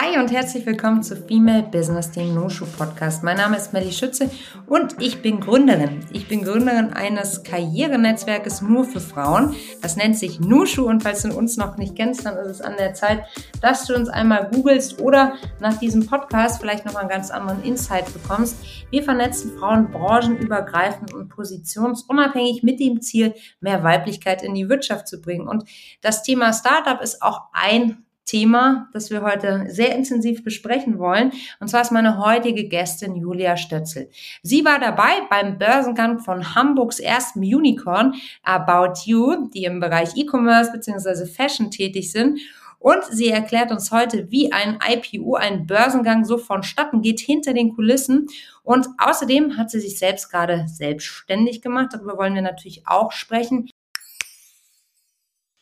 Hi 0.00 0.16
und 0.16 0.30
herzlich 0.30 0.64
willkommen 0.64 1.02
zu 1.02 1.16
Female 1.16 1.64
Business, 1.64 2.12
dem 2.12 2.32
No-Show 2.32 2.66
Podcast. 2.66 3.24
Mein 3.24 3.36
Name 3.36 3.56
ist 3.56 3.72
Melly 3.72 3.90
Schütze 3.90 4.30
und 4.68 4.94
ich 5.00 5.22
bin 5.22 5.40
Gründerin. 5.40 6.06
Ich 6.12 6.28
bin 6.28 6.44
Gründerin 6.44 6.92
eines 6.92 7.42
Karrierenetzwerkes 7.42 8.62
nur 8.62 8.84
für 8.84 9.00
Frauen. 9.00 9.56
Das 9.82 9.96
nennt 9.96 10.16
sich 10.16 10.38
No-Show 10.38 10.84
und 10.84 11.02
falls 11.02 11.22
du 11.22 11.36
uns 11.36 11.56
noch 11.56 11.78
nicht 11.78 11.96
kennst, 11.96 12.24
dann 12.24 12.36
ist 12.36 12.46
es 12.46 12.60
an 12.60 12.76
der 12.78 12.94
Zeit, 12.94 13.24
dass 13.60 13.86
du 13.86 13.96
uns 13.96 14.08
einmal 14.08 14.48
googelst 14.52 15.00
oder 15.00 15.32
nach 15.58 15.76
diesem 15.80 16.06
Podcast 16.06 16.60
vielleicht 16.60 16.86
nochmal 16.86 17.02
einen 17.02 17.10
ganz 17.10 17.32
anderen 17.32 17.64
Insight 17.64 18.12
bekommst. 18.12 18.54
Wir 18.90 19.02
vernetzen 19.02 19.58
Frauen 19.58 19.90
branchenübergreifend 19.90 21.12
und 21.12 21.28
positionsunabhängig 21.28 22.62
mit 22.62 22.78
dem 22.78 23.00
Ziel, 23.00 23.34
mehr 23.60 23.82
Weiblichkeit 23.82 24.44
in 24.44 24.54
die 24.54 24.68
Wirtschaft 24.68 25.08
zu 25.08 25.20
bringen. 25.20 25.48
Und 25.48 25.64
das 26.02 26.22
Thema 26.22 26.52
Startup 26.52 27.02
ist 27.02 27.20
auch 27.20 27.46
ein 27.52 28.04
Thema, 28.28 28.88
das 28.92 29.10
wir 29.10 29.22
heute 29.22 29.64
sehr 29.68 29.96
intensiv 29.96 30.44
besprechen 30.44 30.98
wollen. 30.98 31.32
Und 31.60 31.68
zwar 31.68 31.80
ist 31.80 31.92
meine 31.92 32.18
heutige 32.24 32.68
Gästin 32.68 33.16
Julia 33.16 33.56
Stötzel. 33.56 34.10
Sie 34.42 34.64
war 34.66 34.78
dabei 34.78 35.22
beim 35.30 35.56
Börsengang 35.58 36.18
von 36.18 36.54
Hamburgs 36.54 37.00
ersten 37.00 37.40
Unicorn 37.40 38.14
About 38.42 39.00
You, 39.06 39.48
die 39.48 39.64
im 39.64 39.80
Bereich 39.80 40.14
E-Commerce 40.14 40.70
bzw. 40.72 41.24
Fashion 41.24 41.70
tätig 41.70 42.12
sind. 42.12 42.38
Und 42.78 43.02
sie 43.10 43.28
erklärt 43.28 43.72
uns 43.72 43.90
heute, 43.90 44.30
wie 44.30 44.52
ein 44.52 44.78
IPO, 44.86 45.34
ein 45.34 45.66
Börsengang 45.66 46.24
so 46.24 46.38
vonstatten 46.38 47.02
geht 47.02 47.18
hinter 47.18 47.52
den 47.52 47.74
Kulissen. 47.74 48.26
Und 48.62 48.86
außerdem 48.98 49.56
hat 49.56 49.70
sie 49.70 49.80
sich 49.80 49.98
selbst 49.98 50.30
gerade 50.30 50.66
selbstständig 50.68 51.62
gemacht. 51.62 51.88
Darüber 51.92 52.18
wollen 52.18 52.34
wir 52.34 52.42
natürlich 52.42 52.86
auch 52.86 53.10
sprechen. 53.10 53.70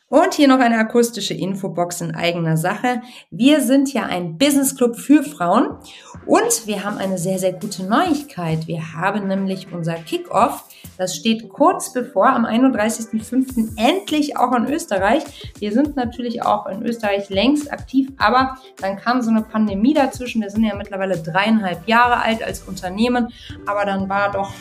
Und 0.09 0.35
hier 0.35 0.47
noch 0.47 0.61
eine 0.61 0.79
akustische 0.79 1.35
Infobox 1.35 2.01
in 2.01 2.15
eigener 2.15 2.57
Sache. 2.57 3.03
Wir 3.31 3.61
sind 3.61 3.93
ja 3.93 4.05
ein 4.05 4.39
Business 4.39 4.77
Club 4.77 4.97
für 4.97 5.25
Frauen 5.25 5.79
und 6.27 6.67
wir 6.67 6.85
haben 6.85 6.99
eine 6.99 7.19
sehr, 7.19 7.41
sehr 7.41 7.53
gute 7.53 7.83
Neuigkeit. 7.83 8.69
Wir 8.69 8.93
haben 8.95 9.27
nämlich 9.27 9.73
unser 9.73 9.95
Kickoff. 9.95 10.65
Das 10.97 11.15
steht 11.15 11.49
kurz 11.49 11.93
bevor 11.93 12.29
am 12.29 12.47
31.05. 12.47 13.77
endlich 13.77 14.37
auch 14.37 14.53
in 14.53 14.67
Österreich. 14.67 15.25
Wir 15.59 15.73
sind 15.73 15.97
natürlich 15.97 16.43
auch 16.43 16.67
in 16.67 16.83
Österreich 16.85 17.29
längst 17.29 17.73
aktiv, 17.73 18.11
aber 18.19 18.57
dann 18.81 18.97
kam 18.97 19.23
so 19.23 19.31
eine 19.31 19.43
Pandemie 19.43 19.95
dazwischen. 19.95 20.43
Wir 20.43 20.51
sind 20.51 20.65
ja 20.65 20.75
mittlerweile 20.75 21.17
dreieinhalb 21.19 21.87
Jahre 21.87 22.23
alt 22.23 22.43
als 22.43 22.63
Unternehmen, 22.63 23.29
aber 23.67 23.85
dann 23.85 24.09
war 24.09 24.31
doch 24.31 24.53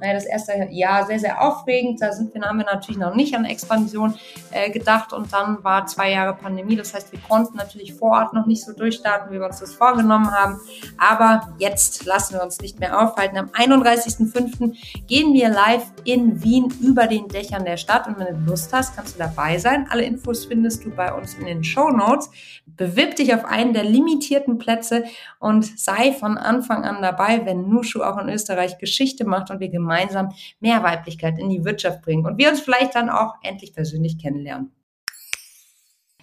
naja, 0.00 0.14
das 0.14 0.24
erste 0.24 0.68
Jahr 0.70 1.06
sehr, 1.06 1.18
sehr 1.18 1.42
aufregend. 1.42 2.00
Da 2.00 2.12
sind 2.12 2.34
wir, 2.34 2.42
haben 2.42 2.58
wir 2.58 2.66
natürlich 2.66 2.98
noch 2.98 3.14
nicht 3.14 3.34
an 3.34 3.44
Expansion 3.44 4.14
äh, 4.50 4.70
gedacht 4.70 5.12
und 5.12 5.32
dann 5.32 5.62
war 5.64 5.86
zwei 5.86 6.12
Jahre 6.12 6.34
Pandemie. 6.34 6.76
Das 6.76 6.94
heißt, 6.94 7.12
wir 7.12 7.20
konnten 7.20 7.56
natürlich 7.56 7.94
vor 7.94 8.12
Ort 8.12 8.32
noch 8.32 8.46
nicht 8.46 8.64
so 8.64 8.72
durchstarten, 8.72 9.32
wie 9.32 9.38
wir 9.38 9.46
uns 9.46 9.60
das 9.60 9.74
vorgenommen 9.74 10.30
haben. 10.30 10.60
Aber 10.98 11.54
jetzt 11.58 12.04
lassen 12.04 12.34
wir 12.34 12.42
uns 12.42 12.60
nicht 12.60 12.80
mehr 12.80 13.00
aufhalten. 13.00 13.36
Am 13.36 13.48
31.05. 13.48 14.76
gehen 15.06 15.32
wir 15.32 15.48
live 15.48 15.73
in 16.04 16.42
Wien 16.42 16.72
über 16.80 17.06
den 17.06 17.28
Dächern 17.28 17.64
der 17.64 17.76
Stadt 17.76 18.06
und 18.06 18.18
wenn 18.18 18.26
du 18.26 18.50
Lust 18.50 18.72
hast, 18.72 18.96
kannst 18.96 19.14
du 19.14 19.18
dabei 19.18 19.58
sein. 19.58 19.86
Alle 19.90 20.04
Infos 20.04 20.44
findest 20.44 20.84
du 20.84 20.90
bei 20.90 21.12
uns 21.12 21.34
in 21.34 21.46
den 21.46 21.64
Show 21.64 21.90
Notes. 21.90 22.30
Bewirb 22.66 23.16
dich 23.16 23.34
auf 23.34 23.44
einen 23.44 23.72
der 23.72 23.84
limitierten 23.84 24.58
Plätze 24.58 25.04
und 25.38 25.64
sei 25.78 26.12
von 26.12 26.38
Anfang 26.38 26.84
an 26.84 27.02
dabei, 27.02 27.44
wenn 27.46 27.68
Nushu 27.68 28.02
auch 28.02 28.18
in 28.18 28.28
Österreich 28.28 28.78
Geschichte 28.78 29.24
macht 29.24 29.50
und 29.50 29.60
wir 29.60 29.68
gemeinsam 29.68 30.32
mehr 30.60 30.82
Weiblichkeit 30.82 31.38
in 31.38 31.48
die 31.48 31.64
Wirtschaft 31.64 32.02
bringen 32.02 32.26
und 32.26 32.38
wir 32.38 32.50
uns 32.50 32.60
vielleicht 32.60 32.94
dann 32.94 33.10
auch 33.10 33.34
endlich 33.42 33.72
persönlich 33.74 34.18
kennenlernen. 34.18 34.72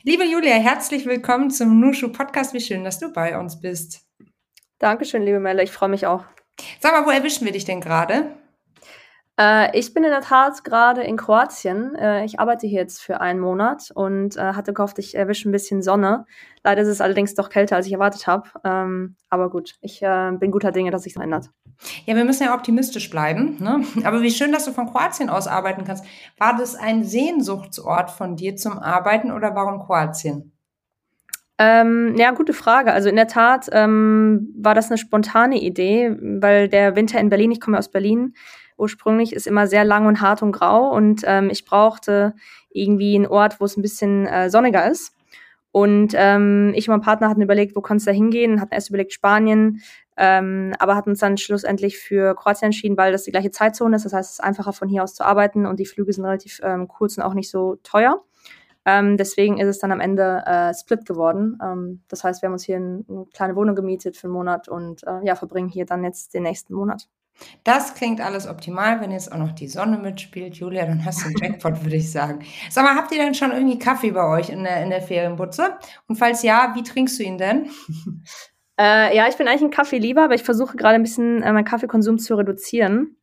Liebe 0.04 0.26
Julia, 0.26 0.56
herzlich 0.56 1.06
willkommen 1.06 1.52
zum 1.52 1.80
Nushu 1.80 2.12
Podcast. 2.12 2.54
Wie 2.54 2.60
schön, 2.60 2.84
dass 2.84 3.00
du 3.00 3.14
bei 3.14 3.38
uns 3.38 3.62
bist. 3.62 4.02
Dankeschön, 4.80 5.24
liebe 5.24 5.40
Melle. 5.40 5.62
Ich 5.64 5.72
freue 5.72 5.90
mich 5.90 6.08
auch. 6.08 6.26
Sag 6.80 6.94
mal, 6.94 7.06
wo 7.06 7.12
erwischen 7.12 7.46
wir 7.46 7.52
dich 7.52 7.66
denn 7.66 7.82
gerade? 7.82 8.41
Äh, 9.40 9.78
ich 9.78 9.94
bin 9.94 10.04
in 10.04 10.10
der 10.10 10.22
Tat 10.22 10.64
gerade 10.64 11.02
in 11.02 11.18
Kroatien. 11.18 11.96
Äh, 11.96 12.26
ich 12.26 12.40
arbeite 12.40 12.68
hier 12.68 12.82
jetzt 12.82 13.02
für 13.02 13.22
einen 13.22 13.40
Monat 13.40 13.92
und 13.94 14.38
äh, 14.38 14.54
hatte 14.54 14.74
gehofft, 14.74 15.00
ich 15.00 15.16
erwische 15.16 15.50
ein 15.50 15.52
bisschen 15.52 15.82
Sonne. 15.82 16.26
Leider 16.64 16.82
ist 16.82 16.88
es 16.88 17.02
allerdings 17.02 17.34
doch 17.36 17.50
kälter, 17.50 17.76
als 17.76 17.88
ich 17.88 17.94
erwartet 17.94 18.28
habe. 18.28 18.50
Ähm, 18.64 19.16
aber 19.30 19.50
gut, 19.50 19.76
ich 19.82 20.02
äh, 20.02 20.32
bin 20.34 20.52
guter 20.52 20.72
Dinge, 20.72 20.92
dass 20.92 21.04
sich 21.04 21.14
das 21.14 21.24
ändert. 21.24 21.50
Ja, 22.06 22.16
wir 22.16 22.26
müssen 22.26 22.44
ja 22.44 22.54
optimistisch 22.54 23.10
bleiben. 23.10 23.58
Ne? 23.60 23.84
Aber 24.04 24.22
wie 24.22 24.32
schön, 24.32 24.52
dass 24.52 24.66
du 24.66 24.72
von 24.72 24.88
Kroatien 24.88 25.30
aus 25.30 25.48
arbeiten 25.48 25.84
kannst. 25.86 26.06
War 26.38 26.56
das 26.56 26.76
ein 26.76 27.04
Sehnsuchtsort 27.04 28.12
von 28.12 28.36
dir 28.36 28.56
zum 28.56 28.78
Arbeiten 28.78 29.32
oder 29.32 29.56
warum 29.56 29.80
Kroatien? 29.80 30.52
Ähm, 31.58 32.16
ja, 32.18 32.32
gute 32.32 32.54
Frage. 32.54 32.92
Also 32.92 33.08
in 33.10 33.16
der 33.16 33.28
Tat 33.28 33.70
ähm, 33.72 34.52
war 34.58 34.74
das 34.74 34.90
eine 34.90 34.98
spontane 34.98 35.62
Idee, 35.62 36.16
weil 36.20 36.68
der 36.70 36.96
Winter 36.96 37.20
in 37.20 37.30
Berlin, 37.30 37.52
ich 37.52 37.62
komme 37.62 37.78
aus 37.78 37.92
Berlin, 37.92 38.34
ursprünglich 38.82 39.34
ist 39.34 39.48
immer 39.48 39.68
sehr 39.68 39.86
lang 39.86 40.08
und 40.08 40.20
hart 40.22 40.42
und 40.42 40.52
grau 40.52 40.90
und 40.90 41.22
ähm, 41.26 41.50
ich 41.50 41.66
brauchte 41.66 42.34
irgendwie 42.72 43.16
einen 43.16 43.28
Ort, 43.28 43.60
wo 43.62 43.66
es 43.66 43.78
ein 43.78 43.82
bisschen 43.82 44.26
äh, 44.26 44.50
sonniger 44.50 44.90
ist. 44.90 45.16
Und 45.72 46.14
ähm, 46.18 46.74
ich 46.76 46.90
und 46.90 46.96
mein 46.96 47.02
Partner 47.02 47.30
hatten 47.30 47.42
überlegt, 47.42 47.78
wo 47.78 47.82
kannst 47.82 48.06
du 48.06 48.12
da 48.12 48.16
hingehen, 48.16 48.60
hatten 48.60 48.74
erst 48.74 48.90
überlegt 48.90 49.14
Spanien, 49.14 49.82
ähm, 50.18 50.74
aber 50.80 50.96
hatten 50.96 51.12
uns 51.12 51.20
dann 51.20 51.38
schlussendlich 51.38 51.98
für 51.98 52.36
Kroatien 52.36 52.66
entschieden, 52.68 52.98
weil 52.98 53.14
das 53.14 53.24
die 53.24 53.32
gleiche 53.32 53.52
Zeitzone 53.52 53.96
ist. 53.96 54.04
Das 54.04 54.12
heißt, 54.12 54.32
es 54.32 54.40
ist 54.40 54.44
einfacher 54.44 54.74
von 54.74 54.90
hier 54.90 55.04
aus 55.04 55.14
zu 55.14 55.24
arbeiten 55.24 55.66
und 55.66 55.80
die 55.80 55.86
Flüge 55.86 56.12
sind 56.12 56.26
relativ 56.26 56.60
ähm, 56.64 56.90
kurz 56.90 57.18
und 57.18 57.24
auch 57.24 57.34
nicht 57.34 57.50
so 57.50 57.78
teuer. 57.84 58.22
Ähm, 58.84 59.16
deswegen 59.16 59.60
ist 59.60 59.68
es 59.68 59.80
dann 59.80 59.92
am 59.92 60.00
Ende 60.00 60.44
äh, 60.46 60.74
Split 60.74 61.06
geworden. 61.06 61.58
Ähm, 61.64 62.02
das 62.10 62.24
heißt, 62.24 62.42
wir 62.42 62.48
haben 62.48 62.54
uns 62.54 62.66
hier 62.66 62.78
eine 62.78 63.26
kleine 63.34 63.56
Wohnung 63.56 63.76
gemietet 63.76 64.18
für 64.18 64.26
einen 64.26 64.34
Monat 64.34 64.68
und 64.68 65.04
äh, 65.04 65.24
ja, 65.24 65.36
verbringen 65.36 65.70
hier 65.70 65.86
dann 65.86 66.04
jetzt 66.04 66.34
den 66.34 66.44
nächsten 66.44 66.74
Monat. 66.74 67.08
Das 67.64 67.96
klingt 67.96 68.22
alles 68.22 68.48
optimal. 68.48 69.02
Wenn 69.02 69.12
jetzt 69.12 69.32
auch 69.32 69.38
noch 69.38 69.52
die 69.52 69.68
Sonne 69.68 69.98
mitspielt, 69.98 70.56
Julia, 70.56 70.86
dann 70.86 71.04
hast 71.06 71.22
du 71.22 71.28
einen 71.28 71.38
Jackpot, 71.38 71.84
würde 71.84 71.98
ich 71.98 72.12
sagen. 72.12 72.40
Sag 72.70 72.84
mal, 72.84 72.96
habt 72.96 73.12
ihr 73.12 73.18
denn 73.18 73.34
schon 73.34 73.52
irgendwie 73.52 73.80
Kaffee 73.80 74.12
bei 74.12 74.26
euch 74.28 74.50
in 74.50 74.64
der, 74.64 74.84
in 74.84 74.90
der 74.90 75.02
Ferienbutze? 75.02 75.78
Und 76.08 76.18
falls 76.18 76.44
ja, 76.44 76.72
wie 76.76 76.84
trinkst 76.84 77.20
du 77.20 77.24
ihn 77.24 77.38
denn? 77.38 77.70
Äh, 78.80 79.16
ja, 79.16 79.28
ich 79.28 79.36
bin 79.36 79.48
eigentlich 79.48 79.62
ein 79.62 79.70
Kaffee-Lieber, 79.70 80.24
aber 80.24 80.34
ich 80.34 80.42
versuche 80.42 80.76
gerade 80.76 80.96
ein 80.96 81.04
bisschen 81.04 81.44
äh, 81.44 81.54
meinen 81.54 81.66
Kaffeekonsum 81.66 82.18
zu 82.18 82.34
reduzieren. 82.34 83.16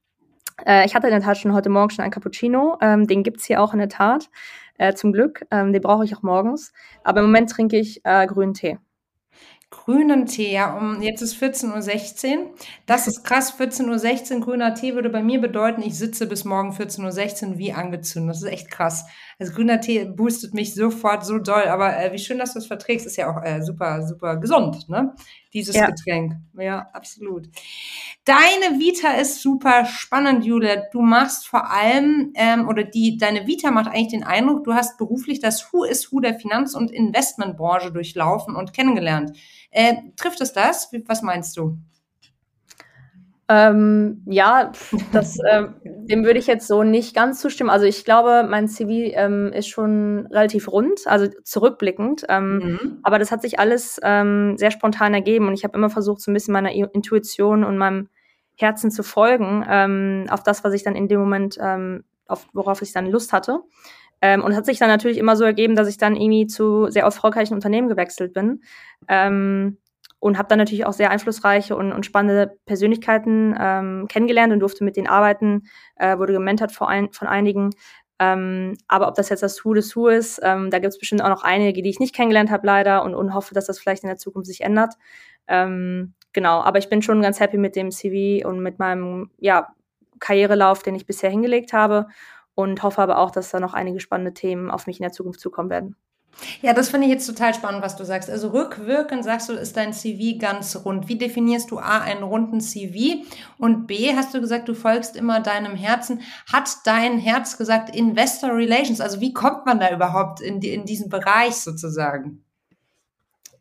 Äh, 0.64 0.86
ich 0.86 0.94
hatte 0.94 1.08
in 1.08 1.12
der 1.12 1.22
Tat 1.22 1.38
schon 1.38 1.52
heute 1.52 1.68
Morgen 1.68 1.90
schon 1.90 2.04
einen 2.04 2.12
Cappuccino. 2.12 2.76
Ähm, 2.80 3.08
den 3.08 3.24
gibt's 3.24 3.46
hier 3.46 3.60
auch 3.60 3.72
in 3.72 3.80
der 3.80 3.88
Tat, 3.88 4.30
äh, 4.76 4.92
zum 4.94 5.12
Glück. 5.12 5.46
Ähm, 5.50 5.72
den 5.72 5.82
brauche 5.82 6.04
ich 6.04 6.14
auch 6.14 6.22
morgens. 6.22 6.72
Aber 7.02 7.20
im 7.20 7.26
Moment 7.26 7.50
trinke 7.50 7.76
ich 7.76 8.02
äh, 8.04 8.26
grünen 8.28 8.54
Tee 8.54 8.78
grünen 9.70 10.26
Tee, 10.26 10.52
ja, 10.52 10.76
um, 10.76 11.02
jetzt 11.02 11.20
ist 11.20 11.36
14.16 11.42 12.38
Uhr. 12.38 12.50
Das 12.86 13.06
ist 13.06 13.22
krass, 13.22 13.52
14.16 13.58 14.34
Uhr 14.36 14.40
grüner 14.40 14.74
Tee 14.74 14.94
würde 14.94 15.10
bei 15.10 15.22
mir 15.22 15.40
bedeuten, 15.40 15.82
ich 15.82 15.98
sitze 15.98 16.26
bis 16.26 16.44
morgen 16.44 16.72
14.16 16.72 17.50
Uhr 17.50 17.58
wie 17.58 17.72
angezündet. 17.72 18.30
Das 18.36 18.42
ist 18.42 18.48
echt 18.48 18.70
krass. 18.70 19.04
Also 19.38 19.52
grüner 19.52 19.80
Tee 19.80 20.04
boostet 20.06 20.54
mich 20.54 20.74
sofort 20.74 21.24
so 21.26 21.38
doll, 21.38 21.64
aber 21.64 21.98
äh, 21.98 22.12
wie 22.12 22.18
schön, 22.18 22.38
dass 22.38 22.54
du 22.54 22.60
es 22.60 22.66
verträgst, 22.66 23.06
ist 23.06 23.16
ja 23.16 23.30
auch 23.30 23.42
äh, 23.42 23.62
super, 23.62 24.06
super 24.06 24.36
gesund, 24.36 24.88
ne? 24.88 25.14
Dieses 25.52 25.74
ja. 25.74 25.86
Getränk. 25.86 26.34
Ja, 26.58 26.88
absolut. 26.92 27.48
Deine 28.24 28.78
Vita 28.78 29.12
ist 29.12 29.40
super 29.40 29.86
spannend, 29.86 30.44
Julia. 30.44 30.82
Du 30.92 31.00
machst 31.00 31.46
vor 31.46 31.70
allem, 31.70 32.32
ähm, 32.34 32.68
oder 32.68 32.84
die, 32.84 33.16
deine 33.16 33.46
Vita 33.46 33.70
macht 33.70 33.88
eigentlich 33.88 34.08
den 34.08 34.24
Eindruck, 34.24 34.64
du 34.64 34.74
hast 34.74 34.98
beruflich 34.98 35.40
das 35.40 35.72
Who 35.72 35.84
is 35.84 36.12
Who 36.12 36.20
der 36.20 36.34
Finanz- 36.34 36.74
und 36.74 36.90
Investmentbranche 36.90 37.92
durchlaufen 37.92 38.56
und 38.56 38.74
kennengelernt. 38.74 39.38
Äh, 39.70 39.94
trifft 40.16 40.40
es 40.42 40.52
das? 40.52 40.90
Was 41.06 41.22
meinst 41.22 41.56
du? 41.56 41.78
Ähm, 43.48 44.22
ja, 44.26 44.72
das, 45.12 45.38
äh, 45.38 45.68
dem 45.84 46.24
würde 46.24 46.38
ich 46.38 46.46
jetzt 46.46 46.66
so 46.66 46.82
nicht 46.82 47.14
ganz 47.14 47.40
zustimmen. 47.40 47.70
Also 47.70 47.86
ich 47.86 48.04
glaube, 48.04 48.46
mein 48.48 48.68
CV 48.68 48.90
ähm, 49.14 49.52
ist 49.52 49.68
schon 49.68 50.26
relativ 50.30 50.70
rund, 50.70 51.00
also 51.06 51.26
zurückblickend. 51.44 52.24
Ähm, 52.28 52.58
mhm. 52.58 52.98
Aber 53.02 53.18
das 53.18 53.30
hat 53.30 53.42
sich 53.42 53.58
alles 53.58 53.98
ähm, 54.02 54.56
sehr 54.58 54.70
spontan 54.70 55.14
ergeben 55.14 55.48
und 55.48 55.54
ich 55.54 55.64
habe 55.64 55.76
immer 55.76 55.90
versucht, 55.90 56.20
so 56.20 56.30
ein 56.30 56.34
bisschen 56.34 56.52
meiner 56.52 56.72
Intuition 56.72 57.64
und 57.64 57.78
meinem 57.78 58.08
Herzen 58.56 58.90
zu 58.90 59.02
folgen, 59.02 59.64
ähm, 59.68 60.26
auf 60.30 60.42
das, 60.42 60.64
was 60.64 60.74
ich 60.74 60.82
dann 60.82 60.96
in 60.96 61.08
dem 61.08 61.20
Moment, 61.20 61.58
ähm, 61.60 62.04
auf, 62.26 62.46
worauf 62.52 62.82
ich 62.82 62.92
dann 62.92 63.06
Lust 63.06 63.32
hatte. 63.32 63.60
Ähm, 64.20 64.42
und 64.42 64.56
hat 64.56 64.66
sich 64.66 64.78
dann 64.78 64.88
natürlich 64.88 65.16
immer 65.16 65.36
so 65.36 65.44
ergeben, 65.44 65.76
dass 65.76 65.88
ich 65.88 65.96
dann 65.96 66.16
irgendwie 66.16 66.48
zu 66.48 66.90
sehr 66.90 67.04
erfolgreichen 67.04 67.54
Unternehmen 67.54 67.88
gewechselt 67.88 68.32
bin. 68.32 68.62
Ähm, 69.06 69.78
und 70.20 70.38
habe 70.38 70.48
dann 70.48 70.58
natürlich 70.58 70.86
auch 70.86 70.92
sehr 70.92 71.10
einflussreiche 71.10 71.76
und, 71.76 71.92
und 71.92 72.04
spannende 72.04 72.56
Persönlichkeiten 72.66 73.54
ähm, 73.58 74.06
kennengelernt 74.08 74.52
und 74.52 74.60
durfte 74.60 74.84
mit 74.84 74.96
denen 74.96 75.06
arbeiten, 75.06 75.68
äh, 75.96 76.18
wurde 76.18 76.32
gementert 76.32 76.72
von, 76.72 76.88
ein, 76.88 77.12
von 77.12 77.28
einigen. 77.28 77.70
Ähm, 78.18 78.76
aber 78.88 79.08
ob 79.08 79.14
das 79.14 79.28
jetzt 79.28 79.42
das 79.42 79.64
Who 79.64 79.74
des 79.74 79.94
Who 79.94 80.08
ist, 80.08 80.40
ähm, 80.42 80.70
da 80.70 80.80
gibt 80.80 80.92
es 80.92 80.98
bestimmt 80.98 81.22
auch 81.22 81.28
noch 81.28 81.44
einige, 81.44 81.82
die 81.82 81.90
ich 81.90 82.00
nicht 82.00 82.14
kennengelernt 82.14 82.50
habe 82.50 82.66
leider 82.66 83.04
und, 83.04 83.14
und 83.14 83.32
hoffe, 83.32 83.54
dass 83.54 83.66
das 83.66 83.78
vielleicht 83.78 84.02
in 84.02 84.08
der 84.08 84.18
Zukunft 84.18 84.46
sich 84.46 84.62
ändert. 84.62 84.94
Ähm, 85.46 86.14
genau, 86.32 86.60
aber 86.60 86.78
ich 86.78 86.88
bin 86.88 87.00
schon 87.00 87.22
ganz 87.22 87.38
happy 87.38 87.58
mit 87.58 87.76
dem 87.76 87.92
CV 87.92 88.46
und 88.46 88.60
mit 88.60 88.80
meinem 88.80 89.30
ja, 89.38 89.68
Karrierelauf, 90.18 90.82
den 90.82 90.96
ich 90.96 91.06
bisher 91.06 91.30
hingelegt 91.30 91.72
habe 91.72 92.08
und 92.54 92.82
hoffe 92.82 93.00
aber 93.00 93.18
auch, 93.18 93.30
dass 93.30 93.50
da 93.50 93.60
noch 93.60 93.74
einige 93.74 94.00
spannende 94.00 94.34
Themen 94.34 94.68
auf 94.68 94.88
mich 94.88 94.98
in 94.98 95.04
der 95.04 95.12
Zukunft 95.12 95.38
zukommen 95.38 95.70
werden. 95.70 95.96
Ja, 96.62 96.72
das 96.72 96.88
finde 96.88 97.06
ich 97.06 97.12
jetzt 97.12 97.26
total 97.26 97.54
spannend, 97.54 97.82
was 97.82 97.96
du 97.96 98.04
sagst. 98.04 98.30
Also 98.30 98.48
rückwirkend 98.48 99.24
sagst 99.24 99.48
du, 99.48 99.54
ist 99.54 99.76
dein 99.76 99.92
CV 99.92 100.38
ganz 100.38 100.76
rund. 100.84 101.08
Wie 101.08 101.18
definierst 101.18 101.70
du 101.70 101.78
A, 101.78 102.00
einen 102.00 102.22
runden 102.22 102.60
CV? 102.60 103.24
Und 103.58 103.86
B, 103.86 104.14
hast 104.14 104.34
du 104.34 104.40
gesagt, 104.40 104.68
du 104.68 104.74
folgst 104.74 105.16
immer 105.16 105.40
deinem 105.40 105.74
Herzen. 105.74 106.22
Hat 106.52 106.68
dein 106.84 107.18
Herz 107.18 107.58
gesagt 107.58 107.94
Investor 107.94 108.50
Relations? 108.50 109.00
Also 109.00 109.20
wie 109.20 109.32
kommt 109.32 109.66
man 109.66 109.80
da 109.80 109.92
überhaupt 109.92 110.40
in, 110.40 110.60
die, 110.60 110.72
in 110.72 110.84
diesen 110.84 111.08
Bereich 111.08 111.56
sozusagen? 111.56 112.44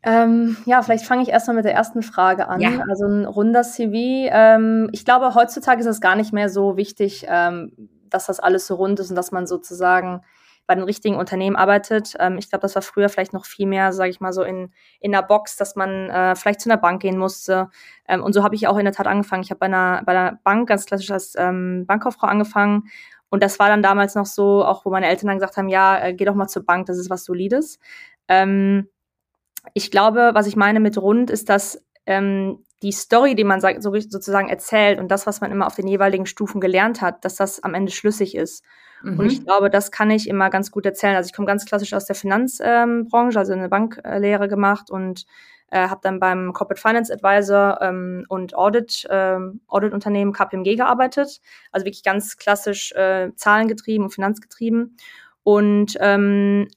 Ähm, 0.02 0.56
ja, 0.64 0.80
vielleicht 0.82 1.04
fange 1.04 1.22
ich 1.22 1.28
erstmal 1.28 1.56
mit 1.56 1.64
der 1.64 1.74
ersten 1.74 2.02
Frage 2.02 2.48
an. 2.48 2.60
Ja. 2.60 2.84
Also 2.88 3.06
ein 3.06 3.24
runder 3.24 3.62
CV. 3.62 4.30
Ähm, 4.30 4.88
ich 4.92 5.04
glaube, 5.04 5.34
heutzutage 5.34 5.80
ist 5.80 5.86
es 5.86 6.00
gar 6.00 6.14
nicht 6.14 6.32
mehr 6.32 6.48
so 6.48 6.76
wichtig, 6.76 7.26
ähm, 7.28 7.72
dass 8.08 8.26
das 8.26 8.40
alles 8.40 8.66
so 8.66 8.76
rund 8.76 9.00
ist 9.00 9.10
und 9.10 9.16
dass 9.16 9.32
man 9.32 9.46
sozusagen 9.46 10.22
bei 10.68 10.74
den 10.74 10.84
richtigen 10.84 11.16
Unternehmen 11.16 11.56
arbeitet. 11.56 12.14
Ähm, 12.20 12.36
ich 12.38 12.50
glaube, 12.50 12.60
das 12.60 12.74
war 12.74 12.82
früher 12.82 13.08
vielleicht 13.08 13.32
noch 13.32 13.46
viel 13.46 13.66
mehr, 13.66 13.92
sage 13.92 14.10
ich 14.10 14.20
mal, 14.20 14.34
so 14.34 14.42
in, 14.42 14.70
in 15.00 15.12
der 15.12 15.22
Box, 15.22 15.56
dass 15.56 15.74
man 15.74 16.10
äh, 16.10 16.36
vielleicht 16.36 16.60
zu 16.60 16.70
einer 16.70 16.76
Bank 16.76 17.00
gehen 17.00 17.18
musste. 17.18 17.70
Ähm, 18.06 18.22
und 18.22 18.34
so 18.34 18.44
habe 18.44 18.54
ich 18.54 18.68
auch 18.68 18.76
in 18.76 18.84
der 18.84 18.92
Tat 18.92 19.06
angefangen. 19.06 19.42
Ich 19.42 19.50
habe 19.50 19.60
bei 19.60 19.66
einer, 19.66 20.02
bei 20.04 20.12
einer 20.12 20.38
Bank 20.44 20.68
ganz 20.68 20.84
klassisch 20.84 21.10
als 21.10 21.34
ähm, 21.38 21.86
Bankkauffrau 21.86 22.26
angefangen. 22.26 22.84
Und 23.30 23.42
das 23.42 23.58
war 23.58 23.68
dann 23.68 23.82
damals 23.82 24.14
noch 24.14 24.26
so, 24.26 24.62
auch 24.62 24.84
wo 24.84 24.90
meine 24.90 25.06
Eltern 25.06 25.28
dann 25.28 25.38
gesagt 25.38 25.56
haben, 25.56 25.68
ja, 25.68 25.98
äh, 25.98 26.12
geh 26.12 26.26
doch 26.26 26.34
mal 26.34 26.48
zur 26.48 26.64
Bank, 26.64 26.86
das 26.86 26.98
ist 26.98 27.08
was 27.08 27.24
Solides. 27.24 27.78
Ähm, 28.28 28.88
ich 29.72 29.90
glaube, 29.90 30.32
was 30.34 30.46
ich 30.46 30.56
meine 30.56 30.80
mit 30.80 30.98
rund, 30.98 31.30
ist, 31.30 31.48
dass 31.48 31.82
ähm, 32.04 32.62
die 32.82 32.92
Story, 32.92 33.34
die 33.34 33.44
man 33.44 33.60
so, 33.60 33.68
sozusagen 33.98 34.48
erzählt 34.48 34.98
und 34.98 35.08
das, 35.08 35.26
was 35.26 35.40
man 35.40 35.50
immer 35.50 35.66
auf 35.66 35.74
den 35.74 35.88
jeweiligen 35.88 36.26
Stufen 36.26 36.60
gelernt 36.60 37.00
hat, 37.00 37.24
dass 37.24 37.36
das 37.36 37.62
am 37.62 37.74
Ende 37.74 37.92
schlüssig 37.92 38.36
ist. 38.36 38.64
Mhm. 39.02 39.18
Und 39.18 39.26
ich 39.26 39.44
glaube, 39.44 39.70
das 39.70 39.90
kann 39.90 40.10
ich 40.10 40.28
immer 40.28 40.50
ganz 40.50 40.70
gut 40.70 40.86
erzählen. 40.86 41.16
Also 41.16 41.28
ich 41.28 41.34
komme 41.34 41.46
ganz 41.46 41.64
klassisch 41.64 41.92
aus 41.92 42.06
der 42.06 42.16
Finanzbranche, 42.16 42.66
ähm, 42.66 43.36
also 43.36 43.52
eine 43.52 43.68
Banklehre 43.68 44.48
gemacht 44.48 44.90
und 44.90 45.26
äh, 45.70 45.88
habe 45.88 46.00
dann 46.02 46.18
beim 46.20 46.52
Corporate 46.52 46.80
Finance 46.80 47.12
Advisor 47.12 47.78
ähm, 47.82 48.24
und 48.28 48.54
Audit 48.54 49.06
ähm, 49.10 49.60
Audit-Unternehmen 49.68 50.32
KPMG 50.32 50.76
gearbeitet. 50.76 51.40
Also 51.72 51.84
wirklich 51.84 52.04
ganz 52.04 52.36
klassisch 52.36 52.92
äh, 52.92 53.32
zahlengetrieben 53.34 54.04
und 54.04 54.10
finanzgetrieben. 54.10 54.96
Und 55.42 55.96
ähm, 56.00 56.68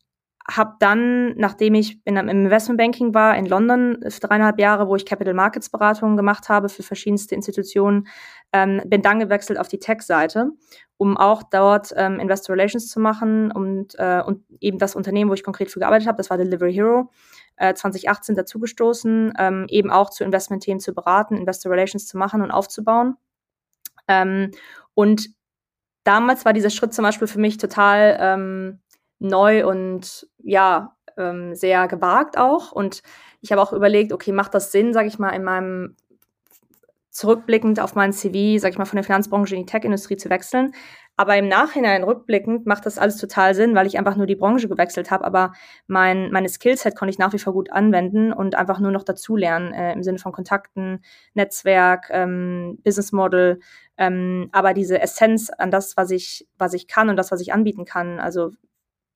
habe 0.55 0.75
dann, 0.79 1.35
nachdem 1.37 1.75
ich 1.75 1.99
in, 2.05 2.17
im 2.17 2.27
Investmentbanking 2.27 3.13
war 3.13 3.37
in 3.37 3.45
London 3.45 3.97
für 4.07 4.19
dreieinhalb 4.19 4.59
Jahre, 4.59 4.87
wo 4.87 4.95
ich 4.95 5.05
Capital 5.05 5.33
Markets 5.33 5.69
Beratungen 5.69 6.17
gemacht 6.17 6.49
habe 6.49 6.69
für 6.69 6.83
verschiedenste 6.83 7.35
Institutionen, 7.35 8.07
ähm, 8.51 8.81
bin 8.85 9.01
dann 9.01 9.19
gewechselt 9.19 9.59
auf 9.59 9.67
die 9.67 9.79
Tech-Seite, 9.79 10.51
um 10.97 11.17
auch 11.17 11.43
dort 11.43 11.93
ähm, 11.95 12.19
Investor 12.19 12.55
Relations 12.55 12.87
zu 12.89 12.99
machen 12.99 13.51
und, 13.51 13.95
äh, 13.97 14.21
und 14.25 14.43
eben 14.59 14.77
das 14.77 14.95
Unternehmen, 14.95 15.29
wo 15.29 15.33
ich 15.33 15.43
konkret 15.43 15.71
für 15.71 15.79
gearbeitet 15.79 16.07
habe, 16.07 16.17
das 16.17 16.29
war 16.29 16.37
Delivery 16.37 16.73
Hero, 16.73 17.09
äh, 17.57 17.73
2018 17.73 18.35
dazugestoßen, 18.35 19.33
ähm, 19.37 19.65
eben 19.69 19.89
auch 19.89 20.09
zu 20.09 20.23
Investment-Themen 20.23 20.79
zu 20.79 20.93
beraten, 20.93 21.37
Investor 21.37 21.71
Relations 21.71 22.07
zu 22.07 22.17
machen 22.17 22.41
und 22.41 22.51
aufzubauen. 22.51 23.15
Ähm, 24.07 24.51
und 24.93 25.29
damals 26.03 26.45
war 26.45 26.53
dieser 26.53 26.69
Schritt 26.69 26.93
zum 26.93 27.03
Beispiel 27.03 27.27
für 27.27 27.39
mich 27.39 27.57
total 27.57 28.17
ähm, 28.19 28.79
neu 29.21 29.67
und 29.67 30.27
ja, 30.43 30.95
ähm, 31.17 31.55
sehr 31.55 31.87
gewagt 31.87 32.37
auch. 32.37 32.71
Und 32.71 33.01
ich 33.41 33.51
habe 33.51 33.61
auch 33.61 33.73
überlegt, 33.73 34.13
okay, 34.13 34.31
macht 34.31 34.53
das 34.53 34.71
Sinn, 34.71 34.93
sage 34.93 35.07
ich 35.07 35.19
mal, 35.19 35.29
in 35.29 35.43
meinem 35.43 35.95
zurückblickend 37.11 37.79
auf 37.81 37.93
mein 37.93 38.13
CV, 38.13 38.59
sage 38.59 38.71
ich 38.71 38.77
mal, 38.77 38.85
von 38.85 38.95
der 38.95 39.03
Finanzbranche 39.03 39.55
in 39.55 39.61
die 39.61 39.71
Tech-Industrie 39.71 40.15
zu 40.15 40.29
wechseln. 40.29 40.71
Aber 41.17 41.35
im 41.37 41.49
Nachhinein 41.49 42.03
rückblickend 42.03 42.65
macht 42.65 42.85
das 42.85 42.97
alles 42.97 43.17
total 43.17 43.53
Sinn, 43.53 43.75
weil 43.75 43.85
ich 43.85 43.97
einfach 43.97 44.15
nur 44.15 44.25
die 44.25 44.37
Branche 44.37 44.69
gewechselt 44.69 45.11
habe. 45.11 45.25
Aber 45.25 45.51
mein, 45.87 46.31
meine 46.31 46.47
Skillset 46.47 46.95
konnte 46.95 47.11
ich 47.11 47.19
nach 47.19 47.33
wie 47.33 47.37
vor 47.37 47.51
gut 47.51 47.71
anwenden 47.71 48.31
und 48.31 48.55
einfach 48.55 48.79
nur 48.79 48.91
noch 48.91 49.03
dazulernen 49.03 49.73
äh, 49.73 49.91
im 49.91 50.03
Sinne 50.03 50.19
von 50.19 50.31
Kontakten, 50.31 51.03
Netzwerk, 51.33 52.07
ähm, 52.11 52.79
Business 52.83 53.11
Model. 53.11 53.59
Ähm, 53.97 54.49
aber 54.53 54.73
diese 54.73 55.01
Essenz 55.01 55.49
an 55.49 55.69
das, 55.69 55.97
was 55.97 56.11
ich, 56.11 56.47
was 56.57 56.73
ich 56.73 56.87
kann 56.87 57.09
und 57.09 57.17
das, 57.17 57.31
was 57.31 57.41
ich 57.41 57.53
anbieten 57.53 57.83
kann, 57.83 58.19
also 58.19 58.51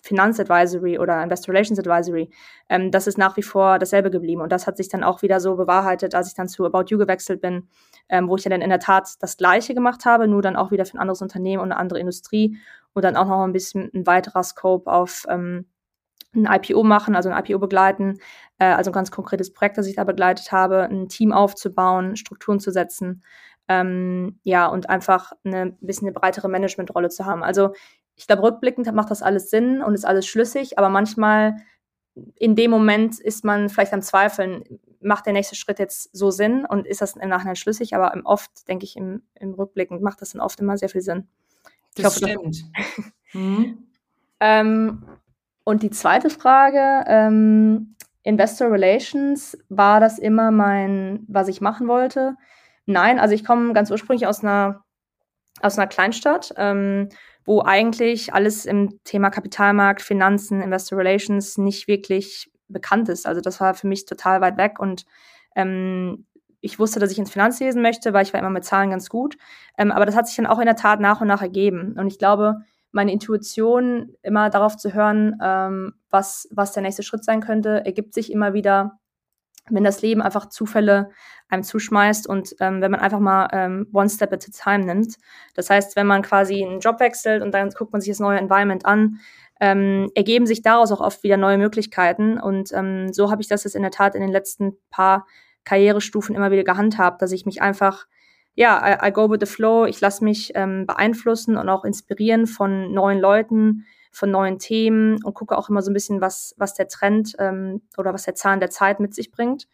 Finanzadvisory 0.06 1.00
oder 1.00 1.22
Investor 1.24 1.54
Relations 1.54 1.80
Advisory, 1.80 2.30
ähm, 2.70 2.92
das 2.92 3.08
ist 3.08 3.18
nach 3.18 3.36
wie 3.38 3.44
vor 3.44 3.80
dasselbe 3.80 4.12
geblieben. 4.12 4.42
Und 4.42 4.52
das 4.52 4.68
hat 4.68 4.78
sich 4.78 4.88
dann 4.88 5.04
auch 5.04 5.24
wieder 5.24 5.40
so 5.40 5.56
bewahrheitet, 5.56 6.14
als 6.14 6.28
ich 6.28 6.36
dann 6.36 6.48
zu 6.48 6.64
About 6.64 6.86
You 6.90 7.00
gewechselt 7.00 7.42
bin, 7.42 7.68
ähm, 8.10 8.30
wo 8.30 8.36
ich 8.36 8.44
dann 8.44 8.62
in 8.62 8.70
der 8.70 8.80
Tat 8.80 9.16
das 9.20 9.38
Gleiche 9.38 9.74
gemacht 9.74 10.06
habe, 10.06 10.28
nur 10.28 10.44
dann 10.44 10.56
auch 10.56 10.70
wieder 10.72 10.86
für 10.86 10.94
ein 10.94 11.00
anderes 11.00 11.24
Unternehmen 11.24 11.62
und 11.62 11.72
eine 11.72 11.80
andere 11.80 12.00
Industrie 12.00 12.58
und 12.94 13.04
dann 13.04 13.16
auch 13.16 13.28
noch 13.28 13.44
ein 13.44 13.52
bisschen 13.52 13.90
ein 13.94 14.06
weiterer 14.06 14.44
Scope 14.44 14.92
auf 14.92 15.26
ähm, 15.28 15.66
ein 16.36 16.46
IPO 16.46 16.84
machen, 16.84 17.16
also 17.16 17.30
ein 17.30 17.44
IPO 17.44 17.60
begleiten, 17.60 18.20
äh, 18.60 18.66
also 18.66 18.92
ein 18.92 18.94
ganz 18.94 19.10
konkretes 19.10 19.54
Projekt, 19.54 19.78
das 19.78 19.88
ich 19.88 19.96
da 19.96 20.04
begleitet 20.04 20.52
habe, 20.52 20.84
ein 20.84 21.10
Team 21.10 21.32
aufzubauen, 21.32 22.16
Strukturen 22.16 22.60
zu 22.60 22.72
setzen, 22.72 23.24
ähm, 23.68 24.40
ja, 24.44 24.68
und 24.68 24.90
einfach 24.90 25.32
eine 25.44 25.76
bisschen 25.82 26.08
eine 26.08 26.14
breitere 26.14 26.48
Managementrolle 26.48 27.10
zu 27.10 27.26
haben. 27.26 27.44
Also 27.44 27.74
ich 28.16 28.28
glaube, 28.28 28.44
rückblickend 28.44 28.92
macht 28.94 29.12
das 29.12 29.22
alles 29.22 29.50
Sinn 29.50 29.82
und 29.82 29.94
ist 29.94 30.06
alles 30.06 30.26
schlüssig, 30.26 30.78
aber 30.78 30.90
manchmal 30.90 31.58
in 32.36 32.56
dem 32.56 32.72
Moment 32.72 33.20
ist 33.20 33.44
man 33.44 33.70
vielleicht 33.70 33.94
am 33.94 34.02
Zweifeln, 34.02 34.64
macht 35.02 35.26
der 35.26 35.34
nächste 35.34 35.56
Schritt 35.56 35.80
jetzt 35.80 36.16
so 36.16 36.32
Sinn 36.32 36.66
und 36.66 36.88
ist 36.88 37.02
das 37.02 37.16
im 37.16 37.30
Nachhinein 37.30 37.56
schlüssig, 37.56 37.94
aber 37.94 38.14
oft, 38.24 38.68
denke 38.68 38.86
ich, 38.86 38.96
im, 38.96 39.24
im 39.36 39.54
Rückblickend 39.54 40.02
macht 40.02 40.22
das 40.22 40.32
dann 40.32 40.42
oft 40.42 40.60
immer 40.60 40.78
sehr 40.78 40.90
viel 40.90 41.02
Sinn. 41.02 41.28
Ich 41.96 42.04
das 42.04 42.16
hoffe, 42.16 42.30
stimmt. 42.30 42.66
Das, 42.74 43.14
mhm. 43.34 43.88
ähm, 44.40 45.04
und 45.64 45.84
die 45.84 45.90
zweite 45.90 46.30
Frage, 46.30 47.04
ähm, 47.08 47.96
Investor 48.24 48.72
Relations, 48.72 49.58
war 49.70 50.00
das 50.00 50.18
immer 50.18 50.52
mein, 50.52 51.26
was 51.28 51.48
ich 51.48 51.62
machen 51.62 51.88
wollte? 51.88 52.36
Nein, 52.86 53.20
also 53.20 53.36
ich 53.36 53.44
komme 53.44 53.74
ganz 53.74 53.92
ursprünglich 53.92 54.28
aus 54.28 54.42
einer, 54.42 54.84
aus 55.62 55.78
einer 55.78 55.88
Kleinstadt. 55.88 56.54
Ähm, 56.58 57.10
wo 57.46 57.62
eigentlich 57.62 58.34
alles 58.34 58.66
im 58.66 59.04
Thema 59.04 59.30
Kapitalmarkt, 59.30 60.02
Finanzen, 60.02 60.62
Investor 60.62 60.98
Relations 60.98 61.58
nicht 61.58 61.88
wirklich 61.88 62.52
bekannt 62.68 63.10
ist. 63.10 63.28
Also 63.28 63.42
das 63.42 63.62
war 63.62 63.76
für 63.76 63.88
mich 63.88 64.06
total 64.06 64.42
weit 64.42 64.58
weg 64.58 64.80
und 64.80 65.06
ähm, 65.56 66.26
ich 66.62 66.80
wusste, 66.80 67.00
dass 67.00 67.12
ich 67.12 67.20
ins 67.20 67.32
Finanzwesen 67.32 67.82
möchte, 67.82 68.12
weil 68.12 68.24
ich 68.24 68.34
war 68.34 68.40
immer 68.40 68.50
mit 68.50 68.66
Zahlen 68.66 68.90
ganz 68.90 69.10
gut. 69.10 69.38
Ähm, 69.78 69.92
aber 69.92 70.08
das 70.08 70.16
hat 70.16 70.28
sich 70.28 70.36
dann 70.36 70.48
auch 70.48 70.58
in 70.58 70.66
der 70.66 70.76
Tat 70.76 71.00
nach 71.00 71.22
und 71.22 71.28
nach 71.28 71.44
ergeben. 71.44 71.96
Und 71.98 72.08
ich 72.08 72.18
glaube, 72.18 72.62
meine 72.92 73.12
Intuition, 73.12 74.16
immer 74.24 74.50
darauf 74.50 74.76
zu 74.76 74.94
hören, 74.94 75.38
ähm, 75.44 75.94
was, 76.10 76.48
was 76.52 76.72
der 76.72 76.82
nächste 76.82 77.04
Schritt 77.04 77.24
sein 77.24 77.42
könnte, 77.42 77.86
ergibt 77.86 78.16
sich 78.16 78.32
immer 78.32 78.54
wieder 78.54 78.98
wenn 79.70 79.84
das 79.84 80.02
Leben 80.02 80.22
einfach 80.22 80.50
Zufälle 80.50 81.10
einem 81.50 81.64
zuschmeißt 81.64 82.28
und 82.28 82.56
ähm, 82.60 82.82
wenn 82.82 82.92
man 82.92 83.00
einfach 83.00 83.20
mal 83.20 83.48
ähm, 83.52 83.88
one 83.94 84.10
step 84.10 84.34
at 84.34 84.48
a 84.48 84.52
time 84.52 84.86
nimmt. 84.86 85.16
Das 85.54 85.70
heißt, 85.70 85.96
wenn 85.96 86.08
man 86.08 86.22
quasi 86.22 86.64
einen 86.64 86.80
Job 86.80 87.00
wechselt 87.00 87.42
und 87.42 87.54
dann 87.54 87.70
guckt 87.70 87.92
man 87.92 88.02
sich 88.02 88.12
das 88.12 88.20
neue 88.20 88.40
Environment 88.40 88.86
an, 88.86 89.20
ähm, 89.60 90.12
ergeben 90.16 90.46
sich 90.48 90.62
daraus 90.62 90.92
auch 90.92 91.02
oft 91.02 91.24
wieder 91.24 91.38
neue 91.38 91.58
Möglichkeiten. 91.58 92.40
Und 92.40 92.72
ähm, 92.74 93.14
so 93.14 93.32
habe 93.32 93.42
ich 93.42 93.48
das 93.48 93.64
jetzt 93.64 93.76
in 93.76 93.84
der 93.84 93.92
Tat 93.92 94.16
in 94.16 94.22
den 94.22 94.32
letzten 94.32 94.78
paar 94.90 95.26
Karrierestufen 95.64 96.36
immer 96.36 96.52
wieder 96.52 96.64
gehandhabt, 96.64 97.22
dass 97.22 97.32
ich 97.32 97.46
mich 97.46 97.62
einfach, 97.62 98.06
ja, 98.56 98.82
I, 99.04 99.08
I 99.08 99.12
go 99.12 99.30
with 99.30 99.40
the 99.40 99.46
flow, 99.46 99.86
ich 99.86 100.02
lasse 100.02 100.24
mich 100.24 100.52
ähm, 100.56 100.86
beeinflussen 100.86 101.58
und 101.58 101.70
auch 101.70 101.86
inspirieren 101.86 102.48
von 102.48 102.94
neuen 102.94 103.20
Leuten, 103.20 103.86
von 104.16 104.32
neuen 104.32 104.60
Themen 104.60 105.22
und 105.26 105.34
gucke 105.34 105.58
auch 105.58 105.70
immer 105.70 105.82
so 105.82 105.92
ein 105.92 105.94
bisschen, 105.94 106.22
was, 106.22 106.56
was 106.58 106.74
der 106.74 106.88
Trend 106.88 107.36
ähm, 107.38 107.82
oder 107.98 108.14
was 108.14 108.24
der 108.24 108.34
Zahn 108.34 108.62
der 108.62 108.70
Zeit 108.70 109.02
mit 109.02 109.14
sich 109.14 109.30
bringt. 109.30 109.68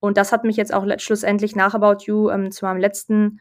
Und 0.00 0.16
das 0.16 0.32
hat 0.32 0.42
mich 0.42 0.56
jetzt 0.56 0.74
auch 0.74 0.84
schlussendlich 0.98 1.54
nach 1.54 1.74
About 1.74 2.04
You 2.04 2.28
ähm, 2.28 2.50
zu 2.50 2.64
meinem 2.64 2.80
letzten, 2.80 3.40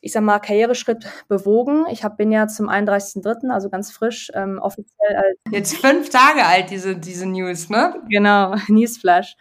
ich 0.00 0.12
sag 0.12 0.22
mal, 0.22 0.38
Karriereschritt 0.38 1.06
bewogen. 1.28 1.84
Ich 1.90 2.02
hab, 2.02 2.16
bin 2.16 2.32
ja 2.32 2.48
zum 2.48 2.70
31.03., 2.70 3.50
also 3.52 3.68
ganz 3.68 3.92
frisch, 3.92 4.30
ähm, 4.32 4.58
offiziell 4.58 5.16
als. 5.16 5.38
Jetzt 5.50 5.76
fünf 5.76 6.08
Tage 6.08 6.46
alt, 6.46 6.70
diese, 6.70 6.96
diese 6.96 7.26
News, 7.26 7.68
ne? 7.68 7.94
Genau, 8.08 8.54
Newsflash. 8.68 9.36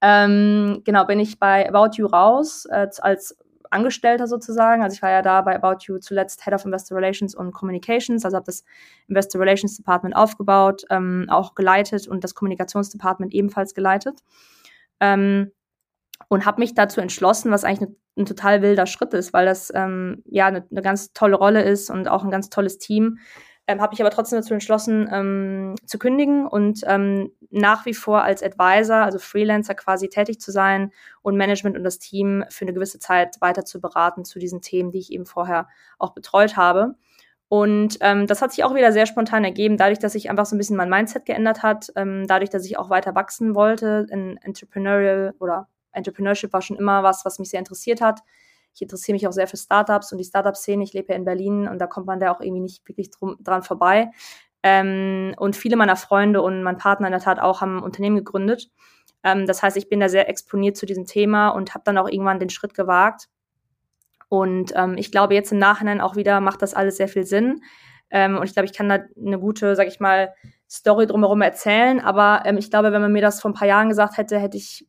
Ähm, 0.00 0.80
genau, 0.86 1.04
bin 1.04 1.20
ich 1.20 1.38
bei 1.38 1.68
About 1.68 1.96
You 1.98 2.06
raus 2.06 2.64
äh, 2.70 2.88
als 3.00 3.36
Angestellter 3.72 4.26
sozusagen. 4.26 4.82
Also 4.82 4.94
ich 4.94 5.02
war 5.02 5.10
ja 5.10 5.22
da 5.22 5.42
bei 5.42 5.54
About 5.54 5.84
You 5.86 5.98
zuletzt 5.98 6.44
Head 6.44 6.54
of 6.54 6.64
Investor 6.64 6.96
Relations 6.96 7.34
und 7.34 7.52
Communications, 7.52 8.24
also 8.24 8.36
habe 8.36 8.46
das 8.46 8.64
Investor 9.08 9.40
Relations 9.40 9.76
Department 9.76 10.16
aufgebaut, 10.16 10.84
ähm, 10.90 11.26
auch 11.28 11.54
geleitet 11.54 12.08
und 12.08 12.24
das 12.24 12.34
Kommunikationsdepartment 12.34 13.32
ebenfalls 13.34 13.74
geleitet. 13.74 14.20
Ähm, 15.00 15.52
und 16.28 16.46
habe 16.46 16.60
mich 16.60 16.74
dazu 16.74 17.00
entschlossen, 17.00 17.50
was 17.50 17.64
eigentlich 17.64 17.88
ne, 17.88 17.96
ein 18.16 18.26
total 18.26 18.62
wilder 18.62 18.86
Schritt 18.86 19.14
ist, 19.14 19.32
weil 19.32 19.46
das 19.46 19.72
ähm, 19.74 20.22
ja 20.26 20.46
eine 20.46 20.66
ne 20.70 20.82
ganz 20.82 21.12
tolle 21.12 21.36
Rolle 21.36 21.62
ist 21.62 21.90
und 21.90 22.08
auch 22.08 22.24
ein 22.24 22.30
ganz 22.30 22.50
tolles 22.50 22.78
Team 22.78 23.18
ähm, 23.66 23.80
habe 23.80 23.94
ich 23.94 24.00
aber 24.00 24.10
trotzdem 24.10 24.38
dazu 24.38 24.54
entschlossen, 24.54 25.08
ähm, 25.12 25.74
zu 25.86 25.98
kündigen 25.98 26.46
und 26.46 26.82
ähm, 26.86 27.30
nach 27.50 27.86
wie 27.86 27.94
vor 27.94 28.22
als 28.22 28.42
Advisor, 28.42 28.96
also 28.96 29.18
Freelancer 29.18 29.74
quasi 29.74 30.08
tätig 30.08 30.40
zu 30.40 30.50
sein 30.50 30.92
und 31.22 31.36
Management 31.36 31.76
und 31.76 31.84
das 31.84 31.98
Team 31.98 32.44
für 32.48 32.64
eine 32.64 32.72
gewisse 32.72 32.98
Zeit 32.98 33.40
weiter 33.40 33.64
zu 33.64 33.80
beraten 33.80 34.24
zu 34.24 34.38
diesen 34.38 34.62
Themen, 34.62 34.90
die 34.90 34.98
ich 34.98 35.12
eben 35.12 35.26
vorher 35.26 35.68
auch 35.98 36.12
betreut 36.12 36.56
habe. 36.56 36.96
Und 37.48 37.98
ähm, 38.00 38.26
das 38.26 38.40
hat 38.40 38.52
sich 38.52 38.64
auch 38.64 38.74
wieder 38.74 38.92
sehr 38.92 39.04
spontan 39.04 39.44
ergeben, 39.44 39.76
dadurch, 39.76 39.98
dass 39.98 40.12
sich 40.12 40.30
einfach 40.30 40.46
so 40.46 40.56
ein 40.56 40.58
bisschen 40.58 40.76
mein 40.76 40.88
Mindset 40.88 41.26
geändert 41.26 41.62
hat, 41.62 41.92
ähm, 41.96 42.26
dadurch, 42.26 42.48
dass 42.48 42.64
ich 42.64 42.78
auch 42.78 42.88
weiter 42.88 43.14
wachsen 43.14 43.54
wollte 43.54 44.06
in 44.10 44.38
Entrepreneurial 44.38 45.34
oder 45.38 45.68
Entrepreneurship 45.92 46.52
war 46.54 46.62
schon 46.62 46.78
immer 46.78 47.02
was, 47.02 47.26
was 47.26 47.38
mich 47.38 47.50
sehr 47.50 47.58
interessiert 47.58 48.00
hat. 48.00 48.20
Ich 48.74 48.82
interessiere 48.82 49.14
mich 49.14 49.26
auch 49.26 49.32
sehr 49.32 49.46
für 49.46 49.56
Startups 49.56 50.12
und 50.12 50.18
die 50.18 50.24
Startup-Szene. 50.24 50.82
Ich 50.84 50.92
lebe 50.92 51.12
ja 51.12 51.16
in 51.16 51.24
Berlin 51.24 51.68
und 51.68 51.78
da 51.78 51.86
kommt 51.86 52.06
man 52.06 52.20
da 52.20 52.32
auch 52.32 52.40
irgendwie 52.40 52.62
nicht 52.62 52.88
wirklich 52.88 53.10
drum, 53.10 53.36
dran 53.40 53.62
vorbei. 53.62 54.10
Ähm, 54.62 55.34
und 55.38 55.56
viele 55.56 55.76
meiner 55.76 55.96
Freunde 55.96 56.40
und 56.42 56.62
mein 56.62 56.78
Partner 56.78 57.08
in 57.08 57.12
der 57.12 57.20
Tat 57.20 57.40
auch 57.40 57.60
haben 57.60 57.78
ein 57.78 57.82
Unternehmen 57.82 58.16
gegründet. 58.16 58.70
Ähm, 59.24 59.46
das 59.46 59.62
heißt, 59.62 59.76
ich 59.76 59.88
bin 59.88 60.00
da 60.00 60.08
sehr 60.08 60.28
exponiert 60.28 60.76
zu 60.76 60.86
diesem 60.86 61.04
Thema 61.04 61.48
und 61.48 61.74
habe 61.74 61.84
dann 61.84 61.98
auch 61.98 62.08
irgendwann 62.08 62.38
den 62.38 62.50
Schritt 62.50 62.74
gewagt. 62.74 63.28
Und 64.28 64.72
ähm, 64.76 64.96
ich 64.96 65.10
glaube, 65.10 65.34
jetzt 65.34 65.52
im 65.52 65.58
Nachhinein 65.58 66.00
auch 66.00 66.16
wieder 66.16 66.40
macht 66.40 66.62
das 66.62 66.74
alles 66.74 66.96
sehr 66.96 67.08
viel 67.08 67.24
Sinn. 67.24 67.62
Ähm, 68.10 68.36
und 68.36 68.44
ich 68.44 68.52
glaube, 68.54 68.66
ich 68.66 68.72
kann 68.72 68.88
da 68.88 69.00
eine 69.16 69.38
gute, 69.38 69.76
sag 69.76 69.88
ich 69.88 70.00
mal, 70.00 70.32
Story 70.70 71.06
drumherum 71.06 71.42
erzählen. 71.42 72.00
Aber 72.00 72.42
ähm, 72.46 72.56
ich 72.56 72.70
glaube, 72.70 72.92
wenn 72.92 73.02
man 73.02 73.12
mir 73.12 73.22
das 73.22 73.40
vor 73.40 73.50
ein 73.50 73.54
paar 73.54 73.68
Jahren 73.68 73.88
gesagt 73.88 74.16
hätte, 74.16 74.38
hätte 74.38 74.56
ich 74.56 74.86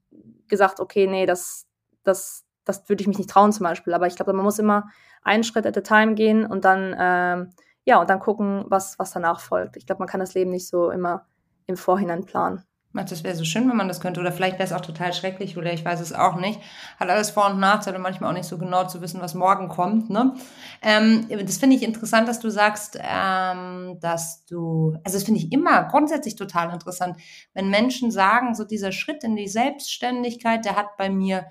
gesagt, 0.47 0.79
okay, 0.79 1.07
nee, 1.07 1.25
das, 1.25 1.67
das, 2.03 2.45
das 2.65 2.87
würde 2.89 3.01
ich 3.01 3.07
mich 3.07 3.17
nicht 3.17 3.29
trauen 3.29 3.51
zum 3.51 3.63
Beispiel. 3.63 3.93
Aber 3.93 4.07
ich 4.07 4.15
glaube, 4.15 4.33
man 4.33 4.45
muss 4.45 4.59
immer 4.59 4.89
einen 5.21 5.43
Schritt 5.43 5.65
at 5.65 5.77
a 5.77 5.81
time 5.81 6.15
gehen 6.15 6.45
und 6.45 6.65
dann, 6.65 6.95
ähm, 6.97 7.49
ja, 7.85 7.99
und 7.99 8.09
dann 8.09 8.19
gucken, 8.19 8.65
was, 8.67 8.97
was 8.99 9.11
danach 9.11 9.39
folgt. 9.39 9.77
Ich 9.77 9.85
glaube, 9.85 9.99
man 9.99 10.07
kann 10.07 10.19
das 10.19 10.33
Leben 10.33 10.51
nicht 10.51 10.67
so 10.67 10.89
immer 10.89 11.25
im 11.65 11.77
Vorhinein 11.77 12.25
planen. 12.25 12.63
Das 12.93 13.23
wäre 13.23 13.35
so 13.35 13.43
schön, 13.43 13.67
wenn 13.67 13.75
man 13.75 13.87
das 13.87 14.01
könnte. 14.01 14.19
Oder 14.19 14.31
vielleicht 14.31 14.59
wäre 14.59 14.65
es 14.65 14.73
auch 14.73 14.81
total 14.81 15.13
schrecklich 15.13 15.57
oder 15.57 15.73
ich 15.73 15.83
weiß 15.83 15.99
es 15.99 16.13
auch 16.13 16.35
nicht. 16.35 16.59
Hat 16.99 17.09
alles 17.09 17.31
Vor- 17.31 17.49
und 17.49 17.59
Nachteile, 17.59 17.97
manchmal 17.97 18.29
auch 18.29 18.35
nicht 18.35 18.47
so 18.47 18.59
genau 18.59 18.85
zu 18.85 19.01
wissen, 19.01 19.19
was 19.19 19.33
morgen 19.33 19.67
kommt. 19.67 20.11
Ne? 20.11 20.35
Ähm, 20.83 21.27
das 21.27 21.57
finde 21.57 21.75
ich 21.75 21.81
interessant, 21.81 22.27
dass 22.27 22.39
du 22.39 22.49
sagst, 22.51 22.99
ähm, 23.01 23.97
dass 23.99 24.45
du, 24.45 24.95
also 25.03 25.17
das 25.17 25.23
finde 25.23 25.39
ich 25.39 25.51
immer 25.51 25.85
grundsätzlich 25.85 26.35
total 26.35 26.71
interessant, 26.71 27.17
wenn 27.55 27.71
Menschen 27.71 28.11
sagen, 28.11 28.53
so 28.53 28.63
dieser 28.63 28.91
Schritt 28.91 29.23
in 29.23 29.35
die 29.35 29.47
Selbstständigkeit, 29.47 30.63
der 30.63 30.75
hat 30.75 30.95
bei 30.97 31.09
mir 31.09 31.45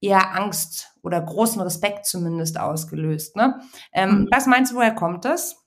eher 0.00 0.36
Angst 0.36 0.94
oder 1.02 1.20
großen 1.20 1.60
Respekt 1.60 2.06
zumindest 2.06 2.58
ausgelöst. 2.58 3.36
Ne? 3.36 3.60
Ähm, 3.92 4.10
mhm. 4.10 4.28
Was 4.30 4.46
meinst 4.46 4.72
du, 4.72 4.76
woher 4.76 4.94
kommt 4.94 5.24
das? 5.24 5.64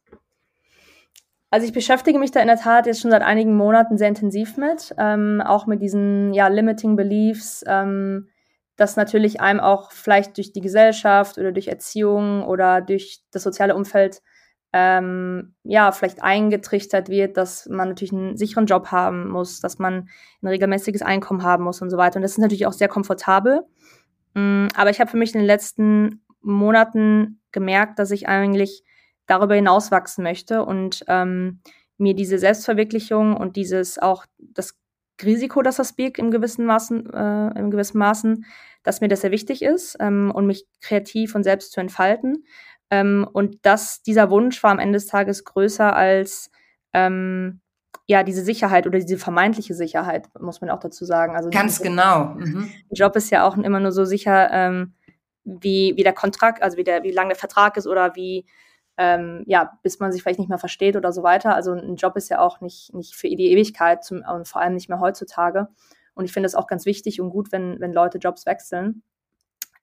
Also 1.49 1.67
ich 1.67 1.73
beschäftige 1.73 2.17
mich 2.17 2.31
da 2.31 2.39
in 2.39 2.47
der 2.47 2.57
Tat 2.57 2.85
jetzt 2.85 3.01
schon 3.01 3.11
seit 3.11 3.23
einigen 3.23 3.55
Monaten 3.57 3.97
sehr 3.97 4.07
intensiv 4.07 4.55
mit, 4.55 4.95
ähm, 4.97 5.43
auch 5.45 5.67
mit 5.67 5.81
diesen 5.81 6.33
ja, 6.33 6.47
limiting 6.47 6.95
beliefs, 6.95 7.61
ähm, 7.67 8.29
dass 8.77 8.95
natürlich 8.95 9.41
einem 9.41 9.59
auch 9.59 9.91
vielleicht 9.91 10.37
durch 10.37 10.53
die 10.53 10.61
Gesellschaft 10.61 11.37
oder 11.37 11.51
durch 11.51 11.67
Erziehung 11.67 12.43
oder 12.45 12.79
durch 12.79 13.19
das 13.31 13.43
soziale 13.43 13.75
Umfeld 13.75 14.21
ähm, 14.73 15.53
ja 15.63 15.91
vielleicht 15.91 16.23
eingetrichtert 16.23 17.09
wird, 17.09 17.35
dass 17.35 17.67
man 17.67 17.89
natürlich 17.89 18.13
einen 18.13 18.37
sicheren 18.37 18.65
Job 18.65 18.87
haben 18.87 19.29
muss, 19.29 19.59
dass 19.59 19.77
man 19.77 20.07
ein 20.41 20.47
regelmäßiges 20.47 21.01
Einkommen 21.01 21.43
haben 21.43 21.65
muss 21.65 21.81
und 21.81 21.89
so 21.89 21.97
weiter. 21.97 22.15
Und 22.15 22.21
das 22.21 22.31
ist 22.31 22.37
natürlich 22.37 22.65
auch 22.65 22.73
sehr 22.73 22.87
komfortabel. 22.87 23.65
Mm, 24.33 24.67
aber 24.75 24.89
ich 24.89 24.99
habe 24.99 25.09
für 25.09 25.17
mich 25.17 25.33
in 25.33 25.39
den 25.39 25.47
letzten 25.47 26.23
Monaten 26.41 27.41
gemerkt, 27.51 27.99
dass 27.99 28.11
ich 28.11 28.27
eigentlich 28.27 28.83
darüber 29.27 29.55
hinaus 29.55 29.91
wachsen 29.91 30.23
möchte 30.23 30.65
und 30.65 31.03
ähm, 31.07 31.61
mir 31.97 32.15
diese 32.15 32.37
Selbstverwirklichung 32.37 33.35
und 33.37 33.55
dieses 33.55 33.99
auch 33.99 34.25
das 34.39 34.77
Risiko, 35.23 35.61
das 35.61 35.75
das 35.75 35.93
birgt 35.93 36.19
im 36.19 36.31
gewissen 36.31 36.65
Maßen, 36.65 37.13
äh, 37.13 37.59
im 37.59 37.71
gewissen 37.71 37.99
Maßen, 37.99 38.45
dass 38.83 39.01
mir 39.01 39.07
das 39.07 39.21
sehr 39.21 39.31
wichtig 39.31 39.61
ist 39.61 39.95
ähm, 39.99 40.31
und 40.33 40.47
mich 40.47 40.65
kreativ 40.81 41.35
und 41.35 41.43
selbst 41.43 41.71
zu 41.71 41.79
entfalten. 41.79 42.45
Ähm, 42.89 43.27
und 43.31 43.65
dass 43.65 44.01
dieser 44.01 44.29
Wunsch 44.31 44.61
war 44.63 44.71
am 44.71 44.79
Ende 44.79 44.97
des 44.97 45.07
Tages 45.07 45.45
größer 45.45 45.95
als 45.95 46.49
ähm, 46.93 47.61
ja 48.07 48.23
diese 48.23 48.43
Sicherheit 48.43 48.87
oder 48.87 48.99
diese 48.99 49.17
vermeintliche 49.17 49.73
Sicherheit, 49.73 50.27
muss 50.39 50.61
man 50.61 50.69
auch 50.69 50.79
dazu 50.79 51.05
sagen. 51.05 51.35
Also 51.35 51.49
ganz 51.49 51.81
genau. 51.81 52.35
Mhm. 52.35 52.71
Job 52.91 53.15
ist 53.15 53.29
ja 53.29 53.45
auch 53.47 53.57
immer 53.57 53.79
nur 53.79 53.91
so 53.91 54.05
sicher 54.05 54.49
ähm, 54.51 54.93
wie 55.43 55.93
wie 55.95 56.03
der 56.03 56.13
Kontrakt, 56.13 56.61
also 56.61 56.77
wie 56.77 56.83
der 56.83 57.03
wie 57.03 57.11
lang 57.11 57.29
der 57.29 57.37
Vertrag 57.37 57.77
ist 57.77 57.87
oder 57.87 58.15
wie 58.15 58.45
ähm, 58.97 59.43
ja, 59.47 59.79
bis 59.83 59.99
man 59.99 60.11
sich 60.11 60.21
vielleicht 60.21 60.39
nicht 60.39 60.49
mehr 60.49 60.59
versteht 60.59 60.95
oder 60.95 61.11
so 61.11 61.23
weiter. 61.23 61.55
Also 61.55 61.71
ein 61.71 61.95
Job 61.95 62.15
ist 62.17 62.29
ja 62.29 62.39
auch 62.39 62.61
nicht, 62.61 62.93
nicht 62.93 63.15
für 63.15 63.27
die 63.29 63.51
Ewigkeit 63.51 64.03
zum, 64.03 64.23
und 64.23 64.47
vor 64.47 64.61
allem 64.61 64.75
nicht 64.75 64.89
mehr 64.89 64.99
heutzutage. 64.99 65.69
Und 66.13 66.25
ich 66.25 66.33
finde 66.33 66.47
es 66.47 66.55
auch 66.55 66.67
ganz 66.67 66.85
wichtig 66.85 67.21
und 67.21 67.29
gut, 67.29 67.51
wenn, 67.51 67.79
wenn 67.79 67.93
Leute 67.93 68.17
Jobs 68.17 68.45
wechseln. 68.45 69.01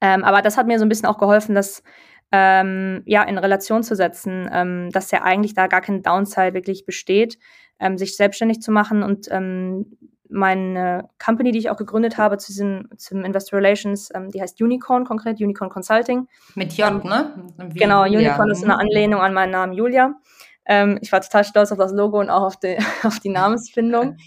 Ähm, 0.00 0.22
aber 0.22 0.42
das 0.42 0.56
hat 0.56 0.66
mir 0.66 0.78
so 0.78 0.84
ein 0.84 0.88
bisschen 0.88 1.08
auch 1.08 1.18
geholfen, 1.18 1.54
das 1.54 1.82
ähm, 2.32 3.02
ja 3.06 3.22
in 3.22 3.38
Relation 3.38 3.82
zu 3.82 3.94
setzen, 3.94 4.48
ähm, 4.52 4.90
dass 4.90 5.10
ja 5.10 5.22
eigentlich 5.22 5.54
da 5.54 5.66
gar 5.66 5.80
kein 5.80 6.02
Downside 6.02 6.54
wirklich 6.54 6.84
besteht, 6.84 7.38
ähm, 7.80 7.98
sich 7.98 8.16
selbstständig 8.16 8.60
zu 8.60 8.70
machen 8.70 9.02
und 9.02 9.28
ähm, 9.30 9.96
meine 10.30 11.08
Company, 11.24 11.52
die 11.52 11.58
ich 11.58 11.70
auch 11.70 11.76
gegründet 11.76 12.18
habe 12.18 12.36
zu 12.38 12.48
diesem, 12.52 12.88
zum 12.96 13.24
Investor 13.24 13.58
Relations, 13.58 14.10
ähm, 14.14 14.30
die 14.30 14.40
heißt 14.42 14.60
Unicorn 14.60 15.04
konkret, 15.04 15.40
Unicorn 15.40 15.70
Consulting. 15.70 16.28
Mit 16.54 16.74
J, 16.74 17.02
ne? 17.04 17.32
Wie 17.56 17.78
genau, 17.78 18.02
Unicorn 18.02 18.50
ist 18.50 18.62
eine 18.62 18.74
mhm. 18.74 18.80
Anlehnung 18.80 19.20
an 19.20 19.32
meinen 19.32 19.52
Namen 19.52 19.72
Julia. 19.72 20.14
Ähm, 20.66 20.98
ich 21.00 21.10
war 21.12 21.22
total 21.22 21.44
stolz 21.44 21.72
auf 21.72 21.78
das 21.78 21.92
Logo 21.92 22.20
und 22.20 22.28
auch 22.28 22.42
auf 22.42 22.56
die, 22.58 22.76
auf 23.02 23.18
die 23.20 23.30
Namensfindung. 23.30 24.18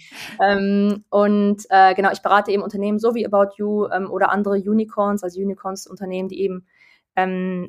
ähm, 0.44 1.04
und 1.08 1.62
äh, 1.70 1.94
genau, 1.94 2.10
ich 2.10 2.20
berate 2.20 2.50
eben 2.50 2.62
Unternehmen 2.62 2.98
so 2.98 3.14
wie 3.14 3.24
About 3.24 3.54
You 3.56 3.86
ähm, 3.86 4.10
oder 4.10 4.30
andere 4.30 4.56
Unicorns, 4.56 5.22
also 5.22 5.40
Unicorns-Unternehmen, 5.40 6.28
die 6.28 6.40
eben 6.40 6.66
ähm, 7.16 7.68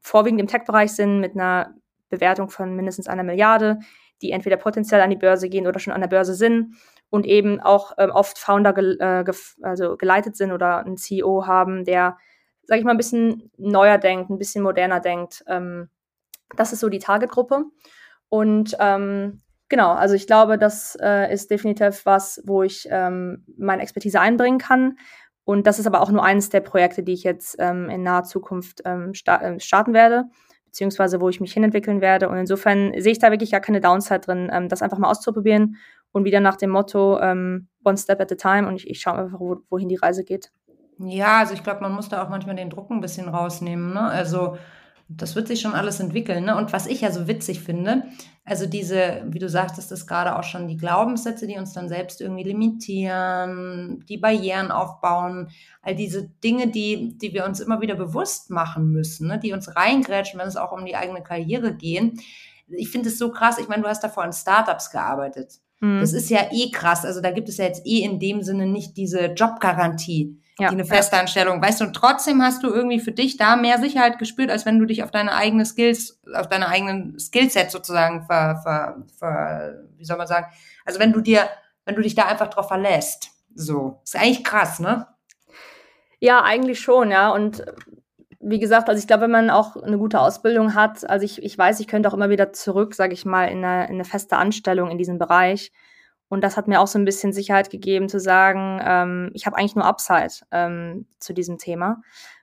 vorwiegend 0.00 0.40
im 0.40 0.46
Tech-Bereich 0.46 0.92
sind 0.92 1.20
mit 1.20 1.34
einer 1.34 1.74
Bewertung 2.08 2.48
von 2.50 2.74
mindestens 2.74 3.08
einer 3.08 3.22
Milliarde, 3.22 3.78
die 4.22 4.32
entweder 4.32 4.56
potenziell 4.56 5.00
an 5.00 5.10
die 5.10 5.16
Börse 5.16 5.48
gehen 5.48 5.66
oder 5.66 5.78
schon 5.78 5.92
an 5.92 6.00
der 6.00 6.08
Börse 6.08 6.34
sind 6.34 6.74
und 7.10 7.26
eben 7.26 7.60
auch 7.60 7.92
ähm, 7.98 8.10
oft 8.10 8.38
Founder 8.38 8.72
ge 8.72 8.96
äh, 8.98 9.24
ge 9.24 9.34
also 9.62 9.96
geleitet 9.96 10.36
sind 10.36 10.52
oder 10.52 10.84
einen 10.84 10.96
CEO 10.96 11.46
haben, 11.46 11.84
der, 11.84 12.18
sag 12.64 12.78
ich 12.78 12.84
mal, 12.84 12.92
ein 12.92 12.96
bisschen 12.98 13.50
neuer 13.56 13.98
denkt, 13.98 14.30
ein 14.30 14.38
bisschen 14.38 14.62
moderner 14.62 15.00
denkt. 15.00 15.44
Ähm, 15.46 15.88
das 16.56 16.72
ist 16.72 16.80
so 16.80 16.88
die 16.88 16.98
Targetgruppe. 16.98 17.64
Und 18.28 18.76
ähm, 18.78 19.42
genau, 19.68 19.92
also 19.92 20.14
ich 20.14 20.26
glaube, 20.26 20.58
das 20.58 20.96
äh, 21.00 21.32
ist 21.32 21.50
definitiv 21.50 22.04
was, 22.04 22.42
wo 22.44 22.62
ich 22.62 22.88
ähm, 22.90 23.44
meine 23.56 23.82
Expertise 23.82 24.20
einbringen 24.20 24.58
kann. 24.58 24.98
Und 25.48 25.66
das 25.66 25.78
ist 25.78 25.86
aber 25.86 26.02
auch 26.02 26.10
nur 26.10 26.22
eines 26.22 26.50
der 26.50 26.60
Projekte, 26.60 27.02
die 27.02 27.14
ich 27.14 27.24
jetzt 27.24 27.56
ähm, 27.58 27.88
in 27.88 28.02
naher 28.02 28.24
Zukunft 28.24 28.82
ähm, 28.84 29.14
sta 29.14 29.36
äh, 29.36 29.58
starten 29.58 29.94
werde, 29.94 30.24
beziehungsweise 30.66 31.22
wo 31.22 31.30
ich 31.30 31.40
mich 31.40 31.54
hinentwickeln 31.54 32.02
werde. 32.02 32.28
Und 32.28 32.36
insofern 32.36 32.92
sehe 33.00 33.12
ich 33.12 33.18
da 33.18 33.30
wirklich 33.30 33.52
gar 33.52 33.62
keine 33.62 33.80
Downside 33.80 34.20
drin, 34.20 34.50
ähm, 34.52 34.68
das 34.68 34.82
einfach 34.82 34.98
mal 34.98 35.08
auszuprobieren 35.08 35.76
und 36.12 36.26
wieder 36.26 36.40
nach 36.40 36.56
dem 36.56 36.68
Motto 36.68 37.18
ähm, 37.20 37.68
One 37.82 37.96
Step 37.96 38.20
at 38.20 38.30
a 38.30 38.34
Time 38.34 38.68
und 38.68 38.74
ich, 38.74 38.90
ich 38.90 39.00
schaue 39.00 39.14
einfach, 39.14 39.40
wo, 39.40 39.56
wohin 39.70 39.88
die 39.88 39.96
Reise 39.96 40.22
geht. 40.22 40.52
Ja, 40.98 41.38
also 41.38 41.54
ich 41.54 41.62
glaube, 41.62 41.80
man 41.80 41.92
muss 41.92 42.10
da 42.10 42.22
auch 42.22 42.28
manchmal 42.28 42.56
den 42.56 42.68
Druck 42.68 42.90
ein 42.90 43.00
bisschen 43.00 43.30
rausnehmen. 43.30 43.94
Ne? 43.94 44.02
Also 44.02 44.58
das 45.08 45.34
wird 45.34 45.48
sich 45.48 45.60
schon 45.60 45.72
alles 45.72 46.00
entwickeln. 46.00 46.44
Ne? 46.44 46.56
Und 46.56 46.72
was 46.72 46.86
ich 46.86 47.00
ja 47.00 47.10
so 47.10 47.26
witzig 47.26 47.60
finde, 47.60 48.04
also 48.44 48.66
diese, 48.66 49.22
wie 49.26 49.38
du 49.38 49.48
sagtest, 49.48 49.90
das 49.90 50.06
gerade 50.06 50.36
auch 50.36 50.44
schon 50.44 50.68
die 50.68 50.76
Glaubenssätze, 50.76 51.46
die 51.46 51.56
uns 51.56 51.72
dann 51.72 51.88
selbst 51.88 52.20
irgendwie 52.20 52.44
limitieren, 52.44 54.04
die 54.06 54.18
Barrieren 54.18 54.70
aufbauen, 54.70 55.48
all 55.80 55.94
diese 55.94 56.28
Dinge, 56.28 56.68
die, 56.68 57.16
die 57.16 57.32
wir 57.32 57.46
uns 57.46 57.60
immer 57.60 57.80
wieder 57.80 57.94
bewusst 57.94 58.50
machen 58.50 58.90
müssen, 58.92 59.28
ne? 59.28 59.38
die 59.38 59.52
uns 59.52 59.74
reingrätschen, 59.74 60.38
wenn 60.38 60.48
es 60.48 60.56
auch 60.56 60.72
um 60.72 60.84
die 60.84 60.96
eigene 60.96 61.22
Karriere 61.22 61.74
geht. 61.74 62.20
Ich 62.68 62.90
finde 62.90 63.08
es 63.08 63.18
so 63.18 63.30
krass. 63.30 63.58
Ich 63.58 63.68
meine, 63.68 63.82
du 63.82 63.88
hast 63.88 64.04
davor 64.04 64.24
in 64.24 64.32
Startups 64.32 64.90
gearbeitet. 64.90 65.58
Mhm. 65.80 66.00
Das 66.00 66.12
ist 66.12 66.30
ja 66.30 66.48
eh 66.50 66.70
krass. 66.70 67.04
Also 67.04 67.20
da 67.20 67.30
gibt 67.30 67.48
es 67.48 67.58
ja 67.58 67.64
jetzt 67.64 67.86
eh 67.86 68.00
in 68.00 68.18
dem 68.18 68.42
Sinne 68.42 68.66
nicht 68.66 68.96
diese 68.96 69.26
Jobgarantie, 69.26 70.40
ja. 70.58 70.68
die 70.68 70.74
eine 70.74 70.84
Festanstellung, 70.84 71.62
weißt 71.62 71.80
du, 71.80 71.84
und 71.84 71.94
trotzdem 71.94 72.42
hast 72.42 72.62
du 72.62 72.68
irgendwie 72.68 73.00
für 73.00 73.12
dich 73.12 73.36
da 73.36 73.56
mehr 73.56 73.78
Sicherheit 73.78 74.18
gespürt, 74.18 74.50
als 74.50 74.66
wenn 74.66 74.78
du 74.78 74.86
dich 74.86 75.02
auf 75.02 75.10
deine 75.10 75.34
eigenen 75.34 75.64
Skills, 75.64 76.20
auf 76.34 76.48
deine 76.48 76.68
eigenen 76.68 77.18
Skillset 77.18 77.70
sozusagen 77.70 78.24
ver, 78.26 78.60
ver, 78.62 79.04
ver, 79.18 79.84
wie 79.96 80.04
soll 80.04 80.16
man 80.16 80.26
sagen, 80.26 80.46
also 80.84 80.98
wenn 80.98 81.12
du 81.12 81.20
dir, 81.20 81.48
wenn 81.84 81.94
du 81.94 82.02
dich 82.02 82.14
da 82.14 82.24
einfach 82.24 82.48
drauf 82.48 82.68
verlässt. 82.68 83.30
So. 83.54 84.00
Ist 84.04 84.16
eigentlich 84.16 84.44
krass, 84.44 84.78
ne? 84.78 85.06
Ja, 86.20 86.42
eigentlich 86.42 86.80
schon, 86.80 87.10
ja. 87.10 87.30
Und 87.30 87.64
wie 88.40 88.58
gesagt, 88.58 88.88
also 88.88 89.00
ich 89.00 89.06
glaube, 89.06 89.24
wenn 89.24 89.30
man 89.30 89.50
auch 89.50 89.76
eine 89.76 89.98
gute 89.98 90.20
Ausbildung 90.20 90.74
hat, 90.74 91.08
also 91.08 91.24
ich, 91.24 91.42
ich 91.42 91.58
weiß, 91.58 91.80
ich 91.80 91.88
könnte 91.88 92.08
auch 92.08 92.14
immer 92.14 92.30
wieder 92.30 92.52
zurück, 92.52 92.94
sage 92.94 93.12
ich 93.12 93.24
mal, 93.24 93.46
in 93.46 93.64
eine, 93.64 93.86
in 93.86 93.94
eine 93.94 94.04
feste 94.04 94.36
Anstellung 94.36 94.90
in 94.90 94.98
diesem 94.98 95.18
Bereich. 95.18 95.72
Und 96.28 96.42
das 96.42 96.56
hat 96.56 96.68
mir 96.68 96.80
auch 96.80 96.86
so 96.86 96.98
ein 96.98 97.04
bisschen 97.04 97.32
Sicherheit 97.32 97.70
gegeben, 97.70 98.08
zu 98.08 98.20
sagen, 98.20 98.80
ähm, 98.84 99.30
ich 99.32 99.46
habe 99.46 99.56
eigentlich 99.56 99.74
nur 99.74 99.86
Upside 99.86 100.44
ähm, 100.52 101.06
zu 101.18 101.32
diesem 101.32 101.58
Thema. 101.58 102.02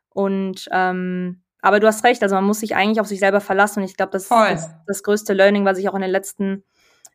Und 0.10 0.68
ähm, 0.72 1.42
aber 1.62 1.80
du 1.80 1.88
hast 1.88 2.04
recht, 2.04 2.22
also 2.22 2.36
man 2.36 2.44
muss 2.44 2.60
sich 2.60 2.76
eigentlich 2.76 3.00
auf 3.00 3.08
sich 3.08 3.20
selber 3.20 3.42
verlassen. 3.42 3.80
Und 3.80 3.86
ich 3.86 3.98
glaube, 3.98 4.12
das 4.12 4.30
ist 4.54 4.70
das 4.86 5.02
größte 5.02 5.34
Learning, 5.34 5.66
was 5.66 5.80
ich 5.80 5.90
auch 5.90 5.96
in 5.96 6.02
den 6.02 6.12
letzten 6.12 6.64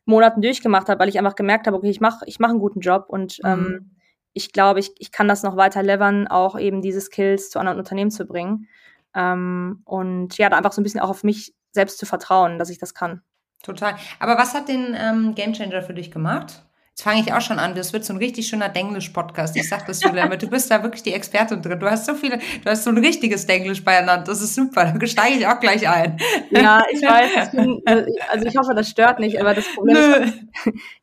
Monaten 0.05 0.41
durchgemacht 0.41 0.89
habe, 0.89 0.99
weil 0.99 1.09
ich 1.09 1.17
einfach 1.19 1.35
gemerkt 1.35 1.67
habe, 1.67 1.77
okay, 1.77 1.89
ich 1.89 2.01
mache 2.01 2.25
ich 2.25 2.39
mach 2.39 2.49
einen 2.49 2.59
guten 2.59 2.79
Job 2.79 3.05
und 3.07 3.39
mhm. 3.43 3.49
ähm, 3.49 3.91
ich 4.33 4.53
glaube, 4.53 4.79
ich, 4.79 4.91
ich 4.97 5.11
kann 5.11 5.27
das 5.27 5.43
noch 5.43 5.57
weiter 5.57 5.83
levern, 5.83 6.27
auch 6.27 6.57
eben 6.57 6.81
diese 6.81 7.01
Skills 7.01 7.49
zu 7.49 7.59
anderen 7.59 7.79
Unternehmen 7.79 8.11
zu 8.11 8.25
bringen. 8.25 8.67
Ähm, 9.13 9.81
und 9.85 10.37
ja, 10.37 10.49
da 10.49 10.57
einfach 10.57 10.71
so 10.71 10.81
ein 10.81 10.83
bisschen 10.83 11.01
auch 11.01 11.09
auf 11.09 11.23
mich 11.23 11.53
selbst 11.71 11.97
zu 11.97 12.05
vertrauen, 12.05 12.57
dass 12.59 12.69
ich 12.69 12.77
das 12.77 12.93
kann. 12.93 13.21
Total. 13.63 13.95
Aber 14.19 14.37
was 14.37 14.53
hat 14.53 14.69
den 14.69 14.95
ähm, 14.97 15.35
Gamechanger 15.35 15.81
für 15.81 15.93
dich 15.93 16.11
gemacht? 16.11 16.63
Jetzt 16.91 17.03
fange 17.03 17.21
ich 17.21 17.31
auch 17.33 17.39
schon 17.39 17.57
an. 17.57 17.73
Das 17.73 17.93
wird 17.93 18.03
so 18.03 18.13
ein 18.13 18.17
richtig 18.17 18.47
schöner 18.47 18.67
Denglisch-Podcast. 18.67 19.55
Ich 19.55 19.69
sag 19.69 19.85
das, 19.87 20.03
Julia, 20.03 20.27
du 20.27 20.49
bist 20.49 20.69
da 20.69 20.83
wirklich 20.83 21.01
die 21.01 21.13
Expertin 21.13 21.61
drin. 21.61 21.79
Du 21.79 21.89
hast 21.89 22.05
so 22.05 22.15
viele, 22.15 22.37
du 22.37 22.69
hast 22.69 22.83
so 22.83 22.89
ein 22.89 22.97
richtiges 22.97 23.47
Denglisch 23.47 23.83
beieinander. 23.83 24.25
Das 24.25 24.41
ist 24.41 24.55
super. 24.55 24.93
Da 24.99 25.07
steige 25.07 25.37
ich 25.37 25.47
auch 25.47 25.59
gleich 25.61 25.87
ein. 25.87 26.17
Ja, 26.49 26.83
ich 26.91 27.01
weiß. 27.01 27.45
Ich 27.45 27.51
bin, 27.51 27.81
also 28.29 28.45
ich 28.45 28.57
hoffe, 28.57 28.75
das 28.75 28.89
stört 28.89 29.19
nicht. 29.19 29.39
Aber 29.39 29.53
das 29.53 29.65
Problem 29.73 29.95
Nö. 29.95 30.15
ist, 30.17 30.33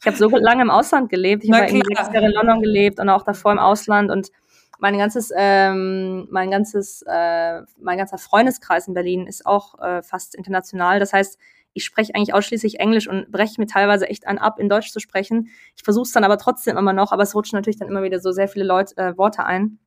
ich 0.00 0.06
habe 0.06 0.16
so 0.16 0.28
lange 0.28 0.62
im 0.62 0.70
Ausland 0.70 1.08
gelebt. 1.08 1.42
Ich 1.44 1.50
habe 1.50 1.66
in 1.66 1.82
sechs 1.82 2.12
Jahre 2.12 2.26
in 2.26 2.32
London 2.32 2.60
gelebt 2.60 3.00
und 3.00 3.08
auch 3.08 3.22
davor 3.22 3.52
im 3.52 3.58
Ausland 3.58 4.10
und 4.10 4.30
mein 4.78 4.96
ganzes, 4.98 5.32
ähm, 5.36 6.28
mein 6.30 6.50
ganzes, 6.50 7.02
äh, 7.08 7.62
mein 7.80 7.98
ganzer 7.98 8.18
Freundeskreis 8.18 8.86
in 8.86 8.94
Berlin 8.94 9.26
ist 9.26 9.44
auch 9.46 9.78
äh, 9.80 10.02
fast 10.02 10.34
international. 10.34 11.00
Das 11.00 11.12
heißt, 11.12 11.38
ich 11.78 11.84
spreche 11.84 12.14
eigentlich 12.14 12.34
ausschließlich 12.34 12.80
Englisch 12.80 13.08
und 13.08 13.30
breche 13.32 13.54
mir 13.58 13.66
teilweise 13.66 14.08
echt 14.08 14.26
an 14.26 14.38
ab, 14.38 14.58
in 14.58 14.68
Deutsch 14.68 14.92
zu 14.92 15.00
sprechen. 15.00 15.48
Ich 15.76 15.82
versuche 15.82 16.02
es 16.02 16.12
dann 16.12 16.24
aber 16.24 16.38
trotzdem 16.38 16.76
immer 16.76 16.92
noch, 16.92 17.12
aber 17.12 17.22
es 17.22 17.34
rutschen 17.34 17.56
natürlich 17.56 17.78
dann 17.78 17.88
immer 17.88 18.02
wieder 18.02 18.20
so 18.20 18.32
sehr 18.32 18.48
viele 18.48 18.64
Leute, 18.64 18.96
äh, 18.96 19.16
Worte 19.16 19.44
ein. 19.44 19.78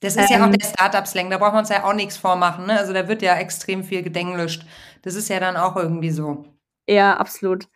Das 0.00 0.16
ist 0.16 0.30
ähm, 0.30 0.38
ja 0.38 0.42
auch 0.42 0.46
ähm, 0.46 0.58
der 0.58 0.66
Startup-Slang, 0.66 1.30
da 1.30 1.38
braucht 1.38 1.52
man 1.52 1.60
uns 1.60 1.68
ja 1.68 1.84
auch 1.84 1.94
nichts 1.94 2.16
vormachen. 2.16 2.66
Ne? 2.66 2.78
Also 2.78 2.92
da 2.92 3.06
wird 3.06 3.22
ja 3.22 3.36
extrem 3.36 3.84
viel 3.84 4.02
gedenglischt. 4.02 4.66
Das 5.02 5.14
ist 5.14 5.28
ja 5.28 5.40
dann 5.40 5.56
auch 5.56 5.76
irgendwie 5.76 6.10
so. 6.10 6.44
Ja, 6.88 7.16
absolut. 7.16 7.68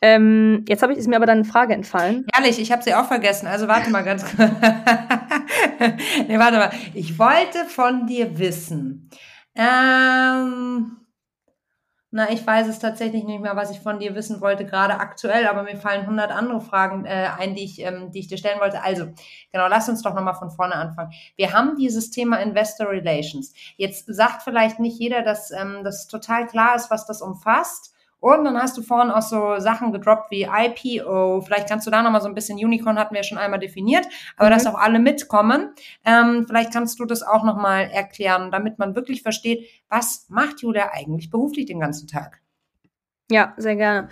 Ähm, 0.00 0.64
jetzt 0.68 0.82
habe 0.82 0.92
ich 0.92 0.98
ist 0.98 1.08
mir 1.08 1.16
aber 1.16 1.26
dann 1.26 1.38
eine 1.38 1.44
Frage 1.44 1.74
entfallen. 1.74 2.26
Ehrlich, 2.36 2.60
ich 2.60 2.72
habe 2.72 2.82
sie 2.82 2.94
auch 2.94 3.06
vergessen. 3.06 3.46
Also 3.46 3.68
warte 3.68 3.90
mal 3.90 4.02
ganz 4.02 4.24
kurz. 4.24 4.38
nee, 6.28 6.38
warte 6.38 6.58
mal. 6.58 6.70
Ich 6.94 7.18
wollte 7.18 7.64
von 7.68 8.06
dir 8.06 8.38
wissen. 8.38 9.08
Ähm, 9.54 10.96
na, 12.14 12.30
ich 12.30 12.46
weiß 12.46 12.68
es 12.68 12.78
tatsächlich 12.78 13.24
nicht 13.24 13.40
mehr, 13.40 13.56
was 13.56 13.70
ich 13.70 13.80
von 13.80 13.98
dir 13.98 14.14
wissen 14.14 14.42
wollte, 14.42 14.66
gerade 14.66 15.00
aktuell, 15.00 15.46
aber 15.46 15.62
mir 15.62 15.78
fallen 15.78 16.06
hundert 16.06 16.30
andere 16.30 16.60
Fragen 16.60 17.06
äh, 17.06 17.30
ein, 17.38 17.54
die 17.54 17.64
ich, 17.64 17.80
ähm, 17.80 18.12
die 18.12 18.20
ich 18.20 18.28
dir 18.28 18.36
stellen 18.36 18.60
wollte. 18.60 18.82
Also, 18.82 19.06
genau, 19.50 19.66
lass 19.66 19.88
uns 19.88 20.02
doch 20.02 20.14
nochmal 20.14 20.34
von 20.34 20.50
vorne 20.50 20.74
anfangen. 20.74 21.12
Wir 21.36 21.54
haben 21.54 21.74
dieses 21.76 22.10
Thema 22.10 22.36
Investor 22.36 22.90
Relations. 22.90 23.54
Jetzt 23.76 24.14
sagt 24.14 24.42
vielleicht 24.42 24.78
nicht 24.78 25.00
jeder, 25.00 25.22
dass 25.22 25.50
ähm, 25.50 25.80
das 25.84 26.06
total 26.06 26.46
klar 26.46 26.76
ist, 26.76 26.90
was 26.90 27.06
das 27.06 27.22
umfasst. 27.22 27.91
Und 28.22 28.44
dann 28.44 28.56
hast 28.56 28.78
du 28.78 28.82
vorhin 28.82 29.10
auch 29.10 29.20
so 29.20 29.58
Sachen 29.58 29.90
gedroppt 29.92 30.30
wie 30.30 30.44
IPO. 30.44 31.40
Vielleicht 31.40 31.68
kannst 31.68 31.88
du 31.88 31.90
da 31.90 32.02
nochmal 32.02 32.20
so 32.20 32.28
ein 32.28 32.36
bisschen, 32.36 32.56
Unicorn 32.56 32.96
hatten 32.96 33.14
wir 33.14 33.20
ja 33.20 33.24
schon 33.24 33.36
einmal 33.36 33.58
definiert, 33.58 34.06
aber 34.36 34.48
mhm. 34.48 34.52
dass 34.52 34.66
auch 34.66 34.78
alle 34.78 35.00
mitkommen. 35.00 35.74
Ähm, 36.04 36.44
vielleicht 36.46 36.72
kannst 36.72 37.00
du 37.00 37.04
das 37.04 37.24
auch 37.24 37.42
nochmal 37.42 37.90
erklären, 37.90 38.52
damit 38.52 38.78
man 38.78 38.94
wirklich 38.94 39.22
versteht, 39.22 39.66
was 39.88 40.26
macht 40.28 40.60
Julia 40.60 40.90
eigentlich 40.92 41.30
beruflich 41.30 41.66
den 41.66 41.80
ganzen 41.80 42.06
Tag? 42.06 42.40
Ja, 43.28 43.54
sehr 43.56 43.74
gerne. 43.74 44.08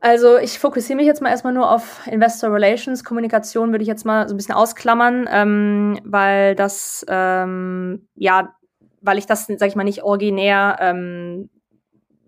Also 0.00 0.36
ich 0.36 0.58
fokussiere 0.58 0.96
mich 0.96 1.06
jetzt 1.06 1.22
mal 1.22 1.30
erstmal 1.30 1.52
nur 1.52 1.70
auf 1.70 2.04
Investor 2.08 2.52
Relations. 2.52 3.04
Kommunikation 3.04 3.70
würde 3.70 3.82
ich 3.82 3.88
jetzt 3.88 4.04
mal 4.04 4.28
so 4.28 4.34
ein 4.34 4.38
bisschen 4.38 4.56
ausklammern, 4.56 5.28
ähm, 5.30 6.00
weil 6.04 6.56
das, 6.56 7.06
ähm, 7.08 8.08
ja, 8.16 8.56
weil 9.02 9.18
ich 9.18 9.26
das, 9.26 9.46
sag 9.46 9.68
ich 9.68 9.76
mal, 9.76 9.84
nicht 9.84 10.02
originär 10.02 10.78
ähm, 10.80 11.48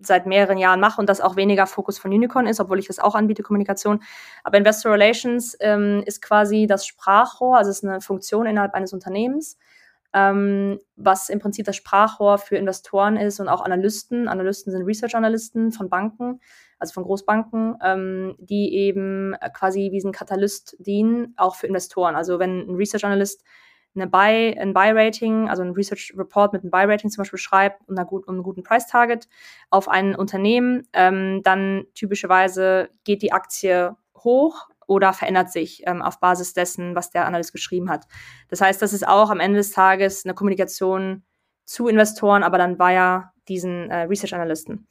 seit 0.00 0.26
mehreren 0.26 0.58
Jahren 0.58 0.80
mache 0.80 1.00
und 1.00 1.08
das 1.08 1.20
auch 1.20 1.36
weniger 1.36 1.66
Fokus 1.66 1.98
von 1.98 2.12
Unicorn 2.12 2.46
ist, 2.46 2.60
obwohl 2.60 2.78
ich 2.78 2.86
das 2.86 2.98
auch 2.98 3.14
anbiete, 3.14 3.42
Kommunikation. 3.42 4.02
Aber 4.44 4.58
Investor 4.58 4.92
Relations 4.92 5.56
ähm, 5.60 6.02
ist 6.06 6.22
quasi 6.22 6.66
das 6.66 6.86
Sprachrohr, 6.86 7.56
also 7.56 7.70
es 7.70 7.78
ist 7.78 7.84
eine 7.84 8.00
Funktion 8.00 8.46
innerhalb 8.46 8.74
eines 8.74 8.92
Unternehmens, 8.92 9.58
ähm, 10.12 10.78
was 10.96 11.28
im 11.28 11.40
Prinzip 11.40 11.66
das 11.66 11.76
Sprachrohr 11.76 12.38
für 12.38 12.56
Investoren 12.56 13.16
ist 13.16 13.40
und 13.40 13.48
auch 13.48 13.62
Analysten. 13.62 14.28
Analysten 14.28 14.72
sind 14.72 14.82
Research-Analysten 14.82 15.72
von 15.72 15.88
Banken, 15.90 16.40
also 16.78 16.92
von 16.94 17.04
Großbanken, 17.04 17.76
ähm, 17.82 18.36
die 18.38 18.74
eben 18.74 19.34
quasi 19.54 19.90
wie 19.92 20.00
ein 20.00 20.12
Katalyst 20.12 20.76
dienen, 20.78 21.34
auch 21.36 21.56
für 21.56 21.66
Investoren. 21.66 22.16
Also 22.16 22.38
wenn 22.38 22.68
ein 22.68 22.74
Research-Analyst 22.74 23.44
eine 23.96 24.06
Buy, 24.06 24.56
ein 24.58 24.72
Buy-Rating, 24.72 25.48
also 25.48 25.62
ein 25.62 25.72
Research 25.72 26.14
Report 26.16 26.52
mit 26.52 26.62
einem 26.62 26.70
Buy-Rating 26.70 27.10
zum 27.10 27.22
Beispiel 27.22 27.38
schreibt 27.38 27.88
und, 27.88 27.98
einer 27.98 28.06
gut, 28.06 28.26
und 28.26 28.34
einen 28.34 28.42
guten 28.42 28.62
Price-Target 28.62 29.28
auf 29.70 29.88
ein 29.88 30.14
Unternehmen, 30.14 30.86
ähm, 30.92 31.42
dann 31.42 31.86
typischerweise 31.94 32.90
geht 33.04 33.22
die 33.22 33.32
Aktie 33.32 33.96
hoch 34.16 34.68
oder 34.86 35.12
verändert 35.12 35.50
sich 35.50 35.82
ähm, 35.86 36.02
auf 36.02 36.20
Basis 36.20 36.52
dessen, 36.52 36.94
was 36.94 37.10
der 37.10 37.26
Analyst 37.26 37.52
geschrieben 37.52 37.90
hat. 37.90 38.04
Das 38.48 38.60
heißt, 38.60 38.80
das 38.80 38.92
ist 38.92 39.06
auch 39.06 39.30
am 39.30 39.40
Ende 39.40 39.58
des 39.58 39.72
Tages 39.72 40.24
eine 40.24 40.34
Kommunikation 40.34 41.24
zu 41.64 41.88
Investoren, 41.88 42.42
aber 42.42 42.58
dann 42.58 42.78
via 42.78 43.32
diesen 43.48 43.90
äh, 43.90 44.02
Research-Analysten. 44.02 44.86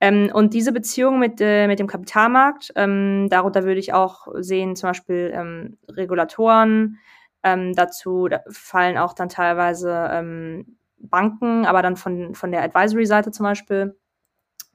Ähm, 0.00 0.30
und 0.32 0.54
diese 0.54 0.72
Beziehung 0.72 1.18
mit, 1.18 1.40
äh, 1.40 1.66
mit 1.66 1.78
dem 1.78 1.86
Kapitalmarkt, 1.86 2.72
ähm, 2.76 3.28
darunter 3.30 3.64
würde 3.64 3.80
ich 3.80 3.92
auch 3.92 4.28
sehen, 4.38 4.76
zum 4.76 4.90
Beispiel 4.90 5.32
ähm, 5.34 5.78
Regulatoren, 5.88 6.98
ähm, 7.42 7.74
dazu 7.74 8.28
fallen 8.50 8.98
auch 8.98 9.14
dann 9.14 9.28
teilweise 9.28 10.08
ähm, 10.10 10.78
Banken, 10.98 11.64
aber 11.66 11.82
dann 11.82 11.96
von, 11.96 12.34
von 12.34 12.50
der 12.50 12.62
Advisory-Seite 12.62 13.30
zum 13.30 13.44
Beispiel. 13.44 13.96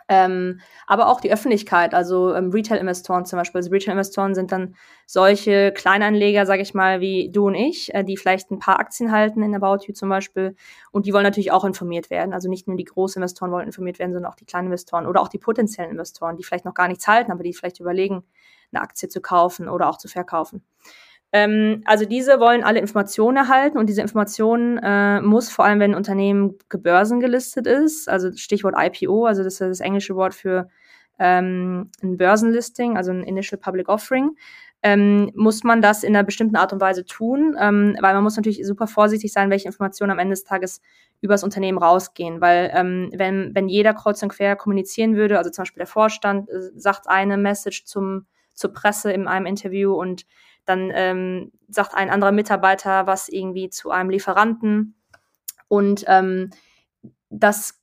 Ähm, 0.10 0.60
aber 0.86 1.08
auch 1.08 1.22
die 1.22 1.32
Öffentlichkeit, 1.32 1.94
also 1.94 2.36
ähm, 2.36 2.52
Retail-Investoren 2.52 3.26
zum 3.26 3.38
Beispiel. 3.40 3.60
Also 3.60 3.72
Retail-Investoren 3.72 4.36
sind 4.36 4.52
dann 4.52 4.76
solche 5.06 5.72
Kleinanleger, 5.72 6.46
sage 6.46 6.62
ich 6.62 6.74
mal, 6.74 7.00
wie 7.00 7.32
du 7.32 7.48
und 7.48 7.56
ich, 7.56 7.94
äh, 7.94 8.04
die 8.04 8.18
vielleicht 8.18 8.52
ein 8.52 8.60
paar 8.60 8.80
Aktien 8.80 9.12
halten 9.12 9.42
in 9.44 9.56
About 9.56 9.86
You 9.86 9.94
zum 9.94 10.10
Beispiel. 10.10 10.56
Und 10.92 11.06
die 11.06 11.14
wollen 11.14 11.24
natürlich 11.24 11.52
auch 11.52 11.64
informiert 11.64 12.10
werden. 12.10 12.34
Also 12.34 12.50
nicht 12.50 12.68
nur 12.68 12.76
die 12.76 12.84
Großinvestoren 12.84 13.52
wollen 13.52 13.68
informiert 13.68 14.00
werden, 14.00 14.14
sondern 14.14 14.32
auch 14.32 14.36
die 14.36 14.46
kleinen 14.46 14.68
Investoren 14.68 15.08
oder 15.08 15.22
auch 15.22 15.30
die 15.30 15.40
potenziellen 15.40 15.92
Investoren, 15.92 16.36
die 16.36 16.44
vielleicht 16.44 16.66
noch 16.66 16.74
gar 16.74 16.88
nichts 16.88 17.08
halten, 17.08 17.32
aber 17.32 17.44
die 17.44 17.54
vielleicht 17.54 17.80
überlegen, 17.80 18.24
eine 18.72 18.82
Aktie 18.82 19.08
zu 19.08 19.22
kaufen 19.22 19.70
oder 19.70 19.90
auch 19.90 19.98
zu 19.98 20.08
verkaufen. 20.08 20.64
Ähm, 21.36 21.82
also 21.86 22.06
diese 22.06 22.40
wollen 22.40 22.64
alle 22.64 22.80
Informationen 22.80 23.38
erhalten 23.38 23.80
und 23.80 23.88
diese 23.88 24.04
Informationen 24.04 24.78
äh, 24.78 25.20
muss 25.20 25.50
vor 25.50 25.66
allem, 25.66 25.80
wenn 25.80 25.92
ein 25.92 25.98
Unternehmen 25.98 26.60
gebörsengelistet 26.70 27.66
ist, 27.66 28.08
also 28.08 28.32
Stichwort 28.36 28.76
IPO, 28.78 29.26
also 29.26 29.44
das 29.44 29.54
ist 29.54 29.62
das 29.62 29.80
englische 29.80 30.16
Wort 30.16 30.36
für 30.36 30.70
ähm, 31.18 31.90
ein 32.04 32.18
Börsenlisting, 32.18 32.98
also 32.98 33.12
ein 33.12 33.24
Initial 33.24 33.60
Public 33.60 33.90
Offering, 33.90 34.36
ähm, 34.84 35.32
muss 35.34 35.64
man 35.64 35.82
das 35.82 36.04
in 36.04 36.16
einer 36.16 36.24
bestimmten 36.24 36.56
Art 36.56 36.72
und 36.72 36.82
Weise 36.82 37.04
tun, 37.04 37.56
ähm, 37.60 37.98
weil 38.00 38.14
man 38.14 38.24
muss 38.24 38.36
natürlich 38.36 38.64
super 38.68 38.86
vorsichtig 38.86 39.34
sein, 39.34 39.50
welche 39.50 39.68
Informationen 39.68 40.12
am 40.12 40.20
Ende 40.20 40.34
des 40.34 40.44
Tages 40.44 40.82
über 41.22 41.34
das 41.34 41.44
Unternehmen 41.44 41.80
rausgehen, 41.80 42.42
weil 42.42 42.70
ähm, 42.76 43.10
wenn, 43.16 43.56
wenn 43.56 43.70
jeder 43.70 43.96
kreuz 43.96 44.22
und 44.22 44.30
quer 44.30 44.56
kommunizieren 44.56 45.16
würde, 45.16 45.40
also 45.40 45.50
zum 45.50 45.64
Beispiel 45.64 45.80
der 45.80 45.88
Vorstand 45.88 46.48
äh, 46.50 46.70
sagt 46.76 47.08
eine 47.08 47.38
Message 47.38 47.86
zum, 47.86 48.28
zur 48.54 48.72
Presse 48.72 49.12
in 49.12 49.28
einem 49.28 49.48
Interview 49.48 49.94
und 49.94 50.28
dann 50.66 50.92
ähm, 50.94 51.52
sagt 51.68 51.96
ein 51.96 52.10
anderer 52.10 52.32
Mitarbeiter 52.32 53.08
was 53.08 53.30
irgendwie 53.30 53.70
zu 53.70 53.92
einem 53.92 54.10
Lieferanten. 54.10 54.96
Und 55.68 56.06
ähm, 56.08 56.52
das 57.30 57.82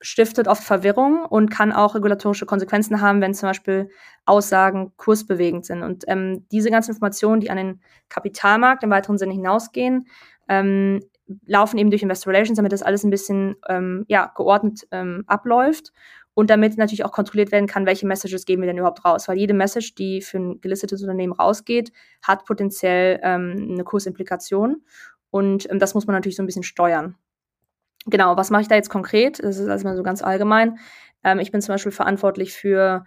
stiftet 0.00 0.48
oft 0.48 0.62
Verwirrung 0.62 1.24
und 1.24 1.50
kann 1.50 1.72
auch 1.72 1.94
regulatorische 1.94 2.46
Konsequenzen 2.46 3.00
haben, 3.00 3.20
wenn 3.20 3.34
zum 3.34 3.48
Beispiel 3.48 3.88
Aussagen 4.26 4.92
kursbewegend 4.96 5.64
sind. 5.64 5.82
Und 5.82 6.04
ähm, 6.08 6.46
diese 6.52 6.70
ganzen 6.70 6.90
Informationen, 6.90 7.40
die 7.40 7.50
an 7.50 7.56
den 7.56 7.80
Kapitalmarkt 8.08 8.82
im 8.82 8.90
weiteren 8.90 9.18
Sinne 9.18 9.32
hinausgehen, 9.32 10.06
ähm, 10.48 11.00
laufen 11.46 11.78
eben 11.78 11.90
durch 11.90 12.02
Investor 12.02 12.32
Relations, 12.32 12.56
damit 12.56 12.72
das 12.72 12.82
alles 12.82 13.04
ein 13.04 13.10
bisschen 13.10 13.56
ähm, 13.68 14.04
ja, 14.08 14.32
geordnet 14.36 14.86
ähm, 14.90 15.24
abläuft 15.26 15.92
und 16.34 16.50
damit 16.50 16.78
natürlich 16.78 17.04
auch 17.04 17.12
kontrolliert 17.12 17.52
werden 17.52 17.66
kann, 17.66 17.86
welche 17.86 18.06
Messages 18.06 18.46
geben 18.46 18.62
wir 18.62 18.66
denn 18.66 18.78
überhaupt 18.78 19.04
raus. 19.04 19.28
Weil 19.28 19.38
jede 19.38 19.54
Message, 19.54 19.94
die 19.94 20.22
für 20.22 20.38
ein 20.38 20.60
gelistetes 20.60 21.02
Unternehmen 21.02 21.32
rausgeht, 21.32 21.92
hat 22.22 22.44
potenziell 22.44 23.20
ähm, 23.22 23.68
eine 23.72 23.84
Kursimplikation. 23.84 24.82
Und 25.30 25.70
ähm, 25.70 25.78
das 25.78 25.94
muss 25.94 26.06
man 26.06 26.14
natürlich 26.14 26.36
so 26.36 26.42
ein 26.42 26.46
bisschen 26.46 26.62
steuern. 26.62 27.16
Genau, 28.06 28.36
was 28.36 28.50
mache 28.50 28.62
ich 28.62 28.68
da 28.68 28.74
jetzt 28.74 28.90
konkret? 28.90 29.42
Das 29.42 29.58
ist 29.58 29.66
erstmal 29.66 29.96
so 29.96 30.02
ganz 30.02 30.22
allgemein. 30.22 30.78
Ähm, 31.22 31.38
ich 31.38 31.52
bin 31.52 31.60
zum 31.60 31.74
Beispiel 31.74 31.92
verantwortlich 31.92 32.52
für 32.54 33.04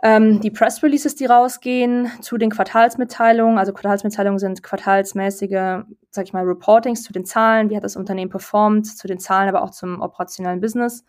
ähm, 0.00 0.40
die 0.40 0.52
Press 0.52 0.82
Releases, 0.82 1.16
die 1.16 1.26
rausgehen, 1.26 2.10
zu 2.20 2.38
den 2.38 2.50
Quartalsmitteilungen. 2.50 3.58
Also 3.58 3.72
Quartalsmitteilungen 3.72 4.38
sind 4.38 4.62
quartalsmäßige, 4.62 5.82
sag 6.10 6.24
ich 6.24 6.32
mal, 6.32 6.44
Reportings 6.44 7.02
zu 7.02 7.12
den 7.12 7.24
Zahlen, 7.24 7.68
wie 7.68 7.76
hat 7.76 7.84
das 7.84 7.96
Unternehmen 7.96 8.30
performt, 8.30 8.86
zu 8.86 9.08
den 9.08 9.18
Zahlen, 9.18 9.48
aber 9.48 9.62
auch 9.62 9.70
zum 9.70 10.00
operationellen 10.00 10.60
Business. 10.60 11.04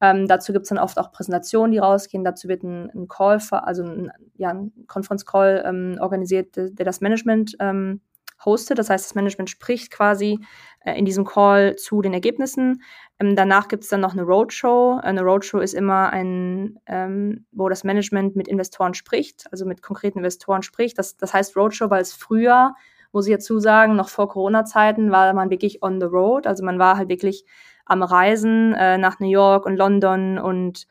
Ähm, 0.00 0.28
dazu 0.28 0.52
gibt 0.52 0.64
es 0.64 0.68
dann 0.68 0.78
oft 0.78 0.98
auch 0.98 1.12
Präsentationen, 1.12 1.72
die 1.72 1.78
rausgehen. 1.78 2.24
Dazu 2.24 2.48
wird 2.48 2.62
ein, 2.62 2.90
ein 2.90 3.08
Call, 3.08 3.40
also 3.50 3.82
ein, 3.82 4.10
ja, 4.36 4.50
ein 4.50 4.72
Conference-Call 4.86 5.64
ähm, 5.66 5.98
organisiert, 6.00 6.56
der, 6.56 6.70
der, 6.70 6.84
das 6.84 7.00
Management 7.00 7.56
ähm, 7.60 8.00
hostet. 8.44 8.78
Das 8.78 8.90
heißt, 8.90 9.04
das 9.04 9.14
Management 9.14 9.50
spricht 9.50 9.90
quasi 9.90 10.38
äh, 10.84 10.96
in 10.96 11.04
diesem 11.04 11.24
Call 11.24 11.76
zu 11.76 12.00
den 12.00 12.14
Ergebnissen. 12.14 12.82
Ähm, 13.18 13.34
danach 13.34 13.66
gibt 13.66 13.84
es 13.84 13.90
dann 13.90 14.00
noch 14.00 14.12
eine 14.12 14.22
Roadshow. 14.22 15.00
Eine 15.02 15.22
Roadshow 15.22 15.58
ist 15.58 15.74
immer 15.74 16.10
ein, 16.10 16.78
ähm, 16.86 17.46
wo 17.50 17.68
das 17.68 17.82
Management 17.82 18.36
mit 18.36 18.46
Investoren 18.46 18.94
spricht, 18.94 19.46
also 19.50 19.66
mit 19.66 19.82
konkreten 19.82 20.18
Investoren 20.18 20.62
spricht. 20.62 20.98
Das, 20.98 21.16
das 21.16 21.34
heißt 21.34 21.56
Roadshow, 21.56 21.90
weil 21.90 22.02
es 22.02 22.12
früher 22.12 22.74
muss 23.12 23.26
ich 23.26 23.32
dazu 23.32 23.58
sagen, 23.58 23.96
noch 23.96 24.08
vor 24.08 24.28
Corona-Zeiten 24.28 25.10
war 25.10 25.32
man 25.32 25.50
wirklich 25.50 25.82
on 25.82 26.00
the 26.00 26.06
road. 26.06 26.46
Also 26.46 26.64
man 26.64 26.78
war 26.78 26.96
halt 26.96 27.08
wirklich 27.08 27.44
am 27.88 28.02
Reisen 28.02 28.74
äh, 28.74 28.98
nach 28.98 29.18
New 29.18 29.30
York 29.30 29.66
und 29.66 29.76
London 29.76 30.38
und 30.38 30.86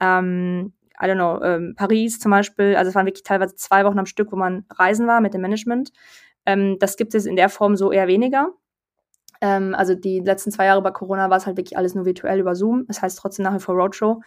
ähm, 0.00 0.72
I 1.02 1.06
don't 1.06 1.14
know, 1.14 1.42
ähm, 1.42 1.74
Paris 1.76 2.20
zum 2.20 2.30
Beispiel. 2.30 2.76
Also 2.76 2.90
es 2.90 2.94
waren 2.94 3.06
wirklich 3.06 3.24
teilweise 3.24 3.56
zwei 3.56 3.84
Wochen 3.84 3.98
am 3.98 4.06
Stück, 4.06 4.30
wo 4.30 4.36
man 4.36 4.64
reisen 4.70 5.06
war 5.06 5.20
mit 5.20 5.34
dem 5.34 5.40
Management. 5.40 5.90
Ähm, 6.46 6.76
das 6.78 6.96
gibt 6.96 7.14
es 7.14 7.26
in 7.26 7.36
der 7.36 7.48
Form 7.48 7.76
so 7.76 7.90
eher 7.90 8.06
weniger. 8.06 8.50
Ähm, 9.40 9.74
also 9.74 9.94
die 9.94 10.20
letzten 10.20 10.52
zwei 10.52 10.66
Jahre 10.66 10.82
bei 10.82 10.92
Corona 10.92 11.30
war 11.30 11.38
es 11.38 11.46
halt 11.46 11.56
wirklich 11.56 11.76
alles 11.76 11.94
nur 11.94 12.04
virtuell 12.04 12.38
über 12.38 12.54
Zoom. 12.54 12.84
Das 12.86 13.02
heißt 13.02 13.18
trotzdem 13.18 13.44
nach 13.44 13.54
wie 13.54 13.60
vor 13.60 13.74
Roadshow. 13.74 14.20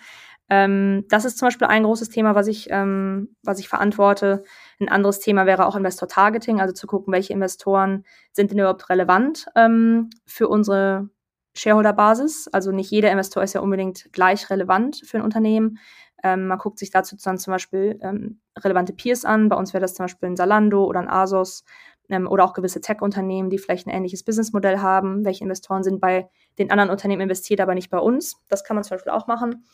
Ähm, 0.49 1.05
das 1.09 1.25
ist 1.25 1.37
zum 1.37 1.47
Beispiel 1.47 1.67
ein 1.67 1.83
großes 1.83 2.09
Thema, 2.09 2.35
was 2.35 2.47
ich, 2.47 2.67
ähm, 2.69 3.35
was 3.43 3.59
ich 3.59 3.69
verantworte. 3.69 4.43
Ein 4.79 4.89
anderes 4.89 5.19
Thema 5.19 5.45
wäre 5.45 5.65
auch 5.65 5.75
Investor-Targeting, 5.75 6.59
also 6.61 6.73
zu 6.73 6.85
gucken, 6.87 7.13
welche 7.13 7.33
Investoren 7.33 8.03
sind 8.31 8.51
denn 8.51 8.59
überhaupt 8.59 8.89
relevant 8.89 9.47
ähm, 9.55 10.09
für 10.25 10.47
unsere 10.47 11.09
Shareholder-Basis. 11.55 12.49
Also 12.51 12.71
nicht 12.71 12.91
jeder 12.91 13.11
Investor 13.11 13.43
ist 13.43 13.53
ja 13.53 13.61
unbedingt 13.61 14.09
gleich 14.11 14.49
relevant 14.49 15.01
für 15.03 15.17
ein 15.17 15.23
Unternehmen. 15.23 15.79
Ähm, 16.23 16.47
man 16.47 16.57
guckt 16.57 16.79
sich 16.79 16.91
dazu 16.91 17.15
dann 17.23 17.37
zum 17.37 17.51
Beispiel 17.51 17.99
ähm, 18.01 18.39
relevante 18.57 18.93
Peers 18.93 19.25
an. 19.25 19.49
Bei 19.49 19.55
uns 19.55 19.73
wäre 19.73 19.81
das 19.81 19.93
zum 19.93 20.05
Beispiel 20.05 20.29
ein 20.29 20.37
Zalando 20.37 20.85
oder 20.85 20.99
ein 20.99 21.09
Asos 21.09 21.63
ähm, 22.09 22.27
oder 22.27 22.43
auch 22.43 22.53
gewisse 22.53 22.81
Tech-Unternehmen, 22.81 23.49
die 23.49 23.57
vielleicht 23.57 23.87
ein 23.87 23.91
ähnliches 23.91 24.23
Businessmodell 24.23 24.79
haben. 24.79 25.25
Welche 25.25 25.43
Investoren 25.43 25.83
sind 25.83 25.99
bei 25.99 26.29
den 26.57 26.71
anderen 26.71 26.89
Unternehmen 26.89 27.23
investiert, 27.23 27.61
aber 27.61 27.75
nicht 27.75 27.89
bei 27.89 27.99
uns? 27.99 28.37
Das 28.49 28.63
kann 28.63 28.75
man 28.75 28.83
zum 28.83 28.95
Beispiel 28.95 29.11
auch 29.11 29.27
machen. 29.27 29.65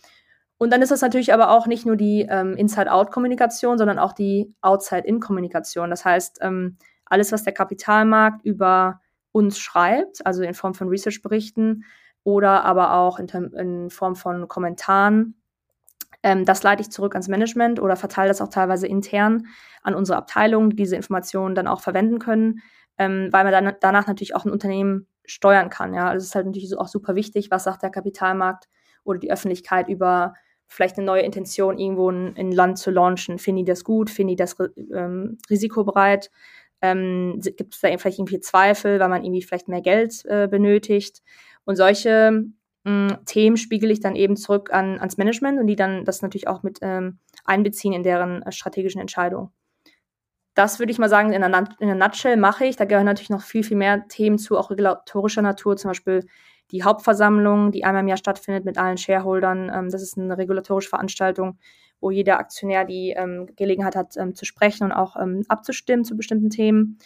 Und 0.58 0.72
dann 0.72 0.82
ist 0.82 0.92
das 0.92 1.02
natürlich 1.02 1.34
aber 1.34 1.50
auch 1.50 1.66
nicht 1.66 1.86
nur 1.86 1.96
die 1.96 2.28
ähm, 2.30 2.56
Inside-Out-Kommunikation, 2.56 3.80
sondern 3.80 3.98
auch 3.98 4.14
die 4.14 4.54
Outside-In-Kommunikation. 4.62 5.90
Das 5.90 6.06
heißt, 6.06 6.38
ähm, 6.42 6.78
alles, 7.06 7.32
was 7.32 7.44
der 7.44 7.54
Kapitalmarkt 7.54 8.46
über 8.46 9.02
uns 9.32 9.60
schreibt, 9.60 10.26
also 10.26 10.44
in 10.44 10.54
Form 10.54 10.74
von 10.74 10.90
Research-Berichten 10.90 11.86
oder 12.24 12.64
aber 12.66 12.94
auch 12.94 13.20
in, 13.20 13.28
in 13.28 13.90
Form 13.90 14.16
von 14.16 14.48
Kommentaren, 14.48 15.42
ähm, 16.24 16.46
das 16.46 16.64
leite 16.64 16.82
ich 16.82 16.92
zurück 16.92 17.16
ans 17.16 17.28
Management 17.28 17.80
oder 17.80 17.96
verteile 17.96 18.30
das 18.30 18.42
auch 18.42 18.50
teilweise 18.50 18.88
intern 18.88 19.48
an 19.82 19.96
unsere 19.96 20.18
Abteilungen, 20.18 20.70
die 20.70 20.76
diese 20.76 20.96
Informationen 20.96 21.56
dann 21.56 21.68
auch 21.68 21.82
verwenden 21.82 22.20
können, 22.20 22.62
ähm, 22.98 23.30
weil 23.32 23.44
man 23.44 23.54
dann 23.54 23.76
danach 23.80 24.08
natürlich 24.08 24.36
auch 24.36 24.46
ein 24.46 24.52
Unternehmen 24.52 25.08
steuern 25.26 25.70
kann. 25.70 25.94
Ja, 25.94 26.10
also 26.10 26.24
es 26.24 26.30
ist 26.30 26.36
halt 26.36 26.46
natürlich 26.46 26.78
auch 26.78 26.88
super 26.88 27.16
wichtig, 27.16 27.50
was 27.52 27.64
sagt 27.64 27.84
der 27.84 27.90
Kapitalmarkt 27.90 28.68
oder 29.04 29.20
die 29.20 29.32
Öffentlichkeit 29.32 29.90
über 29.90 30.34
vielleicht 30.68 30.98
eine 30.98 31.06
neue 31.06 31.24
Intention, 31.24 31.78
irgendwo 31.78 32.10
ein, 32.10 32.36
ein 32.38 32.52
Land 32.52 32.78
zu 32.78 32.92
launchen. 32.92 33.40
Finden 33.40 33.66
die 33.66 33.72
das 33.72 33.84
gut? 33.84 34.10
Finden 34.10 34.30
die 34.30 34.36
das 34.38 34.56
ähm, 34.94 35.38
risikobereit? 35.50 36.32
Ähm, 36.82 37.40
Gibt 37.42 37.74
es 37.74 37.82
da 37.82 37.96
vielleicht 37.98 38.20
irgendwie 38.20 38.40
Zweifel, 38.40 39.00
weil 39.00 39.10
man 39.10 39.24
irgendwie 39.24 39.44
vielleicht 39.44 39.68
mehr 39.68 39.82
Geld 39.82 40.26
äh, 40.26 40.48
benötigt? 40.48 41.22
Und 41.66 41.76
solche 41.76 42.44
mh, 42.84 43.20
Themen 43.26 43.58
spiegele 43.58 43.94
ich 43.94 44.00
dann 44.00 44.16
eben 44.16 44.36
zurück 44.36 44.74
an, 44.74 45.00
ans 45.00 45.18
Management 45.18 45.60
und 45.60 45.68
die 45.68 45.76
dann 45.76 46.06
das 46.06 46.22
natürlich 46.22 46.48
auch 46.48 46.64
mit 46.64 46.80
ähm, 46.82 47.20
einbeziehen 47.46 47.94
in 47.94 48.04
deren 48.04 48.42
äh, 48.42 48.52
strategischen 48.52 49.02
Entscheidungen. 49.02 49.52
Das 50.54 50.80
würde 50.80 50.92
ich 50.92 51.00
mal 51.00 51.10
sagen, 51.10 51.32
in 51.32 51.44
einer, 51.44 51.70
in 51.80 51.90
einer 51.90 52.08
Nutshell 52.08 52.36
mache 52.36 52.66
ich. 52.66 52.76
Da 52.76 52.86
gehören 52.86 53.06
natürlich 53.06 53.30
noch 53.30 53.44
viel, 53.44 53.64
viel 53.64 53.78
mehr 53.78 54.08
Themen 54.10 54.38
zu, 54.38 54.58
auch 54.58 54.70
regulatorischer 54.70 55.42
Natur, 55.42 55.78
zum 55.78 55.92
Beispiel 55.92 56.26
die 56.72 56.84
Hauptversammlung, 56.84 57.72
die 57.72 57.84
einmal 57.86 58.02
im 58.02 58.08
Jahr 58.08 58.18
stattfindet 58.18 58.66
mit 58.66 58.78
allen 58.78 58.98
Shareholdern. 58.98 59.72
Ähm, 59.74 59.90
das 59.90 60.02
ist 60.02 60.18
eine 60.18 60.38
regulatorische 60.38 60.90
Veranstaltung, 60.90 61.58
wo 62.02 62.12
jeder 62.12 62.40
Aktionär 62.40 62.86
die 62.86 63.12
ähm, 63.12 63.48
Gelegenheit 63.56 63.96
hat, 63.96 64.18
ähm, 64.18 64.36
zu 64.36 64.46
sprechen 64.46 64.84
und 64.84 64.92
auch 64.92 65.16
ähm, 65.16 65.44
abzustimmen 65.48 66.04
zu 66.04 66.18
bestimmten 66.18 66.50
Themen. 66.50 66.98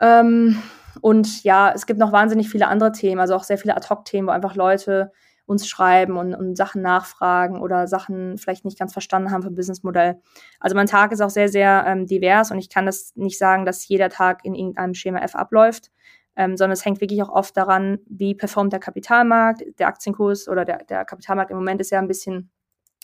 Ähm, 0.00 0.60
und 1.00 1.42
ja, 1.44 1.72
es 1.74 1.86
gibt 1.86 1.98
noch 1.98 2.12
wahnsinnig 2.12 2.50
viele 2.50 2.68
andere 2.68 2.92
Themen, 2.92 3.20
also 3.20 3.34
auch 3.34 3.44
sehr 3.44 3.58
viele 3.58 3.76
Ad-Hoc-Themen, 3.76 4.28
wo 4.28 4.32
einfach 4.32 4.56
Leute 4.56 5.12
uns 5.46 5.66
schreiben 5.66 6.18
und, 6.18 6.34
und, 6.34 6.56
Sachen 6.56 6.82
nachfragen 6.82 7.60
oder 7.60 7.86
Sachen 7.88 8.38
vielleicht 8.38 8.64
nicht 8.64 8.78
ganz 8.78 8.92
verstanden 8.92 9.30
haben 9.30 9.42
vom 9.42 9.54
Businessmodell. 9.54 10.20
Also 10.60 10.76
mein 10.76 10.86
Tag 10.86 11.12
ist 11.12 11.20
auch 11.20 11.30
sehr, 11.30 11.48
sehr 11.48 11.84
ähm, 11.86 12.06
divers 12.06 12.50
und 12.50 12.58
ich 12.58 12.68
kann 12.68 12.86
das 12.86 13.12
nicht 13.16 13.38
sagen, 13.38 13.64
dass 13.64 13.86
jeder 13.88 14.08
Tag 14.08 14.44
in 14.44 14.54
irgendeinem 14.54 14.94
Schema 14.94 15.18
F 15.20 15.34
abläuft 15.34 15.90
ähm, 16.36 16.56
sondern 16.56 16.72
es 16.72 16.84
hängt 16.84 17.00
wirklich 17.00 17.22
auch 17.22 17.28
oft 17.28 17.56
daran, 17.56 17.98
wie 18.06 18.34
performt 18.34 18.72
der 18.72 18.80
Kapitalmarkt, 18.80 19.62
der 19.78 19.88
Aktienkurs 19.88 20.48
oder 20.48 20.64
der, 20.64 20.84
der 20.84 21.04
Kapitalmarkt 21.04 21.50
im 21.50 21.58
Moment 21.58 21.80
ist 21.80 21.90
ja 21.90 21.98
ein 21.98 22.08
bisschen 22.08 22.50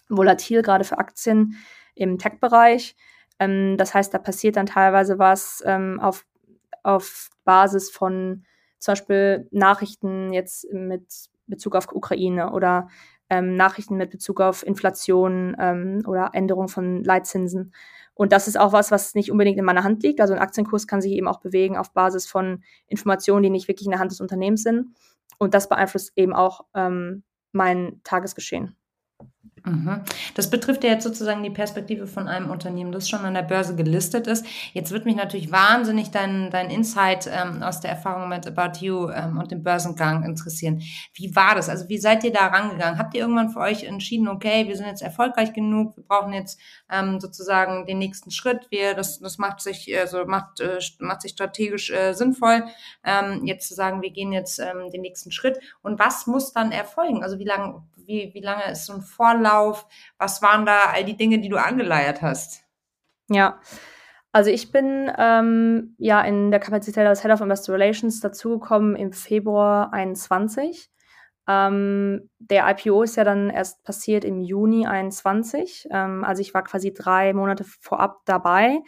volatil, 0.08 0.62
gerade 0.62 0.84
für 0.84 0.98
Aktien 0.98 1.56
im 1.94 2.18
Tech-Bereich. 2.18 2.96
Ähm, 3.38 3.76
das 3.76 3.94
heißt, 3.94 4.12
da 4.12 4.18
passiert 4.18 4.56
dann 4.56 4.66
teilweise 4.66 5.18
was 5.18 5.62
ähm, 5.66 6.00
auf, 6.00 6.26
auf 6.82 7.30
Basis 7.44 7.90
von 7.90 8.44
zum 8.78 8.92
Beispiel 8.92 9.48
Nachrichten 9.50 10.32
jetzt 10.32 10.72
mit 10.72 11.06
Bezug 11.46 11.74
auf 11.74 11.92
Ukraine 11.92 12.52
oder 12.52 12.88
ähm, 13.30 13.56
Nachrichten 13.56 13.96
mit 13.96 14.10
Bezug 14.10 14.40
auf 14.40 14.64
Inflation 14.66 15.56
ähm, 15.58 16.02
oder 16.06 16.30
Änderung 16.32 16.68
von 16.68 17.02
Leitzinsen. 17.02 17.72
Und 18.14 18.32
das 18.32 18.48
ist 18.48 18.58
auch 18.58 18.72
was, 18.72 18.90
was 18.90 19.14
nicht 19.14 19.30
unbedingt 19.30 19.58
in 19.58 19.64
meiner 19.64 19.84
Hand 19.84 20.02
liegt. 20.02 20.20
Also 20.20 20.34
ein 20.34 20.40
Aktienkurs 20.40 20.86
kann 20.86 21.00
sich 21.00 21.12
eben 21.12 21.28
auch 21.28 21.40
bewegen 21.40 21.76
auf 21.76 21.92
Basis 21.92 22.26
von 22.26 22.62
Informationen, 22.86 23.42
die 23.42 23.50
nicht 23.50 23.68
wirklich 23.68 23.86
in 23.86 23.92
der 23.92 24.00
Hand 24.00 24.10
des 24.10 24.20
Unternehmens 24.20 24.62
sind. 24.62 24.94
Und 25.38 25.54
das 25.54 25.68
beeinflusst 25.68 26.12
eben 26.16 26.32
auch 26.32 26.62
ähm, 26.74 27.22
mein 27.52 28.00
Tagesgeschehen. 28.02 28.76
Mhm. 29.68 30.00
Das 30.34 30.50
betrifft 30.50 30.84
ja 30.84 30.90
jetzt 30.90 31.04
sozusagen 31.04 31.42
die 31.42 31.50
Perspektive 31.50 32.06
von 32.06 32.28
einem 32.28 32.50
Unternehmen, 32.50 32.92
das 32.92 33.08
schon 33.08 33.20
an 33.20 33.34
der 33.34 33.42
Börse 33.42 33.76
gelistet 33.76 34.26
ist. 34.26 34.46
Jetzt 34.72 34.90
wird 34.90 35.04
mich 35.04 35.16
natürlich 35.16 35.52
wahnsinnig 35.52 36.10
dein, 36.10 36.50
dein 36.50 36.70
Insight 36.70 37.28
ähm, 37.32 37.62
aus 37.62 37.80
der 37.80 37.90
Erfahrung 37.90 38.28
mit 38.28 38.46
About 38.46 38.78
You 38.80 39.08
ähm, 39.10 39.38
und 39.38 39.50
dem 39.50 39.62
Börsengang 39.62 40.24
interessieren. 40.24 40.82
Wie 41.14 41.34
war 41.34 41.54
das? 41.54 41.68
Also 41.68 41.88
wie 41.88 41.98
seid 41.98 42.24
ihr 42.24 42.32
da 42.32 42.46
rangegangen? 42.46 42.98
Habt 42.98 43.14
ihr 43.14 43.20
irgendwann 43.20 43.50
für 43.50 43.60
euch 43.60 43.84
entschieden, 43.84 44.28
okay, 44.28 44.66
wir 44.66 44.76
sind 44.76 44.86
jetzt 44.86 45.02
erfolgreich 45.02 45.52
genug, 45.52 45.96
wir 45.96 46.04
brauchen 46.04 46.32
jetzt 46.32 46.58
ähm, 46.90 47.20
sozusagen 47.20 47.86
den 47.86 47.98
nächsten 47.98 48.30
Schritt, 48.30 48.66
wir, 48.70 48.94
das, 48.94 49.18
das 49.20 49.38
macht 49.38 49.60
sich, 49.60 49.94
also 49.98 50.24
macht, 50.24 50.60
äh, 50.60 50.78
macht 51.00 51.22
sich 51.22 51.32
strategisch 51.32 51.90
äh, 51.90 52.12
sinnvoll, 52.14 52.64
ähm, 53.04 53.44
jetzt 53.44 53.68
zu 53.68 53.74
sagen, 53.74 54.02
wir 54.02 54.10
gehen 54.10 54.32
jetzt 54.32 54.58
ähm, 54.58 54.90
den 54.92 55.02
nächsten 55.02 55.32
Schritt. 55.32 55.58
Und 55.82 55.98
was 55.98 56.26
muss 56.26 56.52
dann 56.52 56.72
erfolgen? 56.72 57.22
Also 57.22 57.38
wie 57.38 57.44
lange, 57.44 57.82
wie, 58.08 58.32
wie 58.34 58.40
lange 58.40 58.72
ist 58.72 58.86
so 58.86 58.94
ein 58.94 59.02
Vorlauf? 59.02 59.86
Was 60.18 60.42
waren 60.42 60.66
da 60.66 60.90
all 60.92 61.04
die 61.04 61.16
Dinge, 61.16 61.38
die 61.38 61.48
du 61.48 61.58
angeleiert 61.58 62.22
hast? 62.22 62.64
Ja, 63.28 63.60
also 64.32 64.50
ich 64.50 64.72
bin 64.72 65.12
ähm, 65.16 65.94
ja 65.98 66.22
in 66.22 66.50
der 66.50 66.60
Kapazität 66.60 67.06
als 67.06 67.22
Head 67.22 67.32
of 67.32 67.40
Investor 67.40 67.74
Relations 67.74 68.20
dazugekommen 68.20 68.96
im 68.96 69.12
Februar 69.12 69.92
21. 69.92 70.90
Ähm, 71.46 72.28
der 72.38 72.68
IPO 72.70 73.02
ist 73.02 73.16
ja 73.16 73.24
dann 73.24 73.50
erst 73.50 73.84
passiert 73.84 74.24
im 74.24 74.40
Juni 74.40 74.86
21. 74.86 75.88
Ähm, 75.90 76.24
also 76.24 76.40
ich 76.40 76.54
war 76.54 76.64
quasi 76.64 76.92
drei 76.92 77.32
Monate 77.34 77.64
vorab 77.64 78.20
dabei. 78.24 78.80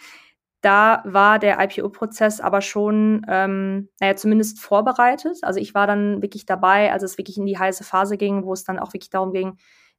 Da 0.61 1.03
war 1.07 1.39
der 1.39 1.59
IPO-Prozess 1.59 2.41
aber 2.41 2.61
schon, 2.61 3.25
ähm, 3.29 3.89
naja, 3.99 4.17
zumindest 4.17 4.61
vorbereitet. 4.61 5.39
Also 5.43 5.59
ich 5.59 5.75
war 5.75 5.87
dann 5.87 6.21
wirklich 6.21 6.45
dabei, 6.45 6.93
als 6.93 7.03
es 7.03 7.17
wirklich 7.17 7.39
in 7.39 7.47
die 7.47 7.59
heiße 7.59 7.83
Phase 7.83 8.19
ging, 8.19 8.45
wo 8.45 8.53
es 8.53 8.65
dann 8.65 8.79
auch 8.79 8.93
wirklich 8.93 9.09
darum 9.11 9.33
ging, 9.33 9.57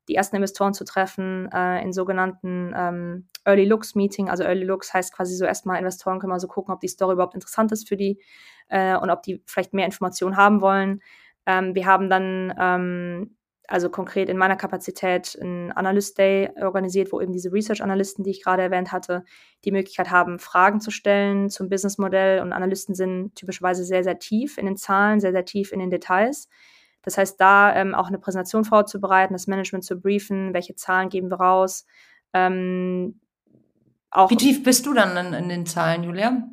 die 0.07 0.15
ersten 0.15 0.35
Investoren 0.35 0.73
zu 0.73 0.83
treffen 0.83 1.49
äh, 1.51 1.81
in 1.81 1.93
sogenannten 1.93 2.73
ähm, 2.75 3.27
Early 3.45 3.65
Looks 3.65 3.95
Meeting. 3.95 4.29
Also 4.29 4.43
Early 4.43 4.63
Looks 4.63 4.93
heißt 4.93 5.13
quasi 5.13 5.35
so 5.35 5.45
erstmal 5.45 5.79
Investoren 5.79 6.19
können 6.19 6.31
mal 6.31 6.39
so 6.39 6.47
gucken, 6.47 6.73
ob 6.73 6.79
die 6.79 6.87
Story 6.87 7.13
überhaupt 7.13 7.35
interessant 7.35 7.71
ist 7.71 7.87
für 7.87 7.97
die 7.97 8.21
äh, 8.69 8.95
und 8.95 9.09
ob 9.09 9.23
die 9.23 9.41
vielleicht 9.47 9.73
mehr 9.73 9.85
Informationen 9.85 10.37
haben 10.37 10.61
wollen. 10.61 11.01
Ähm, 11.47 11.73
wir 11.73 11.87
haben 11.87 12.09
dann 12.09 12.53
ähm, 12.59 13.35
also 13.71 13.89
konkret 13.89 14.27
in 14.27 14.37
meiner 14.37 14.57
Kapazität 14.57 15.37
ein 15.41 15.71
Analyst 15.71 16.17
Day 16.17 16.49
organisiert, 16.61 17.13
wo 17.13 17.21
eben 17.21 17.31
diese 17.31 17.53
Research-Analysten, 17.53 18.23
die 18.23 18.31
ich 18.31 18.43
gerade 18.43 18.61
erwähnt 18.61 18.91
hatte, 18.91 19.23
die 19.63 19.71
Möglichkeit 19.71 20.11
haben, 20.11 20.39
Fragen 20.39 20.81
zu 20.81 20.91
stellen 20.91 21.49
zum 21.49 21.69
Businessmodell. 21.69 22.41
Und 22.41 22.51
Analysten 22.51 22.95
sind 22.95 23.33
typischerweise 23.33 23.85
sehr, 23.85 24.03
sehr 24.03 24.19
tief 24.19 24.57
in 24.57 24.65
den 24.65 24.75
Zahlen, 24.75 25.21
sehr, 25.21 25.31
sehr 25.31 25.45
tief 25.45 25.71
in 25.71 25.79
den 25.79 25.89
Details. 25.89 26.49
Das 27.01 27.17
heißt, 27.17 27.39
da 27.39 27.73
ähm, 27.73 27.95
auch 27.95 28.09
eine 28.09 28.19
Präsentation 28.19 28.65
vorzubereiten, 28.65 29.33
das 29.33 29.47
Management 29.47 29.85
zu 29.85 29.99
briefen, 29.99 30.53
welche 30.53 30.75
Zahlen 30.75 31.07
geben 31.07 31.31
wir 31.31 31.39
raus. 31.39 31.85
Ähm, 32.33 33.21
auch 34.09 34.29
Wie 34.29 34.37
tief 34.37 34.63
bist 34.63 34.85
du 34.85 34.93
dann 34.93 35.15
in, 35.15 35.33
in, 35.33 35.47
den 35.47 35.65
Zahlen, 35.65 36.03
Julia? 36.03 36.43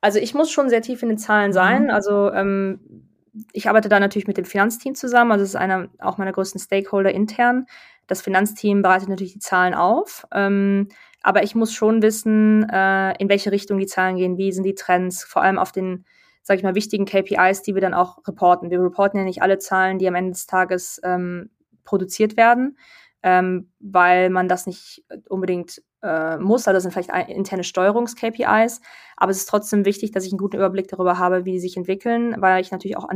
Also 0.00 0.18
ich 0.18 0.32
muss 0.32 0.50
schon 0.50 0.70
sehr 0.70 0.80
tief 0.80 1.02
in 1.02 1.10
den 1.10 1.18
Zahlen 1.18 1.52
sein. 1.52 1.84
Mhm. 1.84 1.90
Also 1.90 2.32
ähm, 2.32 3.05
ich 3.52 3.68
arbeite 3.68 3.88
da 3.88 4.00
natürlich 4.00 4.26
mit 4.26 4.36
dem 4.36 4.44
Finanzteam 4.44 4.94
zusammen, 4.94 5.32
also 5.32 5.42
es 5.42 5.50
ist 5.50 5.56
einer 5.56 5.88
auch 5.98 6.18
meiner 6.18 6.32
größten 6.32 6.60
Stakeholder 6.60 7.12
intern. 7.12 7.66
Das 8.06 8.22
Finanzteam 8.22 8.82
bereitet 8.82 9.08
natürlich 9.08 9.32
die 9.32 9.40
Zahlen 9.40 9.74
auf, 9.74 10.26
ähm, 10.32 10.88
aber 11.22 11.42
ich 11.42 11.54
muss 11.54 11.72
schon 11.72 12.02
wissen, 12.02 12.68
äh, 12.70 13.16
in 13.20 13.28
welche 13.28 13.50
Richtung 13.50 13.78
die 13.78 13.86
Zahlen 13.86 14.16
gehen, 14.16 14.38
wie 14.38 14.52
sind 14.52 14.64
die 14.64 14.76
Trends, 14.76 15.24
vor 15.24 15.42
allem 15.42 15.58
auf 15.58 15.72
den, 15.72 16.04
sage 16.42 16.58
ich 16.58 16.64
mal, 16.64 16.76
wichtigen 16.76 17.04
KPIs, 17.04 17.62
die 17.62 17.74
wir 17.74 17.82
dann 17.82 17.94
auch 17.94 18.18
reporten. 18.28 18.70
Wir 18.70 18.80
reporten 18.80 19.18
ja 19.18 19.24
nicht 19.24 19.42
alle 19.42 19.58
Zahlen, 19.58 19.98
die 19.98 20.06
am 20.06 20.14
Ende 20.14 20.32
des 20.32 20.46
Tages 20.46 21.00
ähm, 21.02 21.50
produziert 21.84 22.36
werden, 22.36 22.78
ähm, 23.26 23.72
weil 23.80 24.30
man 24.30 24.46
das 24.46 24.68
nicht 24.68 25.04
unbedingt 25.28 25.82
äh, 26.00 26.38
muss. 26.38 26.68
Also 26.68 26.74
das 26.76 26.84
sind 26.84 26.92
vielleicht 26.92 27.28
interne 27.28 27.64
Steuerungs-KPIs, 27.64 28.80
aber 29.16 29.32
es 29.32 29.38
ist 29.38 29.48
trotzdem 29.48 29.84
wichtig, 29.84 30.12
dass 30.12 30.24
ich 30.24 30.30
einen 30.30 30.38
guten 30.38 30.58
Überblick 30.58 30.86
darüber 30.86 31.18
habe, 31.18 31.44
wie 31.44 31.50
die 31.50 31.58
sich 31.58 31.76
entwickeln, 31.76 32.36
weil 32.38 32.60
ich 32.60 32.70
natürlich 32.70 32.96
auch 32.96 33.08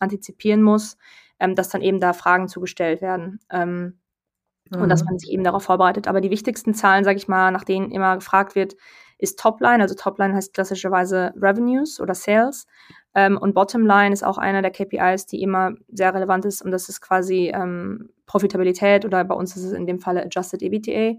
antizipieren 0.00 0.62
muss, 0.62 0.96
ähm, 1.38 1.54
dass 1.54 1.68
dann 1.68 1.82
eben 1.82 2.00
da 2.00 2.14
Fragen 2.14 2.48
zugestellt 2.48 3.02
werden. 3.02 3.38
Ähm, 3.50 4.00
mhm. 4.70 4.80
Und 4.80 4.88
dass 4.88 5.02
mhm. 5.02 5.08
man 5.10 5.18
sich 5.18 5.30
eben 5.30 5.44
darauf 5.44 5.64
vorbereitet. 5.64 6.08
Aber 6.08 6.22
die 6.22 6.30
wichtigsten 6.30 6.72
Zahlen, 6.72 7.04
sage 7.04 7.18
ich 7.18 7.28
mal, 7.28 7.50
nach 7.50 7.64
denen 7.64 7.90
immer 7.90 8.14
gefragt 8.14 8.54
wird, 8.54 8.76
ist 9.20 9.38
Topline. 9.38 9.82
Also 9.82 9.94
Topline 9.94 10.34
heißt 10.34 10.54
klassischerweise 10.54 11.32
Revenues 11.36 12.00
oder 12.00 12.14
Sales. 12.14 12.66
Ähm, 13.14 13.38
und 13.38 13.54
Bottomline 13.54 14.12
ist 14.12 14.24
auch 14.24 14.38
einer 14.38 14.62
der 14.62 14.70
KPIs, 14.70 15.26
die 15.26 15.42
immer 15.42 15.72
sehr 15.88 16.14
relevant 16.14 16.44
ist. 16.44 16.62
Und 16.62 16.70
das 16.70 16.88
ist 16.88 17.00
quasi 17.00 17.52
ähm, 17.54 18.10
Profitabilität 18.26 19.04
oder 19.04 19.24
bei 19.24 19.34
uns 19.34 19.56
ist 19.56 19.64
es 19.64 19.72
in 19.72 19.86
dem 19.86 19.98
Falle 19.98 20.22
Adjusted 20.24 20.62
EBITDA, 20.62 21.18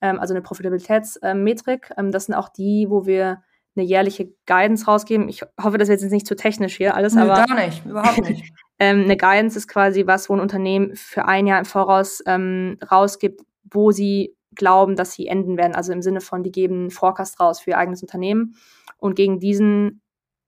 ähm, 0.00 0.18
also 0.18 0.32
eine 0.32 0.42
Profitabilitätsmetrik. 0.42 1.92
Ähm, 1.96 2.10
das 2.12 2.26
sind 2.26 2.34
auch 2.34 2.48
die, 2.48 2.86
wo 2.88 3.04
wir 3.06 3.42
eine 3.76 3.84
jährliche 3.84 4.32
Guidance 4.46 4.86
rausgeben. 4.86 5.28
Ich 5.28 5.42
hoffe, 5.62 5.78
das 5.78 5.88
wird 5.88 6.00
jetzt 6.00 6.10
nicht 6.10 6.26
zu 6.26 6.34
technisch 6.34 6.76
hier 6.76 6.94
alles, 6.94 7.14
nee, 7.14 7.20
aber. 7.20 7.44
Gar 7.46 7.66
nicht, 7.66 7.84
überhaupt 7.84 8.28
nicht. 8.28 8.52
ähm, 8.78 9.02
eine 9.04 9.16
Guidance 9.16 9.58
ist 9.58 9.68
quasi 9.68 10.06
was, 10.06 10.28
wo 10.30 10.34
ein 10.34 10.40
Unternehmen 10.40 10.96
für 10.96 11.26
ein 11.26 11.46
Jahr 11.46 11.58
im 11.58 11.64
Voraus 11.66 12.22
ähm, 12.26 12.78
rausgibt, 12.90 13.42
wo 13.70 13.90
sie 13.90 14.34
glauben, 14.54 14.96
dass 14.96 15.12
sie 15.12 15.26
enden 15.26 15.56
werden. 15.56 15.74
Also 15.74 15.92
im 15.92 16.02
Sinne 16.02 16.20
von, 16.20 16.42
die 16.42 16.52
geben 16.52 16.74
einen 16.74 16.90
Forecast 16.90 17.40
raus 17.40 17.60
für 17.60 17.70
ihr 17.70 17.78
eigenes 17.78 18.02
Unternehmen. 18.02 18.56
Und 18.98 19.14
gegen 19.14 19.40
diesen 19.40 20.02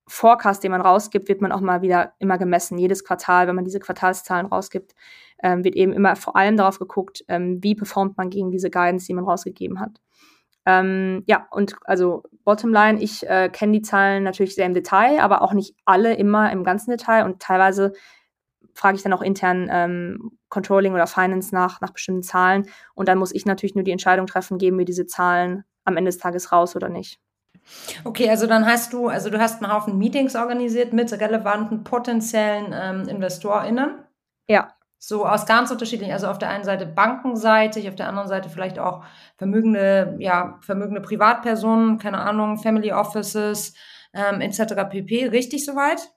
Forecast, 0.08 0.64
den 0.64 0.72
man 0.72 0.80
rausgibt, 0.80 1.28
wird 1.28 1.40
man 1.40 1.52
auch 1.52 1.60
mal 1.60 1.82
wieder 1.82 2.14
immer 2.18 2.36
gemessen. 2.36 2.78
Jedes 2.78 3.04
Quartal, 3.04 3.46
wenn 3.46 3.54
man 3.54 3.64
diese 3.64 3.78
Quartalszahlen 3.78 4.46
rausgibt, 4.46 4.94
ähm, 5.42 5.62
wird 5.62 5.76
eben 5.76 5.92
immer 5.92 6.16
vor 6.16 6.34
allem 6.34 6.56
darauf 6.56 6.78
geguckt, 6.78 7.24
ähm, 7.28 7.62
wie 7.62 7.76
performt 7.76 8.16
man 8.16 8.28
gegen 8.28 8.50
diese 8.50 8.70
Guidance, 8.70 9.06
die 9.06 9.14
man 9.14 9.24
rausgegeben 9.24 9.78
hat. 9.78 10.00
Ähm, 10.66 11.22
ja, 11.26 11.46
und 11.52 11.76
also 11.84 12.24
Bottomline, 12.44 13.00
ich 13.00 13.26
äh, 13.28 13.48
kenne 13.50 13.72
die 13.72 13.82
Zahlen 13.82 14.24
natürlich 14.24 14.54
sehr 14.54 14.66
im 14.66 14.74
Detail, 14.74 15.20
aber 15.20 15.42
auch 15.42 15.52
nicht 15.52 15.74
alle 15.84 16.14
immer 16.14 16.50
im 16.52 16.64
ganzen 16.64 16.90
Detail 16.90 17.24
und 17.24 17.40
teilweise 17.40 17.92
frage 18.74 18.96
ich 18.96 19.02
dann 19.02 19.12
auch 19.12 19.22
intern 19.22 19.68
ähm, 19.70 20.38
Controlling 20.48 20.94
oder 20.94 21.06
Finance 21.06 21.54
nach, 21.54 21.80
nach 21.80 21.90
bestimmten 21.90 22.22
Zahlen 22.22 22.66
und 22.94 23.08
dann 23.08 23.18
muss 23.18 23.34
ich 23.34 23.46
natürlich 23.46 23.74
nur 23.74 23.84
die 23.84 23.92
Entscheidung 23.92 24.26
treffen, 24.26 24.58
geben 24.58 24.78
wir 24.78 24.84
diese 24.84 25.06
Zahlen 25.06 25.64
am 25.84 25.96
Ende 25.96 26.10
des 26.10 26.18
Tages 26.18 26.52
raus 26.52 26.76
oder 26.76 26.88
nicht. 26.88 27.20
Okay, 28.04 28.28
also 28.30 28.46
dann 28.46 28.66
hast 28.66 28.92
du, 28.92 29.08
also 29.08 29.30
du 29.30 29.38
hast 29.38 29.62
einen 29.62 29.72
Haufen 29.72 29.98
Meetings 29.98 30.36
organisiert 30.36 30.92
mit 30.92 31.12
relevanten 31.12 31.84
potenziellen 31.84 32.72
ähm, 32.72 33.08
InvestorInnen. 33.08 34.04
Ja. 34.48 34.74
So 34.98 35.26
aus 35.26 35.46
ganz 35.46 35.70
unterschiedlichen, 35.70 36.12
also 36.12 36.26
auf 36.26 36.38
der 36.38 36.50
einen 36.50 36.64
Seite 36.64 36.84
bankenseitig, 36.84 37.88
auf 37.88 37.94
der 37.94 38.08
anderen 38.08 38.28
Seite 38.28 38.50
vielleicht 38.50 38.78
auch 38.78 39.02
vermögende, 39.38 40.16
ja, 40.18 40.58
vermögende 40.60 41.00
Privatpersonen, 41.00 41.98
keine 41.98 42.18
Ahnung, 42.18 42.58
Family 42.58 42.92
Offices, 42.92 43.74
ähm, 44.12 44.42
etc. 44.42 44.74
pp. 44.90 45.28
Richtig 45.28 45.64
soweit? 45.64 46.12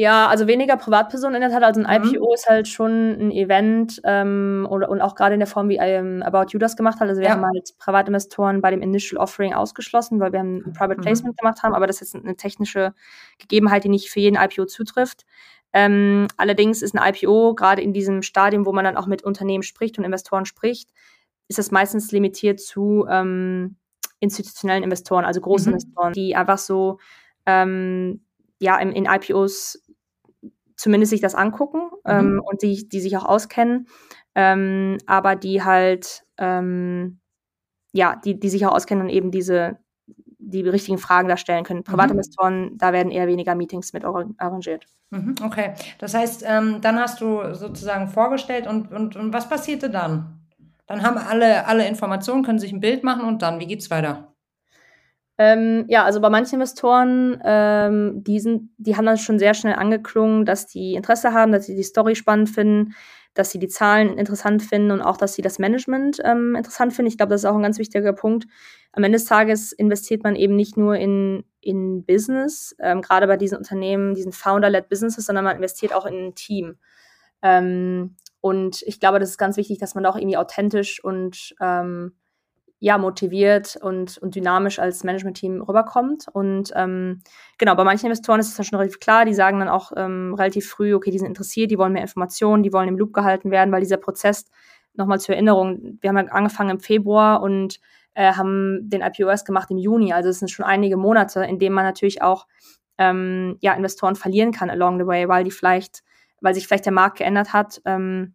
Ja, 0.00 0.28
also 0.28 0.46
weniger 0.46 0.76
Privatpersonen 0.76 1.42
in 1.42 1.50
der 1.50 1.50
Tat. 1.50 1.64
Also 1.64 1.82
ein 1.82 2.02
mhm. 2.02 2.14
IPO 2.14 2.32
ist 2.32 2.48
halt 2.48 2.68
schon 2.68 3.18
ein 3.18 3.30
Event 3.32 4.00
ähm, 4.04 4.64
und, 4.70 4.84
und 4.84 5.00
auch 5.00 5.16
gerade 5.16 5.34
in 5.34 5.40
der 5.40 5.48
Form, 5.48 5.68
wie 5.68 5.78
ähm, 5.78 6.22
About 6.22 6.52
You 6.52 6.60
das 6.60 6.76
gemacht 6.76 7.00
hat. 7.00 7.08
Also 7.08 7.20
wir 7.20 7.26
ja. 7.26 7.34
haben 7.34 7.44
halt 7.44 7.76
Privatinvestoren 7.78 8.60
bei 8.60 8.70
dem 8.70 8.80
Initial 8.80 9.20
Offering 9.20 9.54
ausgeschlossen, 9.54 10.20
weil 10.20 10.32
wir 10.32 10.38
ein 10.38 10.72
Private 10.72 11.00
mhm. 11.00 11.02
Placement 11.02 11.34
mhm. 11.34 11.38
gemacht 11.38 11.64
haben, 11.64 11.74
aber 11.74 11.88
das 11.88 12.00
ist 12.00 12.14
eine 12.14 12.36
technische 12.36 12.94
Gegebenheit, 13.40 13.82
die 13.82 13.88
nicht 13.88 14.08
für 14.08 14.20
jeden 14.20 14.36
IPO 14.36 14.66
zutrifft. 14.66 15.26
Ähm, 15.72 16.28
allerdings 16.36 16.80
ist 16.80 16.96
ein 16.96 17.12
IPO 17.12 17.56
gerade 17.56 17.82
in 17.82 17.92
diesem 17.92 18.22
Stadium, 18.22 18.66
wo 18.66 18.72
man 18.72 18.84
dann 18.84 18.96
auch 18.96 19.08
mit 19.08 19.24
Unternehmen 19.24 19.64
spricht 19.64 19.98
und 19.98 20.04
Investoren 20.04 20.44
spricht, 20.44 20.90
ist 21.48 21.58
das 21.58 21.72
meistens 21.72 22.12
limitiert 22.12 22.60
zu 22.60 23.04
ähm, 23.10 23.74
institutionellen 24.20 24.84
Investoren, 24.84 25.24
also 25.24 25.40
großen 25.40 25.72
mhm. 25.72 25.78
Investoren, 25.80 26.12
die 26.12 26.36
einfach 26.36 26.58
so 26.58 27.00
ähm, 27.46 28.20
ja 28.60 28.78
in, 28.78 28.92
in 28.92 29.06
IPOs 29.06 29.82
zumindest 30.78 31.10
sich 31.10 31.20
das 31.20 31.34
angucken 31.34 31.90
mhm. 32.04 32.10
ähm, 32.10 32.42
und 32.42 32.62
die, 32.62 32.88
die 32.88 33.00
sich 33.00 33.16
auch 33.18 33.26
auskennen, 33.26 33.88
ähm, 34.34 34.96
aber 35.06 35.36
die 35.36 35.62
halt, 35.62 36.24
ähm, 36.38 37.20
ja, 37.92 38.16
die, 38.24 38.38
die 38.38 38.48
sich 38.48 38.64
auch 38.64 38.74
auskennen 38.74 39.04
und 39.04 39.10
eben 39.10 39.30
diese, 39.30 39.78
die 40.38 40.66
richtigen 40.66 40.98
Fragen 40.98 41.28
da 41.28 41.36
stellen 41.36 41.64
können. 41.64 41.82
Privatinvestoren, 41.82 42.72
mhm. 42.72 42.78
da 42.78 42.92
werden 42.92 43.10
eher 43.10 43.26
weniger 43.26 43.54
Meetings 43.54 43.92
mit 43.92 44.04
arrangiert. 44.04 44.86
Mhm, 45.10 45.34
okay, 45.42 45.74
das 45.98 46.14
heißt, 46.14 46.44
ähm, 46.46 46.80
dann 46.80 46.98
hast 46.98 47.20
du 47.20 47.54
sozusagen 47.54 48.08
vorgestellt 48.08 48.66
und, 48.66 48.92
und, 48.92 49.16
und 49.16 49.32
was 49.32 49.48
passierte 49.48 49.90
dann? 49.90 50.46
Dann 50.86 51.02
haben 51.02 51.18
alle, 51.18 51.66
alle 51.66 51.86
Informationen, 51.86 52.44
können 52.44 52.58
sich 52.58 52.72
ein 52.72 52.80
Bild 52.80 53.04
machen 53.04 53.24
und 53.24 53.42
dann, 53.42 53.58
wie 53.58 53.66
geht's 53.66 53.90
weiter? 53.90 54.32
Ähm, 55.40 55.84
ja, 55.88 56.04
also 56.04 56.20
bei 56.20 56.30
manchen 56.30 56.56
Investoren, 56.56 57.40
ähm, 57.44 58.24
die, 58.24 58.40
sind, 58.40 58.70
die 58.76 58.96
haben 58.96 59.06
dann 59.06 59.18
schon 59.18 59.38
sehr 59.38 59.54
schnell 59.54 59.74
angeklungen, 59.74 60.44
dass 60.44 60.66
die 60.66 60.94
Interesse 60.94 61.32
haben, 61.32 61.52
dass 61.52 61.66
sie 61.66 61.76
die 61.76 61.84
Story 61.84 62.16
spannend 62.16 62.50
finden, 62.50 62.94
dass 63.34 63.50
sie 63.50 63.60
die 63.60 63.68
Zahlen 63.68 64.18
interessant 64.18 64.64
finden 64.64 64.90
und 64.90 65.00
auch, 65.00 65.16
dass 65.16 65.34
sie 65.34 65.42
das 65.42 65.60
Management 65.60 66.18
ähm, 66.24 66.56
interessant 66.56 66.92
finden. 66.92 67.08
Ich 67.08 67.16
glaube, 67.16 67.30
das 67.30 67.42
ist 67.42 67.44
auch 67.44 67.54
ein 67.54 67.62
ganz 67.62 67.78
wichtiger 67.78 68.12
Punkt. 68.12 68.46
Am 68.92 69.04
Ende 69.04 69.16
des 69.16 69.26
Tages 69.26 69.70
investiert 69.70 70.24
man 70.24 70.34
eben 70.34 70.56
nicht 70.56 70.76
nur 70.76 70.96
in, 70.96 71.44
in 71.60 72.04
Business, 72.04 72.74
ähm, 72.80 73.00
gerade 73.00 73.28
bei 73.28 73.36
diesen 73.36 73.58
Unternehmen, 73.58 74.14
diesen 74.14 74.32
Founder-led 74.32 74.88
Businesses, 74.88 75.24
sondern 75.24 75.44
man 75.44 75.56
investiert 75.56 75.94
auch 75.94 76.04
in 76.04 76.14
ein 76.14 76.34
Team. 76.34 76.78
Ähm, 77.42 78.16
und 78.40 78.82
ich 78.82 78.98
glaube, 78.98 79.20
das 79.20 79.30
ist 79.30 79.38
ganz 79.38 79.56
wichtig, 79.56 79.78
dass 79.78 79.94
man 79.94 80.02
da 80.02 80.10
auch 80.10 80.16
irgendwie 80.16 80.36
authentisch 80.36 81.02
und 81.04 81.54
ähm, 81.60 82.14
ja, 82.80 82.96
motiviert 82.96 83.76
und, 83.80 84.18
und 84.18 84.36
dynamisch 84.36 84.78
als 84.78 85.02
Management-Team 85.02 85.62
rüberkommt. 85.62 86.26
Und 86.32 86.72
ähm, 86.76 87.22
genau, 87.58 87.74
bei 87.74 87.84
manchen 87.84 88.06
Investoren 88.06 88.38
ist 88.38 88.48
es 88.48 88.56
dann 88.56 88.64
schon 88.64 88.78
relativ 88.78 89.00
klar, 89.00 89.24
die 89.24 89.34
sagen 89.34 89.58
dann 89.58 89.68
auch 89.68 89.90
ähm, 89.96 90.34
relativ 90.34 90.68
früh, 90.68 90.94
okay, 90.94 91.10
die 91.10 91.18
sind 91.18 91.26
interessiert, 91.26 91.70
die 91.70 91.78
wollen 91.78 91.92
mehr 91.92 92.02
Informationen, 92.02 92.62
die 92.62 92.72
wollen 92.72 92.88
im 92.88 92.96
Loop 92.96 93.12
gehalten 93.12 93.50
werden, 93.50 93.72
weil 93.72 93.80
dieser 93.80 93.96
Prozess, 93.96 94.44
nochmal 94.94 95.18
zur 95.20 95.34
Erinnerung, 95.34 95.98
wir 96.00 96.10
haben 96.10 96.18
ja 96.18 96.24
angefangen 96.32 96.70
im 96.70 96.80
Februar 96.80 97.42
und 97.42 97.80
äh, 98.14 98.32
haben 98.32 98.88
den 98.88 99.00
IPOS 99.00 99.44
gemacht 99.44 99.70
im 99.70 99.78
Juni. 99.78 100.12
Also 100.12 100.28
es 100.28 100.38
sind 100.38 100.48
schon 100.48 100.64
einige 100.64 100.96
Monate, 100.96 101.44
in 101.44 101.58
denen 101.58 101.74
man 101.74 101.84
natürlich 101.84 102.22
auch 102.22 102.46
ähm, 102.98 103.56
ja, 103.60 103.74
Investoren 103.74 104.16
verlieren 104.16 104.52
kann 104.52 104.70
along 104.70 104.98
the 105.00 105.06
way, 105.06 105.28
weil 105.28 105.44
die 105.44 105.50
vielleicht, 105.50 106.02
weil 106.40 106.54
sich 106.54 106.66
vielleicht 106.66 106.84
der 106.84 106.92
Markt 106.92 107.18
geändert 107.18 107.52
hat. 107.52 107.80
Ähm, 107.84 108.34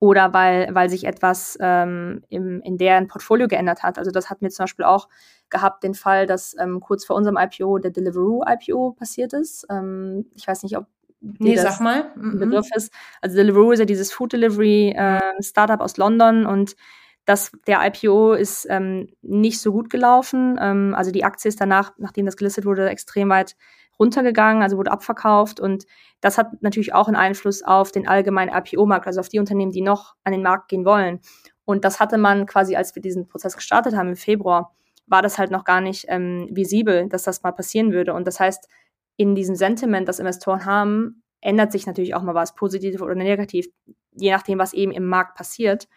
oder 0.00 0.32
weil, 0.32 0.74
weil 0.74 0.90
sich 0.90 1.04
etwas 1.04 1.56
ähm, 1.60 2.22
im, 2.28 2.60
in 2.62 2.78
deren 2.78 3.08
Portfolio 3.08 3.48
geändert 3.48 3.82
hat. 3.82 3.98
Also 3.98 4.10
das 4.10 4.30
hatten 4.30 4.42
wir 4.42 4.50
zum 4.50 4.64
Beispiel 4.64 4.84
auch 4.84 5.08
gehabt, 5.50 5.84
den 5.84 5.94
Fall, 5.94 6.26
dass 6.26 6.56
ähm, 6.58 6.80
kurz 6.80 7.04
vor 7.04 7.16
unserem 7.16 7.38
IPO 7.38 7.78
der 7.78 7.90
Deliveroo 7.90 8.42
IPO 8.46 8.92
passiert 8.92 9.32
ist. 9.32 9.66
Ähm, 9.70 10.26
ich 10.34 10.46
weiß 10.46 10.62
nicht, 10.62 10.76
ob 10.76 10.86
nee, 11.20 11.56
sag 11.56 11.80
mal. 11.80 12.12
ein 12.16 12.34
mhm. 12.34 12.38
Begriff 12.38 12.68
ist. 12.74 12.92
Also 13.20 13.36
Deliveroo 13.36 13.72
ist 13.72 13.78
ja 13.78 13.84
dieses 13.84 14.12
Food 14.12 14.32
Delivery 14.32 14.94
äh, 14.96 15.20
Startup 15.40 15.80
aus 15.80 15.96
London 15.96 16.46
und 16.46 16.76
das, 17.24 17.52
der 17.66 17.80
IPO 17.86 18.34
ist 18.34 18.66
ähm, 18.68 19.08
nicht 19.22 19.60
so 19.60 19.72
gut 19.72 19.88
gelaufen. 19.88 20.58
Ähm, 20.60 20.94
also 20.94 21.10
die 21.10 21.24
Aktie 21.24 21.48
ist 21.48 21.60
danach, 21.60 21.92
nachdem 21.96 22.26
das 22.26 22.36
gelistet 22.36 22.66
wurde, 22.66 22.90
extrem 22.90 23.30
weit 23.30 23.56
runtergegangen, 23.98 24.62
also 24.62 24.76
wurde 24.76 24.92
abverkauft. 24.92 25.60
Und 25.60 25.84
das 26.20 26.38
hat 26.38 26.62
natürlich 26.62 26.94
auch 26.94 27.06
einen 27.06 27.16
Einfluss 27.16 27.62
auf 27.62 27.92
den 27.92 28.08
allgemeinen 28.08 28.52
IPO-Markt, 28.54 29.06
also 29.06 29.20
auf 29.20 29.28
die 29.28 29.38
Unternehmen, 29.38 29.72
die 29.72 29.82
noch 29.82 30.14
an 30.24 30.32
den 30.32 30.42
Markt 30.42 30.68
gehen 30.68 30.84
wollen. 30.84 31.20
Und 31.64 31.84
das 31.84 32.00
hatte 32.00 32.18
man 32.18 32.46
quasi, 32.46 32.76
als 32.76 32.94
wir 32.94 33.02
diesen 33.02 33.26
Prozess 33.28 33.56
gestartet 33.56 33.96
haben 33.96 34.08
im 34.08 34.16
Februar, 34.16 34.74
war 35.06 35.22
das 35.22 35.38
halt 35.38 35.50
noch 35.50 35.64
gar 35.64 35.80
nicht 35.80 36.06
ähm, 36.08 36.48
visibel, 36.50 37.08
dass 37.08 37.24
das 37.24 37.42
mal 37.42 37.52
passieren 37.52 37.92
würde. 37.92 38.14
Und 38.14 38.26
das 38.26 38.40
heißt, 38.40 38.68
in 39.16 39.34
diesem 39.34 39.54
Sentiment, 39.54 40.08
das 40.08 40.18
Investoren 40.18 40.64
haben, 40.64 41.22
ändert 41.40 41.72
sich 41.72 41.86
natürlich 41.86 42.14
auch 42.14 42.22
mal 42.22 42.34
was, 42.34 42.54
positiv 42.54 43.00
oder 43.00 43.14
negativ, 43.14 43.66
je 44.12 44.30
nachdem, 44.30 44.58
was 44.58 44.72
eben 44.72 44.92
im 44.92 45.06
Markt 45.06 45.36
passiert. 45.36 45.88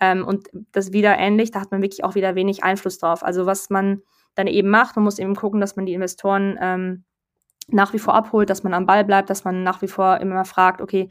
Ähm, 0.00 0.26
und 0.26 0.48
das 0.72 0.92
wieder 0.92 1.16
ähnlich, 1.18 1.50
da 1.50 1.60
hat 1.60 1.70
man 1.70 1.82
wirklich 1.82 2.04
auch 2.04 2.14
wieder 2.14 2.34
wenig 2.34 2.64
Einfluss 2.64 2.98
drauf. 2.98 3.22
Also 3.22 3.46
was 3.46 3.70
man 3.70 4.02
dann 4.34 4.46
eben 4.46 4.70
macht, 4.70 4.96
man 4.96 5.04
muss 5.04 5.18
eben 5.18 5.34
gucken, 5.34 5.60
dass 5.60 5.76
man 5.76 5.86
die 5.86 5.94
Investoren 5.94 6.58
ähm, 6.60 7.04
nach 7.68 7.92
wie 7.92 7.98
vor 7.98 8.14
abholt, 8.14 8.50
dass 8.50 8.62
man 8.62 8.74
am 8.74 8.86
Ball 8.86 9.04
bleibt, 9.04 9.30
dass 9.30 9.44
man 9.44 9.62
nach 9.62 9.82
wie 9.82 9.88
vor 9.88 10.20
immer 10.20 10.44
fragt, 10.44 10.80
okay, 10.80 11.08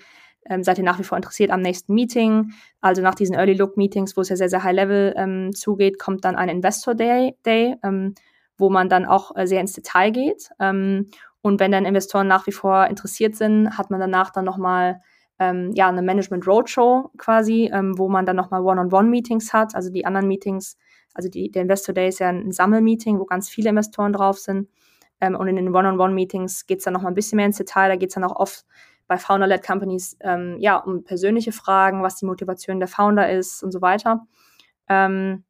ähm, 0.49 0.63
seid 0.63 0.77
ihr 0.77 0.83
nach 0.83 0.99
wie 0.99 1.03
vor 1.03 1.17
interessiert 1.17 1.51
am 1.51 1.61
nächsten 1.61 1.93
Meeting? 1.93 2.51
Also 2.81 3.01
nach 3.01 3.15
diesen 3.15 3.35
Early 3.35 3.53
Look 3.53 3.77
Meetings, 3.77 4.15
wo 4.17 4.21
es 4.21 4.29
ja 4.29 4.35
sehr, 4.35 4.49
sehr 4.49 4.63
High 4.63 4.75
Level 4.75 5.13
ähm, 5.17 5.53
zugeht, 5.53 5.99
kommt 5.99 6.25
dann 6.25 6.35
ein 6.35 6.49
Investor 6.49 6.95
Day, 6.95 7.35
Day 7.45 7.75
ähm, 7.83 8.15
wo 8.57 8.69
man 8.69 8.89
dann 8.89 9.05
auch 9.05 9.35
äh, 9.35 9.45
sehr 9.45 9.61
ins 9.61 9.73
Detail 9.73 10.11
geht. 10.11 10.49
Ähm, 10.59 11.09
und 11.41 11.59
wenn 11.59 11.71
dann 11.71 11.85
Investoren 11.85 12.27
nach 12.27 12.47
wie 12.47 12.51
vor 12.51 12.87
interessiert 12.87 13.35
sind, 13.35 13.77
hat 13.77 13.91
man 13.91 13.99
danach 13.99 14.31
dann 14.31 14.45
nochmal 14.45 15.01
ähm, 15.39 15.71
ja, 15.75 15.87
eine 15.87 16.01
Management 16.01 16.47
Roadshow 16.47 17.11
quasi, 17.17 17.69
ähm, 17.71 17.97
wo 17.97 18.09
man 18.09 18.25
dann 18.25 18.35
nochmal 18.35 18.61
One-on-One-Meetings 18.61 19.53
hat. 19.53 19.75
Also 19.75 19.91
die 19.91 20.05
anderen 20.05 20.27
Meetings, 20.27 20.77
also 21.13 21.29
die, 21.29 21.51
der 21.51 21.61
Investor 21.63 21.93
Day 21.93 22.09
ist 22.09 22.19
ja 22.19 22.29
ein 22.29 22.51
Sammelmeeting, 22.51 23.19
wo 23.19 23.25
ganz 23.25 23.49
viele 23.49 23.69
Investoren 23.69 24.13
drauf 24.13 24.39
sind. 24.39 24.67
Ähm, 25.21 25.35
und 25.35 25.47
in 25.47 25.55
den 25.55 25.73
One-on-One-Meetings 25.73 26.65
geht 26.67 26.79
es 26.79 26.85
dann 26.85 26.93
noch 26.93 27.01
mal 27.01 27.09
ein 27.09 27.15
bisschen 27.15 27.37
mehr 27.37 27.45
ins 27.45 27.57
Detail. 27.57 27.89
Da 27.89 27.95
geht 27.95 28.09
es 28.09 28.15
dann 28.15 28.23
auch 28.23 28.35
oft 28.35 28.65
bei 29.07 29.17
Founder-led 29.17 29.65
Companies 29.65 30.17
ähm, 30.21 30.57
ja, 30.59 30.77
um 30.77 31.03
persönliche 31.03 31.51
Fragen, 31.51 32.03
was 32.03 32.17
die 32.17 32.25
Motivation 32.25 32.79
der 32.79 32.87
Founder 32.87 33.29
ist 33.31 33.63
und 33.63 33.71
so 33.71 33.81
weiter. 33.81 34.27
Ähm, 34.89 35.43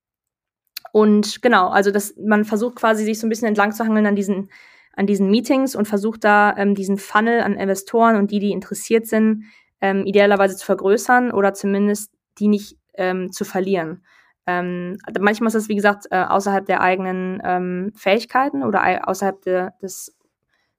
und 0.92 1.42
genau, 1.42 1.70
also 1.70 1.92
das, 1.92 2.16
man 2.18 2.46
versucht 2.46 2.76
quasi 2.76 3.04
sich 3.04 3.20
so 3.20 3.28
ein 3.28 3.30
bisschen 3.30 3.48
entlang 3.48 3.72
zu 3.72 3.84
hangeln 3.84 4.06
an 4.06 4.16
diesen, 4.16 4.50
an 4.94 5.08
diesen 5.08 5.30
Meetings 5.30 5.76
und 5.76 5.88
versucht 5.88 6.24
da 6.24 6.56
ähm, 6.58 6.76
diesen 6.76 6.98
Funnel 6.98 7.42
an 7.42 7.56
Investoren 7.56 8.16
und 8.16 8.32
die, 8.32 8.40
die 8.40 8.52
interessiert 8.52 9.06
sind, 9.08 9.46
ähm, 9.82 10.06
idealerweise 10.06 10.56
zu 10.56 10.66
vergrößern 10.66 11.32
oder 11.32 11.54
zumindest 11.54 12.12
die 12.40 12.48
nicht 12.48 12.78
ähm, 12.94 13.32
zu 13.32 13.46
verlieren. 13.46 14.04
Ähm, 14.48 14.98
manchmal 15.20 15.48
ist 15.48 15.56
das, 15.56 15.68
wie 15.68 15.76
gesagt, 15.76 16.06
äh, 16.10 16.24
außerhalb 16.24 16.66
der 16.66 16.82
eigenen 16.82 17.42
ähm, 17.44 17.92
Fähigkeiten 17.96 18.64
oder 18.64 19.08
außerhalb 19.08 19.42
de, 19.42 19.70
des, 19.82 20.18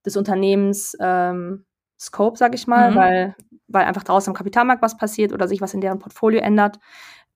des 0.05 0.17
Unternehmens 0.17 0.97
ähm, 1.01 1.67
Scope, 2.01 2.39
sag 2.39 2.55
ich 2.55 2.67
mal, 2.67 2.91
mhm. 2.91 2.97
weil, 2.97 3.37
weil 3.69 3.85
einfach 3.85 4.05
draußen 4.05 4.31
am 4.31 4.37
Kapitalmarkt 4.37 4.83
was 4.83 4.97
passiert 4.97 5.33
oder 5.33 5.47
sich 5.47 5.61
was 5.61 5.75
in 5.75 5.83
deren 5.83 5.99
Portfolio 5.99 6.41
ändert. 6.41 6.79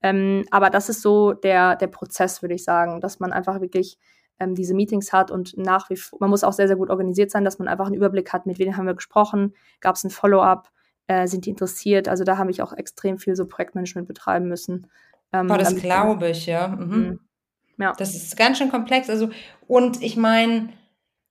Ähm, 0.03 0.45
aber 0.51 0.71
das 0.71 0.89
ist 0.89 1.03
so 1.03 1.33
der, 1.35 1.77
der 1.77 1.87
Prozess, 1.89 2.43
würde 2.43 2.55
ich 2.55 2.65
sagen, 2.65 3.01
dass 3.01 3.21
man 3.21 3.33
einfach 3.33 3.61
wirklich 3.61 3.99
ähm, 4.39 4.55
diese 4.55 4.75
Meetings 4.75 5.13
hat 5.13 5.31
und 5.31 5.57
nach 5.57 5.91
wie 5.91 5.97
vor, 5.97 6.19
man 6.21 6.31
muss 6.31 6.45
auch 6.45 6.53
sehr, 6.53 6.67
sehr 6.67 6.77
gut 6.77 6.91
organisiert 6.91 7.31
sein, 7.31 7.45
dass 7.45 7.59
man 7.59 7.69
einfach 7.69 7.87
einen 7.87 7.95
Überblick 7.95 8.33
hat, 8.33 8.47
mit 8.47 8.59
wem 8.59 8.77
haben 8.77 8.87
wir 8.87 8.95
gesprochen, 8.95 9.55
gab 9.81 9.97
es 9.97 10.05
ein 10.05 10.11
Follow-up, 10.11 10.71
äh, 11.07 11.27
sind 11.27 11.47
die 11.47 11.51
interessiert. 11.51 12.09
Also 12.09 12.25
da 12.25 12.39
habe 12.39 12.51
ich 12.51 12.63
auch 12.63 12.73
extrem 12.73 13.19
viel 13.19 13.37
so 13.37 13.47
Projektmanagement 13.47 14.09
betreiben 14.09 14.49
müssen. 14.49 14.89
Ähm, 15.33 15.47
Boah, 15.49 15.59
das 15.59 15.75
glaube 15.77 16.31
ich, 16.31 16.47
ja. 16.47 16.69
Mhm. 16.69 16.87
mhm. 16.87 17.21
ja. 17.79 17.93
Das 17.97 18.15
ist 18.15 18.37
ganz 18.37 18.59
schön 18.59 18.71
komplex. 18.71 19.09
Also, 19.09 19.31
und 19.67 20.03
ich 20.03 20.17
meine, 20.17 20.71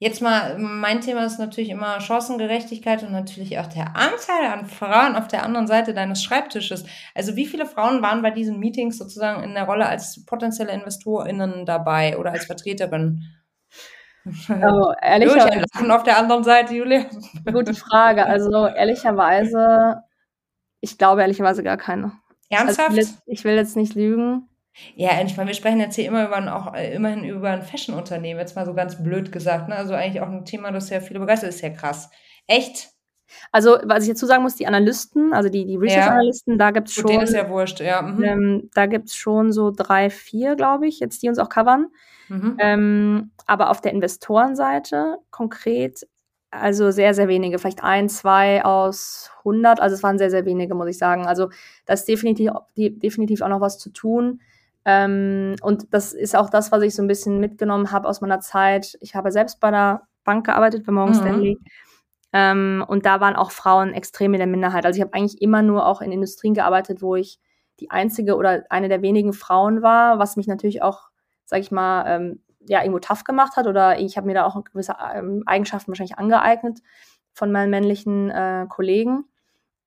Jetzt 0.02 0.20
mal, 0.20 0.58
mein 0.58 1.00
Thema 1.02 1.26
ist 1.26 1.38
natürlich 1.38 1.70
immer 1.70 2.02
Chancengerechtigkeit 2.02 3.04
und 3.04 3.12
natürlich 3.12 3.60
auch 3.60 3.68
der 3.68 3.96
Anteil 3.96 4.52
an 4.52 4.66
Frauen 4.66 5.16
auf 5.16 5.28
der 5.28 5.44
anderen 5.44 5.68
Seite 5.68 5.94
deines 5.94 6.24
Schreibtisches. 6.24 6.86
Also 7.14 7.36
wie 7.36 7.46
viele 7.46 7.68
Frauen 7.68 8.02
waren 8.02 8.24
bei 8.24 8.32
diesen 8.32 8.58
Meetings 8.58 8.98
sozusagen 8.98 9.44
in 9.44 9.54
der 9.54 9.66
Rolle 9.66 9.86
als 9.86 10.26
potenzielle 10.26 10.72
InvestorInnen 10.72 11.68
dabei 11.68 12.18
oder 12.18 12.32
als 12.32 12.46
Vertreterin? 12.46 13.22
Also, 14.50 14.94
ehrlicherweise. 15.02 15.66
Julia, 15.80 15.96
auf 15.96 16.04
der 16.04 16.18
anderen 16.18 16.44
Seite, 16.44 16.74
Julia. 16.74 17.06
Gute 17.52 17.76
Frage. 17.76 18.26
Also, 18.26 18.66
ehrlicherweise, 18.66 20.02
ich 20.80 20.98
glaube 20.98 21.22
ehrlicherweise 21.22 21.62
gar 21.62 21.78
keine. 21.78 22.14
Ernsthaft? 22.52 22.98
Also, 22.98 23.14
ich, 23.26 23.44
will 23.44 23.56
jetzt, 23.56 23.76
nicht 23.76 23.96
lügen. 23.96 24.48
Ja, 24.96 25.22
ich 25.24 25.36
meine, 25.38 25.50
wir 25.50 25.56
sprechen 25.56 25.80
jetzt 25.80 25.96
hier 25.96 26.08
immer 26.08 26.26
über 26.26 26.38
ein, 26.38 26.48
auch 26.48 26.74
äh, 26.74 26.94
immerhin 26.94 27.24
über 27.24 27.50
ein 27.50 27.62
Fashion-Unternehmen, 27.62 28.40
jetzt 28.40 28.56
mal 28.56 28.66
so 28.66 28.74
ganz 28.74 29.02
blöd 29.02 29.32
gesagt. 29.32 29.68
Ne? 29.68 29.76
Also 29.76 29.94
eigentlich 29.94 30.22
auch 30.22 30.30
ein 30.30 30.46
Thema, 30.46 30.72
das 30.72 30.90
ja 30.90 31.00
viele 31.02 31.20
begeistert, 31.20 31.50
ist 31.50 31.62
ja 31.62 31.70
krass. 31.70 32.10
Echt? 32.48 32.90
Also, 33.52 33.78
was 33.84 34.04
ich 34.04 34.10
dazu 34.10 34.26
sagen 34.26 34.44
muss, 34.44 34.56
die 34.56 34.68
Analysten, 34.68 35.34
also 35.34 35.50
die, 35.50 35.66
die 35.66 35.78
Research-Analysten, 35.78 36.54
ja. 36.54 36.58
da 36.58 36.72
gibt 36.72 36.90
es 36.90 36.94
schon. 36.94 37.08
Denen 37.08 37.24
ist 37.24 37.34
ja 37.34 37.50
wurscht, 37.50 37.80
ja. 37.80 38.02
Mhm. 38.02 38.24
Ähm, 38.24 38.70
da 38.74 38.86
gibt 38.86 39.08
es 39.08 39.16
schon 39.16 39.52
so 39.52 39.72
drei, 39.72 40.10
vier, 40.10 40.56
glaube 40.56 40.88
ich, 40.88 41.00
jetzt 41.00 41.24
die 41.24 41.30
uns 41.30 41.40
auch 41.40 41.50
covern. 41.50 41.88
Mhm. 42.30 42.58
Ähm, 42.60 43.32
aber 43.46 43.70
auf 43.70 43.82
der 43.82 43.92
Investorenseite 43.92 45.18
konkret, 45.32 46.08
also 46.52 46.92
sehr, 46.92 47.14
sehr 47.14 47.28
wenige, 47.30 47.58
vielleicht 47.58 47.84
ein, 47.84 48.10
zwei 48.10 48.64
aus 48.64 49.32
100, 49.40 49.80
also 49.80 49.96
es 49.96 50.04
waren 50.04 50.18
sehr, 50.18 50.30
sehr 50.30 50.46
wenige, 50.46 50.76
muss 50.76 50.90
ich 50.90 50.98
sagen. 50.98 51.26
Also 51.26 51.50
da 51.86 51.94
ist 51.94 52.08
definitiv, 52.08 52.52
definitiv 52.76 53.42
auch 53.42 53.48
noch 53.48 53.62
was 53.62 53.80
zu 53.80 53.90
tun. 53.90 54.42
Ähm, 54.84 55.56
und 55.62 55.94
das 55.94 56.14
ist 56.14 56.36
auch 56.36 56.50
das, 56.50 56.72
was 56.72 56.84
ich 56.84 56.94
so 56.94 57.02
ein 57.02 57.08
bisschen 57.08 57.40
mitgenommen 57.40 57.92
habe 57.92 58.08
aus 58.08 58.20
meiner 58.20 58.42
Zeit. 58.42 58.98
Ich 59.00 59.16
habe 59.16 59.32
selbst 59.32 59.60
bei 59.60 59.72
der 59.72 60.02
Bank 60.24 60.46
gearbeitet, 60.46 60.86
bei 60.86 60.92
Morgan 60.92 61.16
mhm. 61.16 61.20
Stanley. 61.20 61.60
Ähm, 62.34 62.84
und 62.88 63.06
da 63.06 63.20
waren 63.22 63.36
auch 63.36 63.52
Frauen 63.52 63.94
extrem 63.94 64.34
in 64.34 64.40
der 64.40 64.48
Minderheit. 64.48 64.86
Also 64.86 64.98
ich 64.98 65.02
habe 65.02 65.14
eigentlich 65.14 65.42
immer 65.42 65.62
nur 65.62 65.86
auch 65.86 66.02
in 66.02 66.12
Industrien 66.12 66.54
gearbeitet, 66.54 67.02
wo 67.02 67.16
ich 67.16 67.40
die 67.80 67.92
einzige 67.92 68.36
oder 68.36 68.64
eine 68.70 68.90
der 68.90 69.02
wenigen 69.02 69.34
Frauen 69.34 69.82
war, 69.82 70.20
was 70.20 70.36
mich 70.36 70.48
natürlich 70.48 70.82
auch, 70.82 71.10
sag 71.46 71.60
ich 71.62 71.72
mal, 71.72 72.06
ähm, 72.08 72.42
ja, 72.68 72.82
irgendwo 72.82 73.00
tough 73.00 73.24
gemacht 73.24 73.56
hat 73.56 73.68
oder 73.68 74.00
ich 74.00 74.18
habe 74.18 74.28
mir 74.28 74.34
da 74.34 74.46
auch 74.46 74.64
gewisse 74.64 74.96
ähm, 75.14 75.44
Eigenschaften 75.46 75.90
wahrscheinlich 75.90 76.18
angeeignet 76.18 76.80
von 77.34 77.52
meinen 77.52 77.70
männlichen 77.70 78.30
äh, 78.30 78.66
Kollegen. 78.70 79.26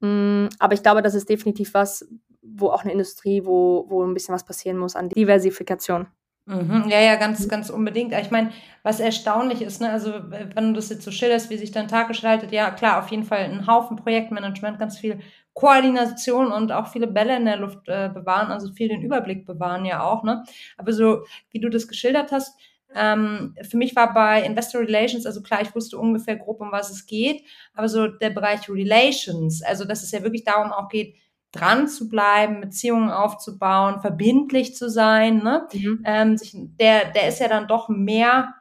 Mm, 0.01 0.47
aber 0.59 0.75
ich 0.75 0.83
glaube, 0.83 1.03
das 1.03 1.15
ist 1.15 1.29
definitiv 1.29 1.75
was, 1.75 2.09
wo 2.43 2.69
auch 2.69 2.83
eine 2.83 2.93
Industrie, 2.93 3.45
wo, 3.45 3.87
wo 3.89 4.05
ein 4.05 4.15
bisschen 4.15 4.35
was 4.35 4.45
passieren 4.45 4.79
muss 4.79 4.97
an 4.97 5.09
Diversifikation. 5.09 6.09
Mhm, 6.47 6.85
ja, 6.89 7.01
ja, 7.01 7.17
ganz, 7.17 7.49
ganz 7.49 7.71
unbedingt. 7.71 8.13
Ich 8.13 8.31
meine, 8.31 8.51
was 8.83 9.01
erstaunlich 9.01 9.63
ist, 9.63 9.81
ne, 9.81 9.91
also 9.91 10.13
wenn 10.31 10.69
du 10.69 10.73
das 10.75 10.91
jetzt 10.91 11.03
so 11.03 11.11
schilderst, 11.11 11.49
wie 11.49 11.57
sich 11.57 11.71
dein 11.71 11.89
Tag 11.89 12.09
gestaltet, 12.09 12.53
ja 12.53 12.71
klar, 12.71 12.99
auf 12.99 13.09
jeden 13.09 13.25
Fall 13.25 13.39
ein 13.39 13.67
Haufen 13.67 13.97
Projektmanagement, 13.97 14.79
ganz 14.79 14.99
viel 14.99 15.21
Koordination 15.55 16.53
und 16.53 16.73
auch 16.73 16.89
viele 16.89 17.07
Bälle 17.07 17.37
in 17.37 17.45
der 17.45 17.57
Luft 17.57 17.89
äh, 17.89 18.11
bewahren, 18.13 18.51
also 18.51 18.73
viel 18.73 18.89
den 18.89 19.03
Überblick 19.03 19.47
bewahren 19.47 19.85
ja 19.85 20.03
auch, 20.03 20.25
ne? 20.25 20.45
Aber 20.77 20.93
so, 20.93 21.25
wie 21.51 21.61
du 21.61 21.69
das 21.71 21.89
geschildert 21.89 22.33
hast, 22.33 22.59
ähm, 22.95 23.55
für 23.63 23.77
mich 23.77 23.97
war 23.97 24.13
bei 24.15 24.43
Investor 24.43 24.81
Relations, 24.83 25.27
also 25.27 25.43
klar, 25.43 25.63
ich 25.63 25.75
wusste 25.75 25.99
ungefähr 25.99 26.37
grob, 26.37 26.61
um 26.61 26.71
was 26.73 26.91
es 26.91 27.07
geht, 27.07 27.43
aber 27.75 27.89
so 27.89 28.07
der 28.09 28.31
Bereich 28.31 28.69
Relations, 28.69 29.63
also 29.63 29.85
dass 29.85 30.03
es 30.03 30.13
ja 30.13 30.23
wirklich 30.23 30.45
darum 30.45 30.73
auch 30.73 30.89
geht, 30.89 31.17
dran 31.53 31.87
zu 31.89 32.09
bleiben, 32.09 32.61
Beziehungen 32.61 33.11
aufzubauen, 33.11 34.01
verbindlich 34.01 34.75
zu 34.75 34.91
sein, 34.91 35.39
ne? 35.39 35.69
Mhm. 35.73 36.03
Ähm, 36.05 36.37
sich, 36.37 36.53
der, 36.55 37.13
der 37.13 37.29
ist 37.29 37.39
ja 37.41 37.49
dann 37.49 37.69
doch 37.69 37.89
mehr 37.89 38.55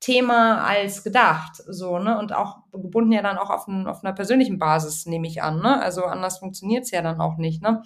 Thema 0.00 0.64
als 0.64 1.04
gedacht, 1.04 1.62
so, 1.66 1.98
ne? 1.98 2.18
Und 2.18 2.32
auch 2.32 2.58
gebunden 2.72 3.12
ja 3.12 3.22
dann 3.22 3.38
auch 3.38 3.50
auf, 3.50 3.68
ein, 3.68 3.86
auf 3.86 4.02
einer 4.02 4.14
persönlichen 4.14 4.58
Basis, 4.58 5.06
nehme 5.06 5.26
ich 5.26 5.42
an, 5.42 5.60
ne? 5.60 5.80
Also 5.82 6.04
anders 6.04 6.38
funktioniert 6.38 6.84
es 6.84 6.90
ja 6.90 7.02
dann 7.02 7.20
auch 7.20 7.36
nicht, 7.36 7.62
ne? 7.62 7.82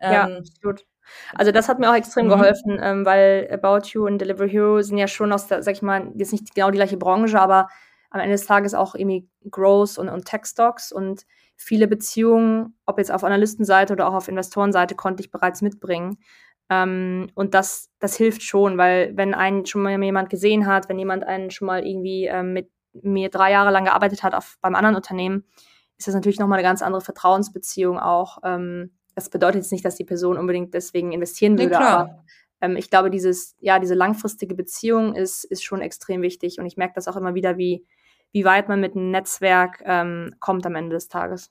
Ähm, 0.00 0.12
ja, 0.12 0.38
absolut. 0.38 0.84
Also 1.34 1.52
das 1.52 1.68
hat 1.68 1.78
mir 1.78 1.90
auch 1.90 1.94
extrem 1.94 2.26
mhm. 2.26 2.30
geholfen, 2.30 2.78
ähm, 2.82 3.06
weil 3.06 3.48
About 3.52 3.88
You 3.88 4.06
und 4.06 4.18
Delivery 4.18 4.50
Hero 4.50 4.82
sind 4.82 4.98
ja 4.98 5.06
schon 5.06 5.32
aus 5.32 5.46
der, 5.46 5.62
sag 5.62 5.74
ich 5.74 5.82
mal, 5.82 6.12
jetzt 6.16 6.32
nicht 6.32 6.54
genau 6.54 6.70
die 6.70 6.78
gleiche 6.78 6.96
Branche, 6.96 7.40
aber 7.40 7.68
am 8.10 8.20
Ende 8.20 8.34
des 8.34 8.46
Tages 8.46 8.74
auch 8.74 8.94
irgendwie 8.94 9.28
Growth 9.50 9.98
und, 9.98 10.08
und 10.08 10.24
Tech-Stocks 10.26 10.92
und 10.92 11.24
viele 11.56 11.86
Beziehungen, 11.86 12.76
ob 12.86 12.98
jetzt 12.98 13.12
auf 13.12 13.24
Analystenseite 13.24 13.92
oder 13.92 14.08
auch 14.08 14.14
auf 14.14 14.28
Investorenseite, 14.28 14.94
konnte 14.94 15.22
ich 15.22 15.30
bereits 15.30 15.62
mitbringen. 15.62 16.18
Ähm, 16.72 17.28
und 17.34 17.54
das, 17.54 17.90
das 17.98 18.16
hilft 18.16 18.42
schon, 18.42 18.78
weil 18.78 19.12
wenn 19.14 19.34
einen 19.34 19.66
schon 19.66 19.82
mal 19.82 20.02
jemand 20.02 20.30
gesehen 20.30 20.66
hat, 20.66 20.88
wenn 20.88 20.98
jemand 20.98 21.24
einen 21.24 21.50
schon 21.50 21.66
mal 21.66 21.86
irgendwie 21.86 22.26
ähm, 22.26 22.54
mit 22.54 22.70
mir 22.94 23.28
drei 23.28 23.50
Jahre 23.50 23.70
lang 23.70 23.84
gearbeitet 23.84 24.22
hat 24.22 24.34
auf, 24.34 24.56
beim 24.62 24.74
anderen 24.74 24.96
Unternehmen, 24.96 25.44
ist 25.98 26.08
das 26.08 26.14
natürlich 26.14 26.38
nochmal 26.38 26.58
eine 26.58 26.68
ganz 26.68 26.82
andere 26.82 27.02
Vertrauensbeziehung 27.02 27.98
auch. 27.98 28.38
Ähm, 28.42 28.92
das 29.14 29.28
bedeutet 29.28 29.62
jetzt 29.62 29.72
nicht, 29.72 29.84
dass 29.84 29.96
die 29.96 30.04
Person 30.04 30.38
unbedingt 30.38 30.72
deswegen 30.72 31.12
investieren 31.12 31.58
würde, 31.58 31.74
ja, 31.74 31.80
aber 31.80 32.24
ähm, 32.62 32.76
ich 32.76 32.88
glaube, 32.88 33.10
dieses, 33.10 33.54
ja, 33.60 33.78
diese 33.78 33.94
langfristige 33.94 34.54
Beziehung 34.54 35.14
ist, 35.14 35.44
ist 35.44 35.62
schon 35.62 35.82
extrem 35.82 36.22
wichtig. 36.22 36.58
Und 36.58 36.66
ich 36.66 36.78
merke 36.78 36.94
das 36.94 37.08
auch 37.08 37.16
immer 37.16 37.34
wieder, 37.34 37.58
wie, 37.58 37.84
wie 38.32 38.44
weit 38.46 38.68
man 38.68 38.80
mit 38.80 38.96
einem 38.96 39.10
Netzwerk 39.10 39.82
ähm, 39.84 40.34
kommt 40.40 40.64
am 40.64 40.74
Ende 40.74 40.96
des 40.96 41.08
Tages. 41.08 41.50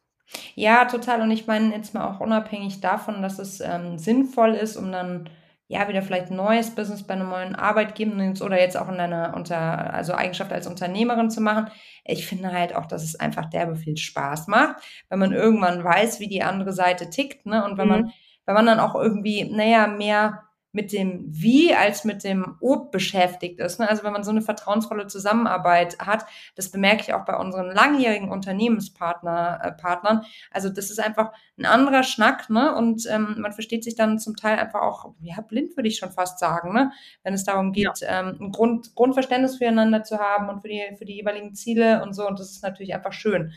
Ja, 0.56 0.86
total. 0.86 1.22
Und 1.22 1.32
ich 1.32 1.48
meine 1.48 1.74
jetzt 1.76 1.94
mal 1.94 2.08
auch 2.08 2.20
unabhängig 2.20 2.82
davon, 2.82 3.22
dass 3.22 3.40
es 3.40 3.60
ähm, 3.62 3.98
sinnvoll 3.98 4.52
ist, 4.52 4.78
um 4.78 4.92
dann 4.92 5.30
ja 5.68 5.88
wieder 5.88 6.02
vielleicht 6.02 6.32
ein 6.32 6.36
neues 6.36 6.76
Business 6.76 7.04
bei 7.04 7.14
einem 7.14 7.30
neuen 7.30 7.56
Arbeitgeber 7.56 8.12
oder 8.46 8.60
jetzt 8.60 8.76
auch 8.76 8.90
in 8.90 8.98
deiner 8.98 9.34
unter 9.36 9.94
also 9.94 10.14
Eigenschaft 10.14 10.52
als 10.52 10.68
Unternehmerin 10.68 11.30
zu 11.30 11.40
machen. 11.42 11.68
Ich 12.04 12.28
finde 12.28 12.52
halt 12.52 12.76
auch, 12.76 12.86
dass 12.86 13.04
es 13.04 13.18
einfach 13.18 13.46
derbe 13.50 13.76
viel 13.76 13.96
Spaß 13.96 14.48
macht, 14.48 14.84
wenn 15.10 15.20
man 15.20 15.32
irgendwann 15.32 15.84
weiß, 15.84 16.20
wie 16.20 16.28
die 16.28 16.44
andere 16.44 16.74
Seite 16.74 17.10
tickt, 17.10 17.46
ne? 17.46 17.64
Und 17.64 17.78
wenn 17.78 17.88
mhm. 17.88 17.94
man 17.94 18.14
wenn 18.46 18.56
man 18.56 18.66
dann 18.66 18.80
auch 18.80 18.96
irgendwie, 18.96 19.44
naja, 19.46 19.88
mehr 19.88 20.44
mit 20.72 20.94
dem 20.94 21.26
Wie 21.28 21.74
als 21.76 22.06
mit 22.06 22.24
dem 22.24 22.58
Ob 22.62 22.92
beschäftigt 22.92 23.60
ist. 23.60 23.80
Ne? 23.80 23.90
Also 23.90 24.04
wenn 24.04 24.14
man 24.14 24.24
so 24.24 24.32
eine 24.32 24.42
vertrauensvolle 24.42 25.08
Zusammenarbeit 25.08 25.98
hat, 26.00 26.26
das 26.56 26.72
bemerke 26.72 27.02
ich 27.02 27.14
auch 27.14 27.26
bei 27.26 27.36
unseren 27.36 27.72
langjährigen 27.72 28.30
Unternehmenspartner, 28.30 29.60
äh, 29.64 29.72
Partnern. 29.74 30.24
Also 30.50 30.70
das 30.70 30.90
ist 30.90 31.00
einfach 31.00 31.32
ein 31.58 31.66
anderer 31.66 32.04
Schnack, 32.04 32.50
ne? 32.50 32.76
Und 32.76 33.06
ähm, 33.10 33.36
man 33.40 33.52
versteht 33.52 33.84
sich 33.84 33.96
dann 33.96 34.20
zum 34.20 34.36
Teil 34.36 34.58
einfach 34.58 34.82
auch, 34.82 35.14
ja, 35.22 35.42
blind 35.42 35.76
würde 35.76 35.90
ich 35.90 35.98
schon 35.98 36.12
fast 36.12 36.40
sagen, 36.40 36.74
ne? 36.74 36.92
Wenn 37.24 37.34
es 37.34 37.44
darum 37.44 37.72
geht, 37.72 38.00
ja. 38.02 38.20
ähm, 38.20 38.38
ein 38.40 38.52
Grund, 38.52 38.96
Grundverständnis 38.96 39.58
füreinander 39.58 40.04
zu 40.04 40.20
haben 40.20 40.50
und 40.50 40.62
für 40.62 40.70
die, 40.70 40.82
für 40.98 41.06
die 41.06 41.16
jeweiligen 41.16 41.54
Ziele 41.54 42.02
und 42.02 42.14
so. 42.14 42.28
Und 42.28 42.40
das 42.40 42.52
ist 42.52 42.64
natürlich 42.64 42.94
einfach 42.94 43.14
schön. 43.14 43.54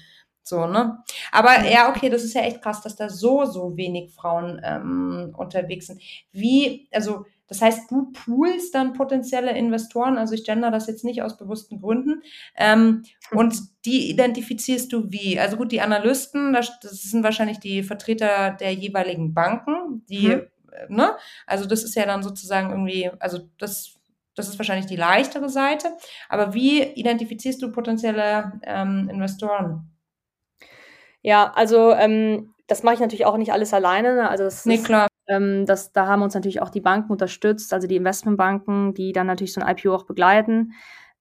So, 0.47 0.67
ne? 0.67 1.03
Aber 1.33 1.65
ja, 1.65 1.89
okay, 1.89 2.11
das 2.11 2.23
ist 2.23 2.35
ja 2.35 2.43
echt 2.43 2.61
krass, 2.61 2.83
dass 2.83 2.97
da 2.97 3.09
so, 3.09 3.47
so 3.47 3.79
wenig 3.79 4.13
Frauen 4.13 4.61
ähm, 4.63 5.35
unterwegs 5.37 5.87
sind. 5.87 6.03
Wie, 6.33 6.87
also, 6.93 7.25
das 7.47 7.63
heißt, 7.63 7.91
du 7.91 8.13
poolst 8.13 8.75
dann 8.75 8.93
potenzielle 8.93 9.57
Investoren, 9.57 10.19
also 10.19 10.35
ich 10.35 10.45
gender 10.45 10.71
das 10.71 10.87
jetzt 10.87 11.03
nicht 11.03 11.23
aus 11.23 11.39
bewussten 11.39 11.81
Gründen, 11.81 12.23
ähm, 12.57 13.05
mhm. 13.31 13.39
und 13.39 13.57
die 13.87 14.11
identifizierst 14.11 14.93
du 14.93 15.11
wie? 15.11 15.41
Also 15.41 15.57
gut, 15.57 15.73
die 15.73 15.81
Analysten, 15.81 16.53
das, 16.53 16.79
das 16.81 17.03
sind 17.03 17.25
wahrscheinlich 17.25 17.59
die 17.59 17.83
Vertreter 17.83 18.51
der 18.51 18.75
jeweiligen 18.75 19.33
Banken, 19.33 20.05
die, 20.11 20.29
mhm. 20.29 20.43
ne? 20.89 21.17
Also 21.47 21.65
das 21.65 21.85
ist 21.85 21.95
ja 21.95 22.05
dann 22.05 22.23
sozusagen 22.23 22.71
irgendwie, 22.71 23.11
also 23.19 23.49
das 23.59 23.95
das 24.37 24.49
ist 24.49 24.59
wahrscheinlich 24.59 24.87
die 24.87 24.97
leichtere 24.97 25.49
Seite. 25.49 25.97
Aber 26.29 26.55
wie 26.55 26.83
identifizierst 26.83 27.63
du 27.63 27.71
potenzielle 27.71 28.61
ähm, 28.65 29.09
Investoren? 29.09 29.94
Ja, 31.25 31.51
also 31.55 31.93
ähm, 31.93 32.55
das 32.67 32.83
mache 32.83 32.95
ich 32.95 33.01
natürlich 33.01 33.25
auch 33.25 33.39
nicht 33.39 33.53
alles 33.53 33.73
alleine. 33.73 34.15
Ne? 34.15 34.29
Also 34.29 34.45
das 34.45 34.67
nee, 34.67 34.79
klar. 34.79 35.09
ähm, 35.27 35.65
das, 35.67 35.91
da 35.91 36.07
haben 36.07 36.23
uns 36.23 36.35
natürlich 36.35 36.61
auch 36.61 36.69
die 36.69 36.83
Banken 36.83 37.11
unterstützt, 37.11 37.73
also 37.73 37.89
die 37.89 37.97
Investmentbanken, 37.97 38.93
die 38.93 39.13
dann 39.13 39.27
natürlich 39.27 39.55
so 39.55 39.61
ein 39.63 39.77
IPO 39.77 39.95
auch 39.95 40.05
begleiten. 40.05 40.73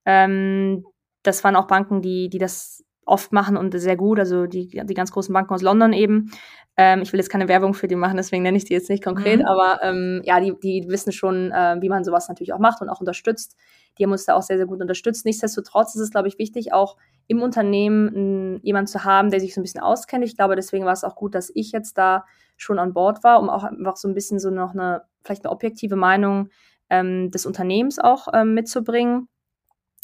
Ähm, 0.05 0.85
das 1.23 1.41
waren 1.45 1.55
auch 1.55 1.67
Banken, 1.67 2.01
die, 2.01 2.29
die 2.29 2.37
das 2.37 2.82
oft 3.05 3.31
machen 3.31 3.57
und 3.57 3.77
sehr 3.77 3.95
gut, 3.95 4.19
also 4.19 4.45
die, 4.45 4.67
die 4.67 4.93
ganz 4.93 5.11
großen 5.11 5.33
Banken 5.33 5.53
aus 5.53 5.61
London 5.61 5.93
eben. 5.93 6.31
Ähm, 6.75 7.01
ich 7.01 7.13
will 7.13 7.19
jetzt 7.19 7.29
keine 7.29 7.47
Werbung 7.47 7.73
für 7.73 7.87
die 7.87 7.95
machen, 7.95 8.17
deswegen 8.17 8.43
nenne 8.43 8.57
ich 8.57 8.65
die 8.65 8.73
jetzt 8.73 8.89
nicht 8.89 9.03
konkret, 9.03 9.39
mhm. 9.39 9.45
aber 9.45 9.79
ähm, 9.83 10.21
ja, 10.23 10.39
die, 10.39 10.53
die 10.61 10.85
wissen 10.89 11.11
schon, 11.11 11.51
äh, 11.51 11.77
wie 11.79 11.89
man 11.89 12.03
sowas 12.03 12.29
natürlich 12.29 12.53
auch 12.53 12.59
macht 12.59 12.81
und 12.81 12.89
auch 12.89 12.99
unterstützt. 12.99 13.55
Die 13.97 14.03
haben 14.03 14.11
uns 14.11 14.25
da 14.25 14.35
auch 14.35 14.41
sehr, 14.41 14.57
sehr 14.57 14.65
gut 14.65 14.81
unterstützt. 14.81 15.23
Nichtsdestotrotz 15.25 15.93
ist 15.93 16.01
es, 16.01 16.09
glaube 16.09 16.27
ich, 16.27 16.39
wichtig, 16.39 16.73
auch 16.73 16.97
im 17.27 17.43
Unternehmen 17.43 18.59
jemanden 18.63 18.87
zu 18.87 19.03
haben, 19.03 19.29
der 19.29 19.39
sich 19.39 19.53
so 19.53 19.61
ein 19.61 19.63
bisschen 19.63 19.81
auskennt. 19.81 20.25
Ich 20.25 20.35
glaube, 20.35 20.55
deswegen 20.55 20.85
war 20.85 20.93
es 20.93 21.03
auch 21.03 21.15
gut, 21.15 21.35
dass 21.35 21.51
ich 21.53 21.71
jetzt 21.71 21.97
da 21.97 22.25
schon 22.57 22.79
an 22.79 22.93
Bord 22.93 23.23
war, 23.23 23.39
um 23.39 23.49
auch 23.49 23.63
einfach 23.63 23.97
so 23.97 24.07
ein 24.07 24.15
bisschen 24.15 24.39
so 24.39 24.49
noch 24.49 24.71
eine, 24.71 25.03
vielleicht 25.23 25.45
eine 25.45 25.51
objektive 25.51 25.95
Meinung 25.95 26.49
ähm, 26.89 27.29
des 27.29 27.45
Unternehmens 27.45 27.99
auch 27.99 28.27
ähm, 28.33 28.55
mitzubringen 28.55 29.27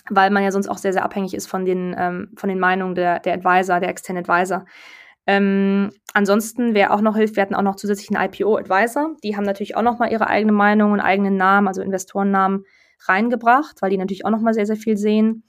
weil 0.09 0.29
man 0.29 0.43
ja 0.43 0.51
sonst 0.51 0.67
auch 0.67 0.77
sehr, 0.77 0.93
sehr 0.93 1.03
abhängig 1.03 1.33
ist 1.33 1.47
von 1.47 1.65
den, 1.65 1.95
ähm, 1.97 2.31
von 2.35 2.49
den 2.49 2.59
Meinungen 2.59 2.95
der, 2.95 3.19
der 3.19 3.33
Advisor, 3.33 3.79
der 3.79 3.89
externen 3.89 4.23
Advisor. 4.23 4.65
Ähm, 5.27 5.91
ansonsten, 6.13 6.73
wer 6.73 6.93
auch 6.93 7.01
noch 7.01 7.15
hilft, 7.15 7.35
wir 7.35 7.43
hatten 7.43 7.55
auch 7.55 7.61
noch 7.61 7.75
zusätzlich 7.75 8.09
einen 8.15 8.27
IPO-Advisor. 8.27 9.15
Die 9.23 9.35
haben 9.35 9.43
natürlich 9.43 9.75
auch 9.75 9.81
noch 9.81 9.99
mal 9.99 10.11
ihre 10.11 10.27
eigene 10.27 10.51
Meinung 10.51 10.91
und 10.91 10.99
eigenen 10.99 11.37
Namen, 11.37 11.67
also 11.67 11.81
Investorennamen, 11.81 12.63
reingebracht, 13.07 13.81
weil 13.81 13.91
die 13.91 13.97
natürlich 13.97 14.25
auch 14.25 14.31
noch 14.31 14.41
mal 14.41 14.53
sehr, 14.53 14.65
sehr 14.65 14.75
viel 14.75 14.97
sehen. 14.97 15.43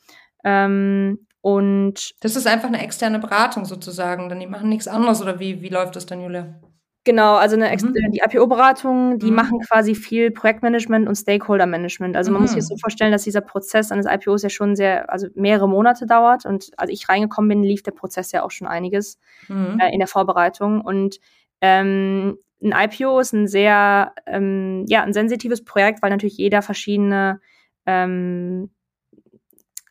Ähm, 0.44 1.26
und 1.40 2.12
das 2.20 2.36
ist 2.36 2.46
einfach 2.46 2.68
eine 2.68 2.82
externe 2.82 3.18
Beratung 3.18 3.64
sozusagen, 3.64 4.28
denn 4.28 4.40
die 4.40 4.46
machen 4.46 4.68
nichts 4.68 4.86
anderes 4.86 5.22
oder 5.22 5.40
wie, 5.40 5.62
wie 5.62 5.68
läuft 5.68 5.96
das 5.96 6.06
dann, 6.06 6.20
Julia? 6.20 6.60
Genau, 7.04 7.36
also 7.36 7.56
eine 7.56 7.68
mhm. 7.68 7.96
Äh, 7.96 8.10
die 8.10 8.20
IPO-Beratung, 8.22 9.18
die 9.18 9.30
mhm. 9.30 9.36
machen 9.36 9.60
quasi 9.60 9.94
viel 9.94 10.30
Projektmanagement 10.30 11.08
und 11.08 11.14
Stakeholder-Management. 11.14 12.14
Also 12.14 12.30
man 12.30 12.40
mhm. 12.40 12.44
muss 12.44 12.52
sich 12.52 12.66
so 12.66 12.76
vorstellen, 12.76 13.10
dass 13.10 13.24
dieser 13.24 13.40
Prozess 13.40 13.90
eines 13.90 14.06
IPOs 14.06 14.42
ja 14.42 14.50
schon 14.50 14.76
sehr, 14.76 15.10
also 15.10 15.28
mehrere 15.34 15.68
Monate 15.68 16.06
dauert. 16.06 16.44
Und 16.44 16.70
als 16.76 16.90
ich 16.90 17.08
reingekommen 17.08 17.48
bin, 17.48 17.62
lief 17.62 17.82
der 17.82 17.92
Prozess 17.92 18.32
ja 18.32 18.42
auch 18.42 18.50
schon 18.50 18.68
einiges 18.68 19.18
mhm. 19.48 19.78
äh, 19.80 19.90
in 19.92 19.98
der 19.98 20.08
Vorbereitung. 20.08 20.82
Und 20.82 21.20
ähm, 21.62 22.36
ein 22.62 22.74
IPO 22.76 23.20
ist 23.20 23.32
ein 23.32 23.48
sehr, 23.48 24.12
ähm, 24.26 24.84
ja, 24.86 25.02
ein 25.02 25.14
sensitives 25.14 25.64
Projekt, 25.64 26.02
weil 26.02 26.10
natürlich 26.10 26.36
jeder 26.36 26.60
verschiedene 26.60 27.40
ähm, 27.86 28.70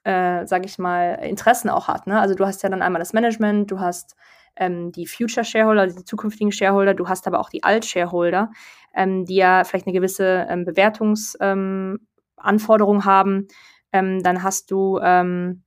äh, 0.04 0.46
sage 0.46 0.66
ich 0.66 0.78
mal, 0.78 1.20
Interessen 1.24 1.70
auch 1.70 1.88
hat. 1.88 2.08
Ne? 2.08 2.20
Also 2.20 2.36
du 2.36 2.46
hast 2.46 2.64
ja 2.64 2.70
dann 2.70 2.82
einmal 2.82 3.00
das 3.00 3.14
Management, 3.14 3.72
du 3.72 3.80
hast 3.80 4.16
ähm, 4.60 4.92
die 4.92 5.08
Future 5.08 5.44
Shareholder, 5.44 5.88
die 5.88 6.06
zukünftigen 6.06 6.52
Shareholder, 6.52 6.94
du 6.94 7.08
hast 7.08 7.26
aber 7.26 7.40
auch 7.40 7.50
die 7.50 7.64
Alt 7.64 7.86
Shareholder, 7.86 8.52
ähm, 8.96 9.26
die 9.26 9.36
ja 9.36 9.64
vielleicht 9.64 9.88
eine 9.88 9.94
gewisse 9.94 10.46
ähm, 10.50 10.66
Bewertungsanforderung 10.66 12.98
ähm, 12.98 13.06
haben. 13.06 13.48
Ähm, 13.92 14.22
dann 14.22 14.44
hast 14.44 14.70
du 14.70 15.00
ähm, 15.02 15.64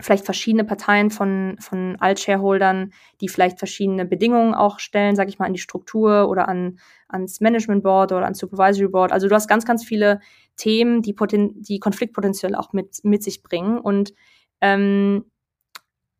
vielleicht 0.00 0.24
verschiedene 0.24 0.64
Parteien 0.64 1.10
von, 1.10 1.56
von 1.60 1.96
Alt-Shareholdern, 2.00 2.92
die 3.20 3.28
vielleicht 3.28 3.58
verschiedene 3.58 4.04
Bedingungen 4.04 4.54
auch 4.54 4.78
stellen, 4.78 5.16
sage 5.16 5.30
ich 5.30 5.38
mal, 5.38 5.46
an 5.46 5.52
die 5.52 5.60
Struktur 5.60 6.28
oder 6.28 6.48
an, 6.48 6.78
ans 7.08 7.40
Management 7.40 7.82
Board 7.82 8.12
oder 8.12 8.24
ans 8.24 8.38
Supervisory 8.38 8.88
Board. 8.88 9.12
Also 9.12 9.28
du 9.28 9.34
hast 9.34 9.48
ganz, 9.48 9.64
ganz 9.64 9.84
viele 9.84 10.20
Themen, 10.56 11.02
die, 11.02 11.12
poten 11.12 11.62
die 11.62 11.78
konfliktpotenziell 11.78 12.54
auch 12.54 12.72
mit, 12.72 13.04
mit 13.04 13.22
sich 13.22 13.42
bringen. 13.42 13.78
Und 13.78 14.12
ähm, 14.60 15.29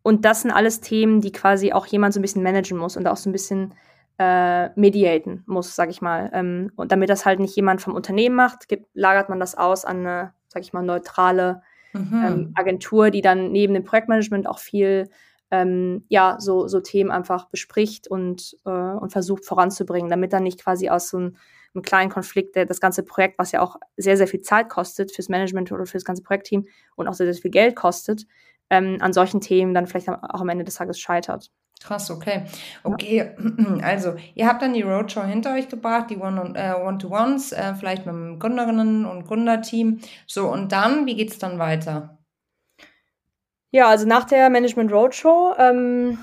und 0.02 0.24
das 0.24 0.42
sind 0.42 0.50
alles 0.50 0.80
Themen, 0.80 1.20
die 1.20 1.32
quasi 1.32 1.72
auch 1.72 1.86
jemand 1.86 2.14
so 2.14 2.20
ein 2.20 2.22
bisschen 2.22 2.42
managen 2.42 2.78
muss 2.78 2.96
und 2.96 3.06
auch 3.06 3.16
so 3.16 3.28
ein 3.28 3.32
bisschen 3.32 3.74
äh, 4.18 4.68
mediaten 4.78 5.42
muss, 5.46 5.74
sag 5.74 5.90
ich 5.90 6.02
mal. 6.02 6.30
Ähm, 6.34 6.72
und 6.76 6.92
damit 6.92 7.08
das 7.08 7.24
halt 7.24 7.40
nicht 7.40 7.56
jemand 7.56 7.80
vom 7.80 7.94
Unternehmen 7.94 8.36
macht, 8.36 8.68
gibt, 8.68 8.86
lagert 8.94 9.28
man 9.28 9.40
das 9.40 9.56
aus 9.56 9.84
an 9.84 10.00
eine, 10.00 10.34
sag 10.48 10.62
ich 10.62 10.72
mal, 10.72 10.82
neutrale 10.82 11.62
mhm. 11.92 12.24
ähm, 12.26 12.52
Agentur, 12.54 13.10
die 13.10 13.22
dann 13.22 13.50
neben 13.52 13.74
dem 13.74 13.84
Projektmanagement 13.84 14.46
auch 14.46 14.58
viel 14.58 15.08
ähm, 15.50 16.04
ja, 16.08 16.36
so, 16.38 16.68
so 16.68 16.80
Themen 16.80 17.10
einfach 17.10 17.48
bespricht 17.48 18.08
und, 18.08 18.56
äh, 18.64 18.70
und 18.70 19.10
versucht 19.10 19.44
voranzubringen, 19.44 20.10
damit 20.10 20.32
dann 20.32 20.44
nicht 20.44 20.62
quasi 20.62 20.88
aus 20.88 21.08
so 21.08 21.16
einem, 21.16 21.36
einem 21.74 21.82
kleinen 21.82 22.10
Konflikt 22.10 22.56
der, 22.56 22.66
das 22.66 22.80
ganze 22.80 23.02
Projekt, 23.02 23.38
was 23.38 23.52
ja 23.52 23.60
auch 23.60 23.76
sehr, 23.96 24.16
sehr 24.16 24.28
viel 24.28 24.42
Zeit 24.42 24.68
kostet 24.68 25.12
fürs 25.12 25.28
Management 25.28 25.72
oder 25.72 25.86
fürs 25.86 26.04
ganze 26.04 26.22
Projektteam 26.22 26.66
und 26.94 27.08
auch 27.08 27.14
sehr, 27.14 27.32
sehr 27.32 27.40
viel 27.40 27.50
Geld 27.50 27.74
kostet, 27.74 28.26
ähm, 28.70 28.98
an 29.00 29.12
solchen 29.12 29.40
Themen 29.40 29.74
dann 29.74 29.86
vielleicht 29.86 30.08
auch 30.08 30.40
am 30.40 30.48
Ende 30.48 30.64
des 30.64 30.76
Tages 30.76 30.98
scheitert. 30.98 31.50
Krass, 31.82 32.10
okay. 32.10 32.44
Okay, 32.82 33.34
also 33.82 34.14
ihr 34.34 34.46
habt 34.46 34.62
dann 34.62 34.74
die 34.74 34.82
Roadshow 34.82 35.22
hinter 35.24 35.54
euch 35.54 35.68
gebracht, 35.68 36.10
die 36.10 36.18
One-to-Ones, 36.18 37.52
äh, 37.52 37.70
äh, 37.70 37.74
vielleicht 37.74 38.06
mit 38.06 38.14
dem 38.14 38.38
Gründerinnen- 38.38 39.06
und 39.06 39.24
Gründerteam. 39.26 40.00
So, 40.26 40.48
und 40.48 40.72
dann, 40.72 41.06
wie 41.06 41.16
geht 41.16 41.30
es 41.30 41.38
dann 41.38 41.58
weiter? 41.58 42.18
Ja, 43.70 43.88
also 43.88 44.06
nach 44.06 44.24
der 44.24 44.50
Management 44.50 44.92
Roadshow 44.92 45.54
ähm, 45.56 46.18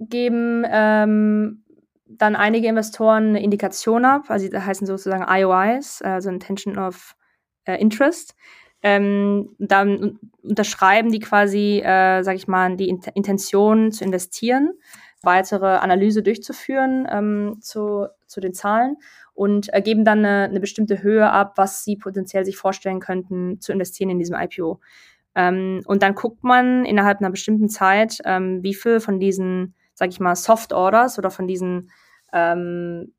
geben 0.00 0.64
ähm, 0.68 1.64
dann 2.06 2.34
einige 2.34 2.66
Investoren 2.66 3.28
eine 3.28 3.42
Indikation 3.42 4.04
ab, 4.04 4.24
also 4.28 4.48
die 4.48 4.58
heißen 4.58 4.86
sozusagen 4.86 5.26
IOIs, 5.28 6.02
also 6.02 6.30
Intention 6.30 6.78
of 6.78 7.14
äh, 7.64 7.76
Interest. 7.76 8.34
Ähm, 8.82 9.56
dann 9.58 10.18
unterschreiben 10.42 11.10
die 11.10 11.18
quasi, 11.18 11.80
äh, 11.80 12.22
sage 12.22 12.36
ich 12.36 12.46
mal, 12.46 12.76
die 12.76 12.88
Int 12.88 13.08
Intention 13.14 13.90
zu 13.90 14.04
investieren, 14.04 14.74
weitere 15.22 15.66
Analyse 15.66 16.22
durchzuführen 16.22 17.06
ähm, 17.10 17.56
zu, 17.60 18.06
zu 18.26 18.40
den 18.40 18.54
Zahlen 18.54 18.96
und 19.34 19.72
äh, 19.74 19.82
geben 19.82 20.04
dann 20.04 20.20
eine, 20.24 20.44
eine, 20.44 20.60
bestimmte 20.60 21.02
Höhe 21.02 21.28
ab, 21.30 21.54
was 21.56 21.84
sie 21.84 21.96
potenziell 21.96 22.44
sich 22.44 22.56
vorstellen 22.56 23.00
könnten 23.00 23.60
zu 23.60 23.72
investieren 23.72 24.10
in 24.10 24.18
diesem 24.18 24.36
IPO. 24.36 24.80
Ähm, 25.34 25.82
und 25.86 26.02
dann 26.02 26.14
guckt 26.14 26.44
man 26.44 26.84
innerhalb 26.84 27.20
einer 27.20 27.30
bestimmten 27.30 27.68
Zeit, 27.68 28.18
ähm, 28.24 28.62
wie 28.62 28.74
viel 28.74 29.00
von 29.00 29.18
diesen, 29.20 29.74
sage 29.94 30.10
ich 30.10 30.20
mal, 30.20 30.36
Soft 30.36 30.72
Orders 30.72 31.18
oder 31.18 31.30
von 31.30 31.46
diesen 31.46 31.90
ähm, 32.32 33.12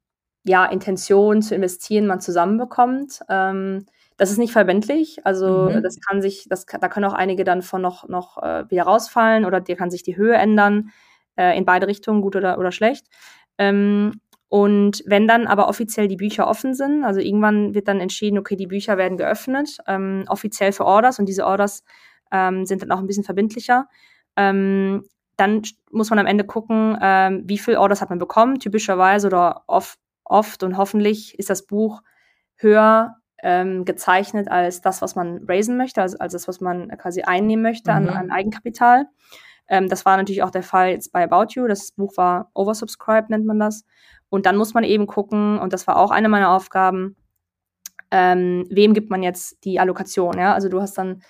ja, 0.43 0.65
Intentionen 0.65 1.41
zu 1.41 1.55
investieren 1.55 2.07
man 2.07 2.21
zusammenbekommt. 2.21 3.19
Ähm, 3.29 3.85
das 4.19 4.31
ist 4.31 4.37
nicht 4.37 4.51
verbindlich, 4.51 5.25
also 5.25 5.69
mhm. 5.69 5.81
das 5.81 5.97
kann 6.01 6.21
sich, 6.21 6.45
das, 6.49 6.65
da 6.65 6.89
können 6.89 7.05
auch 7.05 7.13
einige 7.13 7.45
dann 7.45 7.61
von 7.61 7.81
noch, 7.81 8.07
noch 8.09 8.37
äh, 8.43 8.69
wieder 8.69 8.83
rausfallen 8.83 9.45
oder 9.45 9.61
dir 9.61 9.77
kann 9.77 9.89
sich 9.89 10.03
die 10.03 10.17
Höhe 10.17 10.35
ändern, 10.35 10.91
äh, 11.37 11.57
in 11.57 11.63
beide 11.63 11.87
Richtungen, 11.87 12.21
gut 12.21 12.35
oder, 12.35 12.59
oder 12.59 12.73
schlecht. 12.73 13.07
Ähm, 13.57 14.19
und 14.49 15.03
wenn 15.05 15.25
dann 15.25 15.47
aber 15.47 15.69
offiziell 15.69 16.09
die 16.09 16.17
Bücher 16.17 16.47
offen 16.47 16.73
sind, 16.73 17.05
also 17.05 17.21
irgendwann 17.21 17.73
wird 17.73 17.87
dann 17.87 18.01
entschieden, 18.01 18.37
okay, 18.37 18.57
die 18.57 18.67
Bücher 18.67 18.97
werden 18.97 19.17
geöffnet, 19.17 19.77
ähm, 19.87 20.25
offiziell 20.27 20.73
für 20.73 20.85
Orders 20.85 21.17
und 21.17 21.27
diese 21.27 21.45
Orders 21.45 21.85
ähm, 22.31 22.65
sind 22.65 22.81
dann 22.81 22.91
auch 22.91 22.99
ein 22.99 23.07
bisschen 23.07 23.23
verbindlicher. 23.23 23.87
Ähm, 24.35 25.05
dann 25.37 25.61
muss 25.91 26.09
man 26.09 26.19
am 26.19 26.25
Ende 26.25 26.43
gucken, 26.43 26.97
ähm, 27.01 27.43
wie 27.45 27.57
viel 27.57 27.77
Orders 27.77 28.01
hat 28.01 28.09
man 28.09 28.19
bekommen, 28.19 28.59
typischerweise 28.59 29.27
oder 29.27 29.63
oft, 29.67 29.97
oft 30.25 30.61
und 30.63 30.75
hoffentlich 30.75 31.39
ist 31.39 31.49
das 31.49 31.65
Buch 31.65 32.01
höher 32.57 33.15
ähm, 33.43 33.85
gezeichnet 33.85 34.49
als 34.49 34.81
das, 34.81 35.01
was 35.01 35.15
man 35.15 35.45
raisen 35.47 35.77
möchte, 35.77 36.01
also 36.01 36.17
als 36.17 36.33
das, 36.33 36.47
was 36.47 36.61
man 36.61 36.89
quasi 36.97 37.21
einnehmen 37.21 37.63
möchte 37.63 37.91
mhm. 37.91 37.97
an, 37.97 38.09
an, 38.09 38.31
Eigenkapital. 38.31 39.07
Ähm, 39.67 39.87
das 39.87 40.05
war 40.05 40.17
natürlich 40.17 40.43
auch 40.43 40.51
der 40.51 40.63
Fall 40.63 40.89
jetzt 40.89 41.11
bei 41.11 41.23
About 41.23 41.53
You. 41.53 41.67
Das 41.67 41.91
Buch 41.91 42.17
war 42.17 42.49
oversubscribed, 42.53 43.29
nennt 43.29 43.45
man 43.45 43.59
das. 43.59 43.85
Und 44.29 44.45
dann 44.45 44.57
muss 44.57 44.73
man 44.73 44.83
eben 44.83 45.07
gucken, 45.07 45.57
und 45.59 45.73
das 45.73 45.87
war 45.87 45.97
auch 45.97 46.11
eine 46.11 46.29
meiner 46.29 46.51
Aufgaben, 46.51 47.15
ähm, 48.11 48.65
wem 48.69 48.93
gibt 48.93 49.09
man 49.09 49.23
jetzt 49.23 49.63
die 49.63 49.79
Allokation. 49.79 50.37
Ja? 50.37 50.53
Also 50.53 50.69
du 50.69 50.81
hast 50.81 50.97
dann 50.97 51.21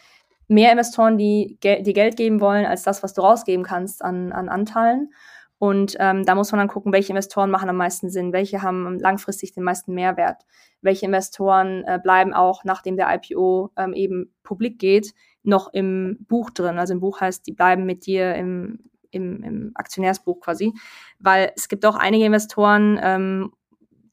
mehr 0.47 0.72
Investoren, 0.72 1.18
die 1.18 1.57
dir 1.62 1.93
Geld 1.93 2.18
geben 2.18 2.41
wollen, 2.41 2.66
als 2.66 2.84
das, 2.84 3.03
was 3.03 3.14
du 3.14 3.22
rausgeben 3.22 3.64
kannst 3.64 4.03
an, 4.03 4.32
an 4.32 4.49
Anteilen. 4.49 5.14
Und 5.60 5.97
ähm, 5.99 6.26
da 6.26 6.36
muss 6.36 6.51
man 6.51 6.60
dann 6.60 6.70
gucken, 6.70 6.93
welche 6.93 7.12
Investoren 7.12 7.51
machen 7.51 7.70
am 7.70 7.76
meisten 7.76 8.10
Sinn, 8.10 8.32
welche 8.32 8.62
haben 8.62 8.97
langfristig 8.97 9.53
den 9.53 9.64
meisten 9.64 9.93
Mehrwert, 9.93 10.43
welche 10.82 11.05
Investoren 11.05 11.84
äh, 11.86 11.99
bleiben 12.01 12.34
auch, 12.34 12.64
nachdem 12.64 12.95
der 12.95 13.14
IPO 13.14 13.72
ähm, 13.76 13.93
eben 13.93 14.34
publik 14.41 14.80
geht, 14.80 15.14
noch 15.43 15.74
im 15.74 16.18
Buch 16.30 16.49
drin. 16.49 16.80
Also 16.80 16.93
im 16.93 17.01
Buch 17.01 17.20
heißt, 17.20 17.45
die 17.45 17.51
bleiben 17.51 17.86
mit 17.86 18.05
dir 18.05 18.36
im, 18.36 18.80
im, 19.12 19.43
im 19.43 19.72
Aktionärsbuch 19.76 20.39
quasi. 20.39 20.74
Weil 21.20 21.51
es 21.57 21.68
gibt 21.68 21.86
auch 21.86 21.97
einige 21.97 22.26
Investoren, 22.26 22.97
ähm, 23.03 23.51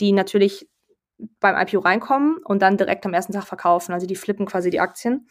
die 0.00 0.10
natürlich 0.10 0.68
beim 1.40 1.56
IPO 1.56 1.78
reinkommen 1.78 2.38
und 2.44 2.60
dann 2.60 2.76
direkt 2.76 3.06
am 3.06 3.14
ersten 3.14 3.32
Tag 3.32 3.44
verkaufen. 3.44 3.92
Also 3.92 4.06
die 4.06 4.16
flippen 4.16 4.46
quasi 4.46 4.70
die 4.70 4.80
Aktien. 4.80 5.28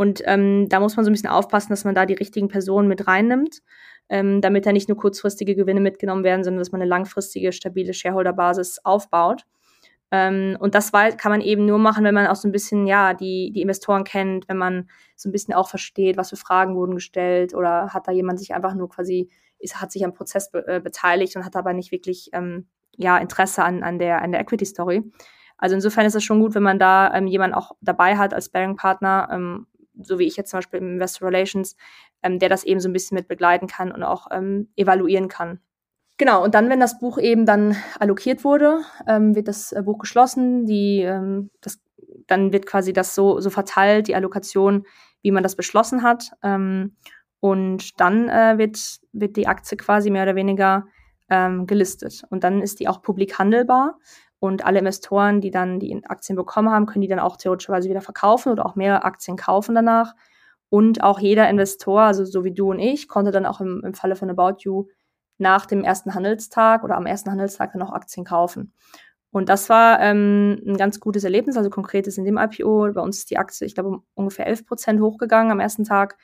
Und 0.00 0.22
ähm, 0.24 0.68
da 0.68 0.80
muss 0.80 0.96
man 0.96 1.04
so 1.04 1.10
ein 1.10 1.12
bisschen 1.12 1.28
aufpassen, 1.28 1.70
dass 1.70 1.84
man 1.84 1.94
da 1.94 2.06
die 2.06 2.14
richtigen 2.14 2.48
Personen 2.48 2.88
mit 2.88 3.06
reinnimmt 3.06 3.60
ähm, 4.10 4.40
damit 4.40 4.66
da 4.66 4.72
nicht 4.72 4.88
nur 4.88 4.98
kurzfristige 4.98 5.54
Gewinne 5.54 5.80
mitgenommen 5.80 6.24
werden, 6.24 6.44
sondern 6.44 6.58
dass 6.58 6.72
man 6.72 6.82
eine 6.82 6.90
langfristige, 6.90 7.52
stabile 7.52 7.94
Shareholder-Basis 7.94 8.80
aufbaut. 8.84 9.44
Ähm, 10.10 10.56
und 10.58 10.74
das 10.74 10.90
kann 10.90 11.30
man 11.30 11.40
eben 11.40 11.64
nur 11.64 11.78
machen, 11.78 12.04
wenn 12.04 12.14
man 12.14 12.26
auch 12.26 12.34
so 12.34 12.48
ein 12.48 12.52
bisschen, 12.52 12.88
ja, 12.88 13.14
die, 13.14 13.52
die 13.54 13.62
Investoren 13.62 14.02
kennt, 14.02 14.48
wenn 14.48 14.58
man 14.58 14.90
so 15.14 15.28
ein 15.28 15.32
bisschen 15.32 15.54
auch 15.54 15.68
versteht, 15.68 16.16
was 16.16 16.30
für 16.30 16.36
Fragen 16.36 16.74
wurden 16.74 16.96
gestellt 16.96 17.54
oder 17.54 17.94
hat 17.94 18.08
da 18.08 18.12
jemand 18.12 18.40
sich 18.40 18.52
einfach 18.52 18.74
nur 18.74 18.88
quasi, 18.88 19.30
ist, 19.60 19.80
hat 19.80 19.92
sich 19.92 20.04
am 20.04 20.12
Prozess 20.12 20.50
be 20.50 20.66
äh, 20.66 20.80
beteiligt 20.80 21.36
und 21.36 21.44
hat 21.44 21.54
aber 21.54 21.72
nicht 21.72 21.92
wirklich, 21.92 22.30
ähm, 22.32 22.66
ja, 22.96 23.16
Interesse 23.18 23.62
an, 23.62 23.84
an 23.84 24.00
der, 24.00 24.20
an 24.22 24.32
der 24.32 24.40
Equity-Story. 24.40 25.04
Also 25.56 25.76
insofern 25.76 26.06
ist 26.06 26.16
es 26.16 26.24
schon 26.24 26.40
gut, 26.40 26.56
wenn 26.56 26.62
man 26.64 26.80
da 26.80 27.14
ähm, 27.14 27.28
jemanden 27.28 27.54
auch 27.54 27.72
dabei 27.80 28.16
hat 28.16 28.34
als 28.34 28.48
Bearing-Partner, 28.48 29.28
ähm, 29.30 29.66
so 30.02 30.18
wie 30.18 30.26
ich 30.26 30.36
jetzt 30.36 30.50
zum 30.50 30.58
Beispiel 30.58 30.80
im 30.80 30.94
Investor 30.94 31.28
Relations, 31.28 31.76
ähm, 32.22 32.38
der 32.38 32.48
das 32.48 32.64
eben 32.64 32.80
so 32.80 32.88
ein 32.88 32.92
bisschen 32.92 33.16
mit 33.16 33.28
begleiten 33.28 33.66
kann 33.66 33.92
und 33.92 34.02
auch 34.02 34.28
ähm, 34.30 34.68
evaluieren 34.76 35.28
kann. 35.28 35.60
Genau, 36.18 36.44
und 36.44 36.54
dann, 36.54 36.68
wenn 36.68 36.80
das 36.80 36.98
Buch 36.98 37.16
eben 37.16 37.46
dann 37.46 37.76
allokiert 37.98 38.44
wurde, 38.44 38.80
ähm, 39.06 39.34
wird 39.34 39.48
das 39.48 39.72
äh, 39.72 39.82
Buch 39.82 39.98
geschlossen, 39.98 40.66
die, 40.66 41.00
ähm, 41.00 41.50
das, 41.62 41.80
dann 42.26 42.52
wird 42.52 42.66
quasi 42.66 42.92
das 42.92 43.14
so, 43.14 43.40
so 43.40 43.48
verteilt, 43.48 44.06
die 44.06 44.14
Allokation, 44.14 44.84
wie 45.22 45.30
man 45.30 45.42
das 45.42 45.56
beschlossen 45.56 46.02
hat. 46.02 46.30
Ähm, 46.42 46.96
und 47.40 47.98
dann 48.00 48.28
äh, 48.28 48.58
wird, 48.58 49.00
wird 49.12 49.36
die 49.36 49.46
Aktie 49.46 49.78
quasi 49.78 50.10
mehr 50.10 50.24
oder 50.24 50.34
weniger 50.34 50.86
ähm, 51.30 51.66
gelistet. 51.66 52.22
Und 52.28 52.44
dann 52.44 52.60
ist 52.60 52.80
die 52.80 52.88
auch 52.88 53.00
publik 53.00 53.38
handelbar. 53.38 53.98
Und 54.40 54.64
alle 54.64 54.78
Investoren, 54.80 55.40
die 55.40 55.50
dann 55.50 55.78
die 55.78 56.02
Aktien 56.06 56.34
bekommen 56.34 56.70
haben, 56.70 56.86
können 56.86 57.02
die 57.02 57.08
dann 57.08 57.18
auch 57.18 57.36
theoretischerweise 57.36 57.88
wieder 57.88 58.00
verkaufen 58.00 58.50
oder 58.50 58.66
auch 58.66 58.74
mehr 58.74 59.04
Aktien 59.04 59.36
kaufen 59.36 59.74
danach. 59.74 60.14
Und 60.70 61.02
auch 61.02 61.20
jeder 61.20 61.48
Investor, 61.48 62.02
also 62.02 62.24
so 62.24 62.42
wie 62.44 62.54
du 62.54 62.70
und 62.70 62.78
ich, 62.78 63.06
konnte 63.06 63.32
dann 63.32 63.44
auch 63.44 63.60
im, 63.60 63.82
im 63.84 63.94
Falle 63.94 64.16
von 64.16 64.30
About 64.30 64.58
You 64.60 64.86
nach 65.36 65.66
dem 65.66 65.84
ersten 65.84 66.14
Handelstag 66.14 66.84
oder 66.84 66.96
am 66.96 67.06
ersten 67.06 67.30
Handelstag 67.30 67.72
dann 67.72 67.82
auch 67.82 67.92
Aktien 67.92 68.24
kaufen. 68.24 68.72
Und 69.32 69.48
das 69.48 69.68
war 69.68 70.00
ähm, 70.00 70.60
ein 70.66 70.76
ganz 70.76 71.00
gutes 71.00 71.24
Erlebnis, 71.24 71.56
also 71.56 71.70
konkret 71.70 72.06
ist 72.06 72.18
in 72.18 72.24
dem 72.24 72.38
IPO, 72.38 72.92
bei 72.92 73.00
uns 73.00 73.18
ist 73.18 73.30
die 73.30 73.38
Aktie, 73.38 73.66
ich 73.66 73.74
glaube, 73.74 73.90
um 73.90 74.04
ungefähr 74.14 74.46
11 74.46 74.66
Prozent 74.66 75.00
hochgegangen 75.00 75.52
am 75.52 75.60
ersten 75.60 75.84
Tag, 75.84 76.16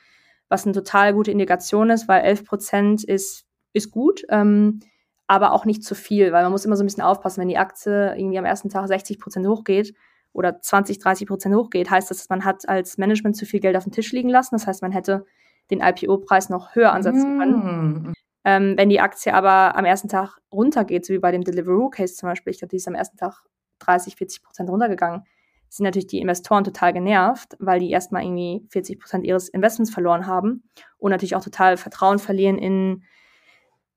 was 0.49 0.65
eine 0.65 0.73
total 0.73 1.13
gute 1.13 1.31
Indikation 1.31 1.89
ist, 1.89 2.07
weil 2.07 2.23
11 2.23 2.45
Prozent 2.45 3.03
ist, 3.03 3.45
ist 3.73 3.91
gut. 3.91 4.23
Ähm, 4.29 4.81
aber 5.27 5.51
auch 5.51 5.65
nicht 5.65 5.83
zu 5.83 5.93
viel, 5.93 6.31
weil 6.31 6.43
man 6.43 6.51
muss 6.51 6.65
immer 6.65 6.77
so 6.77 6.83
ein 6.83 6.87
bisschen 6.87 7.03
aufpassen, 7.03 7.41
wenn 7.41 7.49
die 7.49 7.57
Aktie 7.57 8.15
irgendwie 8.17 8.39
am 8.39 8.45
ersten 8.45 8.69
Tag 8.69 8.87
60 8.87 9.19
Prozent 9.19 9.45
hochgeht 9.45 9.93
oder 10.33 10.61
20, 10.61 10.99
30 10.99 11.27
Prozent 11.27 11.55
hochgeht, 11.55 11.89
heißt 11.89 12.09
das, 12.09 12.29
man 12.29 12.45
hat 12.45 12.67
als 12.67 12.97
Management 12.97 13.35
zu 13.35 13.45
viel 13.45 13.59
Geld 13.59 13.75
auf 13.75 13.83
dem 13.83 13.91
Tisch 13.91 14.11
liegen 14.13 14.29
lassen. 14.29 14.55
Das 14.55 14.67
heißt, 14.67 14.81
man 14.81 14.91
hätte 14.91 15.25
den 15.69 15.81
IPO-Preis 15.81 16.49
noch 16.49 16.75
höher 16.75 16.93
ansetzen 16.93 17.37
können. 17.37 17.53
Mm. 17.53 18.13
Ähm, 18.45 18.73
wenn 18.77 18.87
die 18.87 19.01
Aktie 19.01 19.33
aber 19.33 19.75
am 19.75 19.83
ersten 19.83 20.07
Tag 20.07 20.37
runtergeht, 20.51 21.05
so 21.05 21.13
wie 21.13 21.19
bei 21.19 21.31
dem 21.31 21.43
Deliveroo-Case 21.43 22.15
zum 22.15 22.29
Beispiel, 22.29 22.51
ich 22.51 22.59
glaube, 22.59 22.69
die 22.69 22.77
ist 22.77 22.87
am 22.87 22.95
ersten 22.95 23.17
Tag 23.17 23.43
30, 23.79 24.15
40 24.15 24.43
Prozent 24.43 24.69
runtergegangen, 24.69 25.23
sind 25.67 25.83
natürlich 25.83 26.07
die 26.07 26.19
Investoren 26.19 26.63
total 26.63 26.93
genervt, 26.93 27.57
weil 27.59 27.81
die 27.81 27.91
erstmal 27.91 28.23
irgendwie 28.23 28.65
40 28.69 28.99
Prozent 29.01 29.25
ihres 29.25 29.49
Investments 29.49 29.93
verloren 29.93 30.27
haben 30.27 30.63
und 30.97 31.11
natürlich 31.11 31.35
auch 31.35 31.43
total 31.43 31.75
Vertrauen 31.75 32.19
verlieren 32.19 32.57
in 32.57 33.03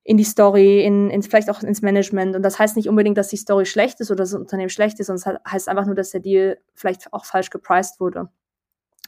in 0.03 0.17
die 0.17 0.25
Story, 0.25 0.85
in, 0.85 1.11
in, 1.11 1.23
vielleicht 1.23 1.51
auch 1.51 1.63
ins 1.63 1.83
Management. 1.83 2.35
Und 2.35 2.43
das 2.43 2.59
heißt 2.59 2.77
nicht 2.77 2.89
unbedingt, 2.89 3.19
dass 3.19 3.29
die 3.29 3.37
Story 3.37 3.67
schlecht 3.67 4.01
ist 4.01 4.11
oder 4.11 4.19
das 4.19 4.35
Unternehmen 4.35 4.71
schlecht 4.71 4.99
ist, 4.99 5.09
sondern 5.09 5.39
es 5.45 5.53
heißt 5.53 5.69
einfach 5.69 5.87
nur, 5.87 5.95
dass 5.95 6.11
der 6.11 6.21
Deal 6.21 6.59
vielleicht 6.75 7.13
auch 7.13 7.25
falsch 7.25 7.51
gepriced 7.51 8.01
wurde. 8.01 8.29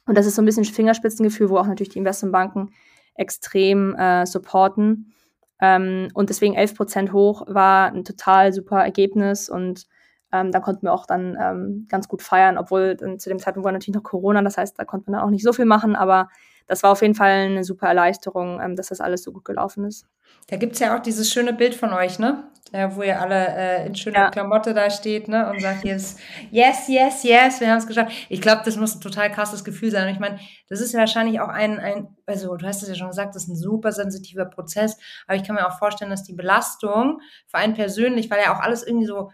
Und 0.07 0.18
das 0.18 0.26
ist 0.26 0.34
so 0.34 0.43
ein 0.43 0.45
bisschen 0.45 0.64
Fingerspitzengefühl, 0.64 1.49
wo 1.49 1.59
auch 1.59 1.66
natürlich 1.66 1.90
die 1.90 1.99
Investmentbanken 1.99 2.70
extrem 3.14 3.95
äh, 3.95 4.26
supporten. 4.26 5.14
Ähm, 5.61 6.09
und 6.14 6.28
deswegen 6.28 6.55
11 6.55 6.74
Prozent 6.74 7.12
hoch 7.12 7.45
war 7.47 7.93
ein 7.93 8.05
total 8.05 8.53
super 8.53 8.82
Ergebnis 8.82 9.49
und 9.49 9.86
ähm, 10.32 10.51
da 10.51 10.61
konnten 10.61 10.86
wir 10.86 10.93
auch 10.93 11.07
dann 11.07 11.36
ähm, 11.40 11.86
ganz 11.88 12.09
gut 12.09 12.22
feiern, 12.22 12.59
obwohl 12.59 12.97
dann 12.97 13.18
zu 13.18 13.28
dem 13.28 13.38
Zeitpunkt 13.38 13.64
war 13.64 13.72
natürlich 13.72 13.95
noch 13.95 14.03
Corona, 14.03 14.43
das 14.43 14.57
heißt, 14.57 14.78
da 14.78 14.84
konnte 14.84 15.11
man 15.11 15.18
dann 15.18 15.28
auch 15.28 15.30
nicht 15.30 15.45
so 15.45 15.53
viel 15.53 15.66
machen, 15.66 15.95
aber 15.95 16.28
das 16.66 16.82
war 16.82 16.90
auf 16.90 17.03
jeden 17.03 17.14
Fall 17.14 17.30
eine 17.30 17.64
super 17.64 17.86
Erleichterung, 17.86 18.61
ähm, 18.61 18.76
dass 18.76 18.88
das 18.88 19.01
alles 19.01 19.22
so 19.22 19.32
gut 19.32 19.45
gelaufen 19.45 19.84
ist. 19.84 20.07
Da 20.48 20.56
gibt 20.56 20.74
es 20.74 20.80
ja 20.80 20.96
auch 20.96 21.00
dieses 21.00 21.32
schöne 21.32 21.52
Bild 21.52 21.74
von 21.74 21.92
euch, 21.92 22.18
ne? 22.18 22.44
Ja, 22.74 22.96
wo 22.96 23.02
ihr 23.02 23.20
alle 23.20 23.48
äh, 23.48 23.86
in 23.86 23.94
schöner 23.94 24.18
ja. 24.18 24.30
Klamotte 24.30 24.72
da 24.72 24.88
steht, 24.88 25.28
ne? 25.28 25.50
Und 25.50 25.60
sagt 25.60 25.84
jetzt, 25.84 26.18
yes, 26.50 26.88
yes, 26.88 27.22
yes, 27.22 27.60
wir 27.60 27.70
haben 27.70 27.78
es 27.78 27.86
geschafft. 27.86 28.12
Ich 28.30 28.40
glaube, 28.40 28.62
das 28.64 28.76
muss 28.76 28.94
ein 28.94 29.02
total 29.02 29.30
krasses 29.30 29.62
Gefühl 29.62 29.90
sein. 29.90 30.08
Und 30.08 30.14
ich 30.14 30.20
meine, 30.20 30.38
das 30.68 30.80
ist 30.80 30.92
ja 30.92 31.00
wahrscheinlich 31.00 31.40
auch 31.40 31.48
ein, 31.48 31.78
ein, 31.78 32.16
also 32.24 32.56
du 32.56 32.66
hast 32.66 32.82
es 32.82 32.88
ja 32.88 32.94
schon 32.94 33.08
gesagt, 33.08 33.34
das 33.34 33.42
ist 33.44 33.48
ein 33.50 33.56
super 33.56 33.92
sensitiver 33.92 34.46
Prozess. 34.46 34.96
Aber 35.26 35.36
ich 35.36 35.44
kann 35.44 35.56
mir 35.56 35.66
auch 35.66 35.78
vorstellen, 35.78 36.10
dass 36.10 36.22
die 36.22 36.32
Belastung 36.32 37.20
für 37.46 37.58
einen 37.58 37.74
persönlich, 37.74 38.30
weil 38.30 38.40
ja 38.42 38.56
auch 38.56 38.60
alles 38.60 38.86
irgendwie 38.86 39.06
so 39.06 39.30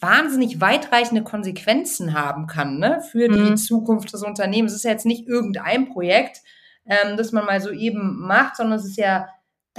wahnsinnig 0.00 0.60
weitreichende 0.60 1.22
Konsequenzen 1.22 2.14
haben 2.14 2.48
kann, 2.48 2.78
ne? 2.78 3.02
Für 3.12 3.28
die 3.28 3.50
mhm. 3.50 3.56
Zukunft 3.56 4.12
des 4.12 4.24
Unternehmens. 4.24 4.72
Es 4.72 4.78
ist 4.78 4.84
ja 4.84 4.90
jetzt 4.90 5.06
nicht 5.06 5.28
irgendein 5.28 5.90
Projekt, 5.90 6.40
ähm, 6.86 7.16
das 7.16 7.30
man 7.30 7.44
mal 7.44 7.60
so 7.60 7.70
eben 7.70 8.18
macht, 8.18 8.56
sondern 8.56 8.78
es 8.78 8.84
ist 8.84 8.96
ja 8.96 9.28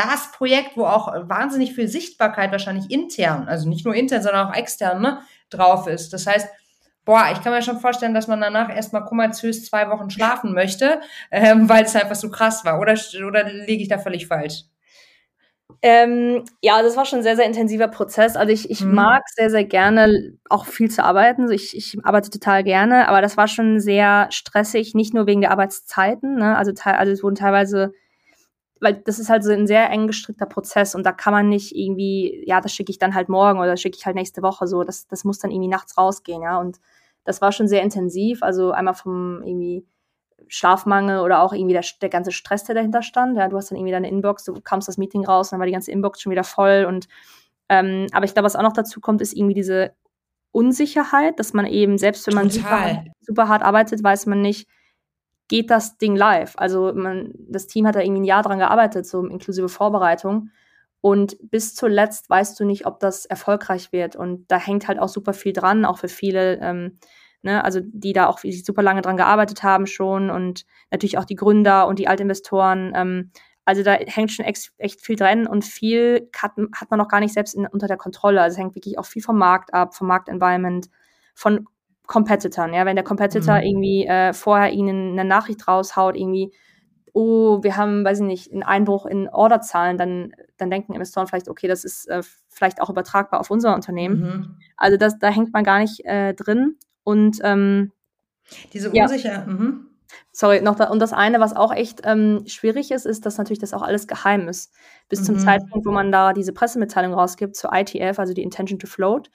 das 0.10 0.32
Projekt, 0.32 0.78
wo 0.78 0.86
auch 0.86 1.08
wahnsinnig 1.28 1.74
viel 1.74 1.88
Sichtbarkeit 1.88 2.52
wahrscheinlich 2.52 2.92
intern, 2.92 3.48
also 3.48 3.68
nicht 3.68 3.86
nur 3.86 3.96
intern, 3.96 4.22
sondern 4.22 4.48
auch 4.48 4.56
extern, 4.56 5.02
ne, 5.02 5.22
drauf 5.50 5.88
ist. 5.88 6.14
Das 6.14 6.28
heißt, 6.28 6.48
boah, 7.06 7.30
ich 7.32 7.42
kann 7.42 7.54
mir 7.54 7.62
schon 7.62 7.80
vorstellen, 7.80 8.14
dass 8.14 8.28
man 8.28 8.42
danach 8.42 8.74
erstmal 8.74 9.06
kommatiös 9.06 9.66
zwei 9.66 9.90
Wochen 9.90 10.10
schlafen 10.10 10.54
möchte, 10.54 11.02
ähm, 11.32 11.68
weil 11.70 11.84
es 11.84 11.96
einfach 11.96 12.16
so 12.16 12.30
krass 12.30 12.64
war. 12.66 12.80
Oder, 12.80 12.96
oder 13.28 13.52
liege 13.52 13.84
ich 13.84 13.90
da 13.90 13.98
völlig 13.98 14.28
falsch? 14.28 14.64
Ähm, 15.84 16.44
ja, 16.62 16.82
das 16.84 16.96
war 16.96 17.06
schon 17.06 17.20
ein 17.20 17.24
sehr, 17.24 17.36
sehr 17.36 17.46
intensiver 17.46 17.88
Prozess. 17.88 18.36
Also 18.36 18.54
ich, 18.54 18.70
ich 18.70 18.84
mhm. 18.84 18.94
mag 18.94 19.24
sehr, 19.30 19.50
sehr 19.50 19.64
gerne 19.64 20.38
auch 20.50 20.66
viel 20.66 20.92
zu 20.92 21.04
arbeiten. 21.04 21.44
Also 21.44 21.54
ich, 21.54 21.76
ich 21.76 21.98
arbeite 22.04 22.30
total 22.30 22.64
gerne, 22.64 23.08
aber 23.08 23.22
das 23.22 23.38
war 23.38 23.48
schon 23.48 23.80
sehr 23.80 24.28
stressig, 24.32 24.94
nicht 24.94 25.14
nur 25.14 25.26
wegen 25.26 25.42
der 25.42 25.52
Arbeitszeiten. 25.52 26.36
Ne? 26.36 26.56
Also, 26.58 26.72
also 26.84 27.12
es 27.12 27.24
wurden 27.24 27.36
teilweise, 27.36 27.94
weil 28.82 28.96
das 28.96 29.20
ist 29.20 29.30
halt 29.30 29.44
so 29.44 29.52
ein 29.52 29.68
sehr 29.68 29.90
eng 29.90 30.08
gestrickter 30.08 30.48
Prozess 30.48 30.96
und 30.96 31.06
da 31.06 31.12
kann 31.12 31.34
man 31.34 31.48
nicht 31.48 31.76
irgendwie, 31.76 32.44
ja, 32.48 32.60
das 32.60 32.74
schicke 32.74 32.92
ich 32.92 32.98
dann 32.98 33.14
halt 33.14 33.30
morgen 33.30 33.60
oder 33.60 33.78
schicke 33.78 33.98
ich 33.98 34.06
halt 34.06 34.16
nächste 34.16 34.42
Woche 34.42 34.68
so. 34.68 34.84
Das, 34.84 35.08
das 35.08 35.24
muss 35.24 35.40
dann 35.40 35.52
irgendwie 35.52 35.70
nachts 35.70 35.98
rausgehen, 35.98 36.42
ja. 36.42 36.60
Und 36.60 36.80
das 37.24 37.42
war 37.42 37.52
schon 37.52 37.68
sehr 37.68 37.84
intensiv. 37.84 38.42
Also 38.42 38.72
einmal 38.72 38.96
vom 38.96 39.44
irgendwie 39.44 39.86
Schlafmangel 40.48 41.20
oder 41.20 41.44
auch 41.44 41.54
irgendwie 41.54 41.74
der, 41.74 41.86
der 42.02 42.10
ganze 42.10 42.32
Stress, 42.32 42.64
der 42.64 42.76
dahinter 42.76 43.04
stand. 43.04 43.38
Ja, 43.38 43.48
du 43.48 43.56
hast 43.56 43.70
dann 43.70 43.78
irgendwie 43.78 43.94
deine 43.94 44.10
Inbox, 44.10 44.46
du 44.46 44.54
kamst 44.60 44.88
das 44.88 44.98
Meeting 44.98 45.26
raus, 45.26 45.52
dann 45.52 45.60
war 45.60 45.68
die 45.68 45.72
ganze 45.72 45.92
Inbox 45.92 46.20
schon 46.20 46.32
wieder 46.32 46.44
voll. 46.44 46.86
Und 46.88 47.08
ähm, 47.70 48.08
aber 48.12 48.26
ich 48.26 48.34
glaube, 48.34 48.48
was 48.48 48.56
auch 48.56 48.64
noch 48.64 48.74
dazu 48.74 49.00
kommt, 49.00 49.22
ist 49.22 49.34
irgendwie 49.34 49.54
diese 49.54 49.94
Unsicherheit, 50.52 51.40
dass 51.40 51.54
man 51.54 51.68
eben, 51.68 51.98
selbst 51.98 52.26
wenn 52.28 52.34
man 52.34 52.50
super, 52.50 53.06
super, 53.22 53.48
hart 53.48 53.62
arbeitet, 53.62 54.04
weiß 54.04 54.26
man 54.26 54.42
nicht, 54.42 54.68
geht 55.52 55.70
das 55.70 55.98
Ding 55.98 56.16
live. 56.16 56.54
Also 56.56 56.94
man, 56.96 57.34
das 57.38 57.68
Team 57.68 57.86
hat 57.86 57.96
da 57.96 58.00
irgendwie 58.00 58.22
ein 58.22 58.26
Jahr 58.26 58.42
dran 58.42 58.58
gearbeitet, 58.58 59.06
so 59.06 59.26
inklusive 59.26 59.68
Vorbereitung. 59.68 60.50
Und 61.02 61.36
bis 61.42 61.76
zuletzt 61.76 62.30
weißt 62.30 62.58
du 62.58 62.64
nicht, 62.64 62.86
ob 62.86 63.02
das 63.02 63.26
erfolgreich 63.26 63.92
wird. 63.92 64.16
Und 64.16 64.50
da 64.50 64.58
hängt 64.58 64.88
halt 64.88 64.98
auch 64.98 65.10
super 65.10 65.34
viel 65.34 65.52
dran, 65.52 65.84
auch 65.84 65.98
für 65.98 66.08
viele. 66.08 66.58
Ähm, 66.62 66.98
ne, 67.42 67.66
also 67.66 67.82
die 67.84 68.14
da 68.14 68.28
auch 68.28 68.40
super 68.40 68.82
lange 68.82 69.02
dran 69.02 69.18
gearbeitet 69.18 69.62
haben 69.62 69.88
schon 69.88 70.30
und 70.30 70.66
natürlich 70.90 71.18
auch 71.18 71.26
die 71.26 71.36
Gründer 71.36 71.86
und 71.88 72.00
die 72.00 72.08
Altinvestoren. 72.08 72.94
Ähm, 72.96 73.32
also 73.66 73.84
da 73.84 73.92
hängt 73.94 74.32
schon 74.32 74.46
echt, 74.46 74.72
echt 74.78 75.02
viel 75.02 75.18
dran 75.18 75.48
und 75.48 75.66
viel 75.66 76.30
hat, 76.34 76.54
hat 76.74 76.92
man 76.92 76.98
noch 76.98 77.10
gar 77.10 77.20
nicht 77.20 77.34
selbst 77.34 77.56
in, 77.56 77.68
unter 77.68 77.88
der 77.88 77.98
Kontrolle. 77.98 78.42
Also 78.42 78.56
es 78.56 78.60
hängt 78.60 78.76
wirklich 78.76 78.98
auch 78.98 79.06
viel 79.06 79.22
vom 79.22 79.38
Markt 79.38 79.74
ab, 79.74 79.96
vom 79.96 80.08
Marktenvironment, 80.08 80.88
von 81.36 81.68
Competitoren. 82.12 82.74
Ja, 82.74 82.86
wenn 82.86 82.98
der 82.98 83.06
Competitor 83.06 83.56
mhm. 83.56 83.64
irgendwie 83.64 84.06
äh, 84.06 84.34
vorher 84.34 84.74
ihnen 84.74 85.18
eine 85.18 85.24
Nachricht 85.24 85.66
raushaut, 85.66 86.18
irgendwie, 86.18 86.52
oh, 87.14 87.64
wir 87.64 87.78
haben, 87.78 88.04
weiß 88.04 88.20
ich 88.20 88.26
nicht, 88.26 88.52
einen 88.52 88.64
Einbruch 88.64 89.06
in 89.06 89.30
Orderzahlen, 89.30 89.98
dann, 89.98 90.34
dann 90.58 90.70
denken 90.70 90.92
Investoren 90.92 91.28
vielleicht, 91.28 91.48
okay, 91.48 91.70
das 91.70 91.86
ist 91.86 92.10
äh, 92.10 92.22
vielleicht 92.50 92.82
auch 92.82 92.90
übertragbar 92.90 93.40
auf 93.40 93.50
unser 93.50 93.74
Unternehmen. 93.74 94.20
Mhm. 94.20 94.58
Also 94.76 94.98
das, 94.98 95.20
da 95.20 95.30
hängt 95.30 95.54
man 95.54 95.64
gar 95.64 95.80
nicht 95.80 96.04
äh, 96.04 96.34
drin. 96.34 96.76
Und 97.06 97.38
ähm, 97.44 97.94
diese 98.74 98.92
Unsicherheit. 98.92 99.48
Ja. 99.48 99.54
Mhm. 99.54 99.88
Sorry, 100.34 100.62
noch 100.62 100.76
da, 100.76 100.90
und 100.90 101.00
das 101.00 101.14
eine, 101.14 101.40
was 101.40 101.56
auch 101.56 101.74
echt 101.74 102.02
ähm, 102.04 102.44
schwierig 102.46 102.92
ist, 102.92 103.06
ist, 103.06 103.26
dass 103.26 103.38
natürlich 103.38 103.60
das 103.60 103.74
auch 103.74 103.84
alles 103.84 104.08
geheim 104.08 104.50
ist. 104.50 104.74
Bis 105.08 105.22
mhm. 105.22 105.26
zum 105.26 105.40
Zeitpunkt, 105.40 105.86
wo 105.86 105.92
man 105.92 106.12
da 106.12 106.34
diese 106.34 106.52
Pressemitteilung 106.52 107.14
rausgibt 107.14 107.56
zur 107.56 107.72
ITF, 107.74 108.20
also 108.20 108.34
die 108.34 108.44
Intention 108.44 108.80
to 108.80 108.88
Float, 108.88 109.32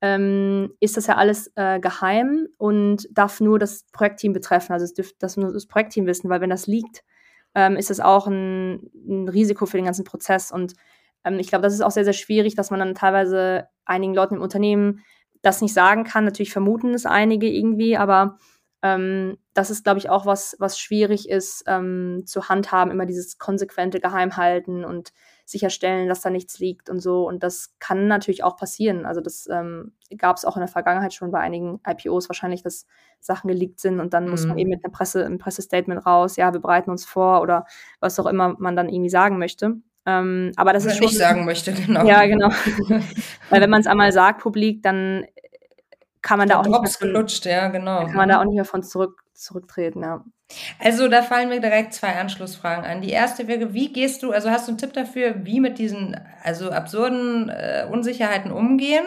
ähm, 0.00 0.72
ist 0.80 0.96
das 0.96 1.06
ja 1.06 1.16
alles 1.16 1.50
äh, 1.56 1.80
geheim 1.80 2.48
und 2.56 3.08
darf 3.10 3.40
nur 3.40 3.58
das 3.58 3.84
Projektteam 3.92 4.32
betreffen. 4.32 4.72
Also 4.72 4.84
es 4.84 4.94
dürfte 4.94 5.16
das 5.18 5.36
nur 5.36 5.52
das 5.52 5.66
Projektteam 5.66 6.06
wissen, 6.06 6.30
weil 6.30 6.40
wenn 6.40 6.50
das 6.50 6.66
liegt, 6.66 7.02
ähm, 7.54 7.76
ist 7.76 7.90
das 7.90 8.00
auch 8.00 8.26
ein, 8.26 8.90
ein, 8.94 9.28
Risiko 9.28 9.66
für 9.66 9.76
den 9.76 9.86
ganzen 9.86 10.04
Prozess. 10.04 10.52
Und 10.52 10.74
ähm, 11.24 11.38
ich 11.38 11.48
glaube, 11.48 11.62
das 11.62 11.74
ist 11.74 11.80
auch 11.80 11.90
sehr, 11.90 12.04
sehr 12.04 12.12
schwierig, 12.12 12.54
dass 12.54 12.70
man 12.70 12.80
dann 12.80 12.94
teilweise 12.94 13.66
einigen 13.84 14.14
Leuten 14.14 14.36
im 14.36 14.42
Unternehmen 14.42 15.02
das 15.42 15.60
nicht 15.60 15.74
sagen 15.74 16.04
kann. 16.04 16.24
Natürlich 16.24 16.52
vermuten 16.52 16.94
es 16.94 17.06
einige 17.06 17.48
irgendwie, 17.48 17.96
aber 17.96 18.38
ähm, 18.82 19.38
das 19.54 19.70
ist, 19.70 19.82
glaube 19.82 19.98
ich, 19.98 20.10
auch 20.10 20.26
was, 20.26 20.54
was 20.60 20.78
schwierig 20.78 21.28
ist 21.28 21.64
ähm, 21.66 22.22
zu 22.26 22.48
handhaben, 22.48 22.92
immer 22.92 23.06
dieses 23.06 23.38
konsequente 23.38 23.98
Geheimhalten 23.98 24.84
und 24.84 25.12
sicherstellen, 25.48 26.08
dass 26.08 26.20
da 26.20 26.28
nichts 26.28 26.58
liegt 26.58 26.90
und 26.90 27.00
so. 27.00 27.26
Und 27.26 27.42
das 27.42 27.74
kann 27.78 28.06
natürlich 28.06 28.44
auch 28.44 28.56
passieren. 28.56 29.06
Also 29.06 29.22
das 29.22 29.48
ähm, 29.50 29.92
gab 30.18 30.36
es 30.36 30.44
auch 30.44 30.56
in 30.56 30.60
der 30.60 30.68
Vergangenheit 30.68 31.14
schon 31.14 31.30
bei 31.30 31.40
einigen 31.40 31.80
IPOs 31.88 32.28
wahrscheinlich, 32.28 32.62
dass 32.62 32.86
Sachen 33.18 33.48
geleakt 33.48 33.80
sind 33.80 33.98
und 33.98 34.12
dann 34.12 34.24
mhm. 34.24 34.30
muss 34.30 34.44
man 34.44 34.56
mhm. 34.56 34.58
eben 34.58 34.70
mit 34.70 34.84
einer 34.84 34.92
Presse, 34.92 35.24
einem 35.24 35.38
Pressestatement 35.38 36.04
raus, 36.04 36.36
ja, 36.36 36.52
wir 36.52 36.60
bereiten 36.60 36.90
uns 36.90 37.06
vor 37.06 37.40
oder 37.40 37.64
was 37.98 38.20
auch 38.20 38.26
immer 38.26 38.56
man 38.58 38.76
dann 38.76 38.90
irgendwie 38.90 39.08
sagen 39.08 39.38
möchte. 39.38 39.76
Ähm, 40.04 40.52
aber 40.56 40.74
das 40.74 40.84
Oder 40.84 40.92
ist 40.92 40.98
schon. 40.98 41.06
nicht 41.06 41.18
sagen 41.18 41.44
möchte, 41.46 41.72
genau. 41.72 42.06
Ja, 42.06 42.26
genau. 42.26 42.48
Weil 43.50 43.60
wenn 43.62 43.70
man 43.70 43.80
es 43.80 43.86
einmal 43.86 44.12
sagt, 44.12 44.42
publik, 44.42 44.82
dann 44.82 45.24
kann 46.20 46.38
man 46.38 46.48
da 46.48 46.60
auch 46.60 46.66
nicht 46.66 46.78
mehr 46.78 46.90
von, 46.90 47.08
gelutscht, 47.08 47.46
ja, 47.46 47.68
genau. 47.68 48.04
Kann 48.04 48.16
man 48.16 48.28
da 48.28 48.40
auch 48.40 48.44
nicht 48.44 48.54
mehr 48.54 48.64
von 48.66 48.82
zurück, 48.82 49.22
zurücktreten, 49.32 50.02
ja. 50.02 50.24
Also 50.78 51.08
da 51.08 51.22
fallen 51.22 51.50
mir 51.50 51.60
direkt 51.60 51.92
zwei 51.92 52.18
Anschlussfragen 52.18 52.84
an. 52.84 53.02
Die 53.02 53.10
erste 53.10 53.48
wäre, 53.48 53.74
wie 53.74 53.92
gehst 53.92 54.22
du, 54.22 54.32
also 54.32 54.50
hast 54.50 54.66
du 54.66 54.72
einen 54.72 54.78
Tipp 54.78 54.92
dafür, 54.92 55.44
wie 55.44 55.60
mit 55.60 55.78
diesen 55.78 56.18
also 56.42 56.70
absurden 56.70 57.48
äh, 57.50 57.86
Unsicherheiten 57.90 58.50
umgehen? 58.50 59.04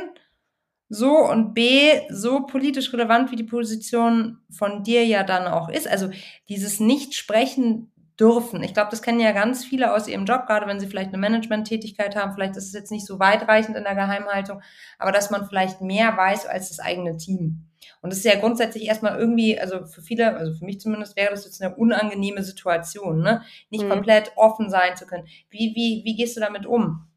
So 0.90 1.18
und 1.18 1.54
B, 1.54 2.02
so 2.10 2.46
politisch 2.46 2.92
relevant 2.94 3.32
wie 3.32 3.38
die 3.38 3.44
Position 3.44 4.40
von 4.52 4.84
dir 4.84 5.06
ja 5.06 5.24
dann 5.24 5.48
auch 5.48 5.70
ist. 5.70 5.88
Also 5.88 6.12
dieses 6.50 6.80
Nicht-Sprechen 6.80 7.92
dürfen. 8.20 8.62
Ich 8.62 8.74
glaube, 8.74 8.92
das 8.92 9.02
kennen 9.02 9.20
ja 9.20 9.32
ganz 9.32 9.66
viele 9.66 9.96
aus 9.96 10.08
ihrem 10.08 10.26
Job, 10.26 10.46
gerade 10.46 10.68
wenn 10.68 10.80
sie 10.80 10.88
vielleicht 10.88 11.10
eine 11.10 11.18
Management-Tätigkeit 11.18 12.16
haben. 12.16 12.34
Vielleicht 12.34 12.58
ist 12.58 12.68
es 12.68 12.74
jetzt 12.74 12.92
nicht 12.92 13.08
so 13.08 13.20
weitreichend 13.20 13.78
in 13.78 13.84
der 13.84 13.96
Geheimhaltung, 13.96 14.62
aber 15.00 15.12
dass 15.12 15.32
man 15.32 15.48
vielleicht 15.48 15.82
mehr 15.82 16.16
weiß 16.16 16.46
als 16.46 16.70
das 16.70 16.80
eigene 16.80 17.18
Team. 17.18 17.71
Und 18.02 18.12
das 18.12 18.20
ist 18.20 18.26
ja 18.26 18.40
grundsätzlich 18.40 18.86
erstmal 18.88 19.20
irgendwie, 19.20 19.60
also 19.60 19.86
für 19.86 20.02
viele, 20.02 20.36
also 20.36 20.54
für 20.54 20.66
mich 20.66 20.80
zumindest 20.80 21.16
wäre 21.16 21.30
das 21.32 21.46
jetzt 21.46 21.62
eine 21.62 21.76
unangenehme 21.76 22.44
Situation, 22.44 23.22
ne? 23.22 23.44
Nicht 23.70 23.86
mhm. 23.86 23.90
komplett 23.90 24.32
offen 24.36 24.70
sein 24.70 24.96
zu 24.96 25.06
können. 25.06 25.28
Wie, 25.50 25.74
wie, 25.76 26.02
wie 26.04 26.16
gehst 26.16 26.36
du 26.36 26.42
damit 26.42 26.66
um? 26.66 27.08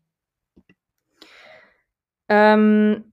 Ähm, 2.29 3.13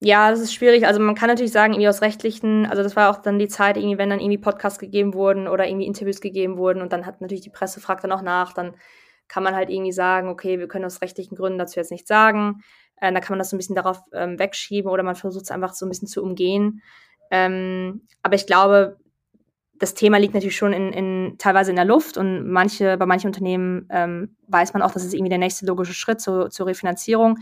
ja, 0.00 0.30
das 0.30 0.40
ist 0.40 0.54
schwierig. 0.54 0.86
Also 0.86 1.00
man 1.00 1.14
kann 1.14 1.28
natürlich 1.28 1.52
sagen, 1.52 1.74
irgendwie 1.74 1.88
aus 1.88 2.02
rechtlichen, 2.02 2.66
also 2.66 2.82
das 2.82 2.96
war 2.96 3.10
auch 3.10 3.22
dann 3.22 3.38
die 3.38 3.48
Zeit, 3.48 3.76
irgendwie, 3.76 3.98
wenn 3.98 4.10
dann 4.10 4.20
irgendwie 4.20 4.38
Podcasts 4.38 4.78
gegeben 4.78 5.14
wurden 5.14 5.46
oder 5.46 5.66
irgendwie 5.68 5.86
Interviews 5.86 6.20
gegeben 6.20 6.56
wurden 6.56 6.82
und 6.82 6.92
dann 6.92 7.06
hat 7.06 7.20
natürlich 7.20 7.42
die 7.42 7.50
Presse 7.50 7.80
fragt 7.80 8.02
dann 8.04 8.12
auch 8.12 8.22
nach, 8.22 8.52
dann 8.52 8.74
kann 9.28 9.44
man 9.44 9.54
halt 9.54 9.70
irgendwie 9.70 9.92
sagen, 9.92 10.28
okay, 10.28 10.58
wir 10.58 10.68
können 10.68 10.84
aus 10.84 11.02
rechtlichen 11.02 11.36
Gründen 11.36 11.58
dazu 11.58 11.78
jetzt 11.78 11.90
nichts 11.92 12.08
sagen. 12.08 12.62
Äh, 12.96 13.12
da 13.12 13.20
kann 13.20 13.34
man 13.34 13.38
das 13.38 13.50
so 13.50 13.56
ein 13.56 13.58
bisschen 13.58 13.76
darauf 13.76 14.00
ähm, 14.12 14.38
wegschieben 14.38 14.90
oder 14.90 15.02
man 15.02 15.16
versucht 15.16 15.44
es 15.44 15.50
einfach 15.50 15.74
so 15.74 15.86
ein 15.86 15.88
bisschen 15.88 16.08
zu 16.08 16.22
umgehen. 16.22 16.82
Ähm, 17.30 18.02
aber 18.22 18.34
ich 18.34 18.46
glaube, 18.46 18.98
das 19.78 19.94
Thema 19.94 20.18
liegt 20.18 20.34
natürlich 20.34 20.56
schon 20.56 20.72
in, 20.72 20.92
in, 20.92 21.34
teilweise 21.38 21.70
in 21.70 21.76
der 21.76 21.84
Luft 21.84 22.16
und 22.16 22.48
manche, 22.48 22.96
bei 22.98 23.06
manchen 23.06 23.26
Unternehmen 23.26 23.88
ähm, 23.90 24.36
weiß 24.46 24.74
man 24.74 24.82
auch, 24.82 24.92
das 24.92 25.04
ist 25.04 25.12
irgendwie 25.12 25.30
der 25.30 25.38
nächste 25.38 25.66
logische 25.66 25.94
Schritt 25.94 26.20
zu, 26.20 26.48
zur 26.50 26.66
Refinanzierung. 26.66 27.38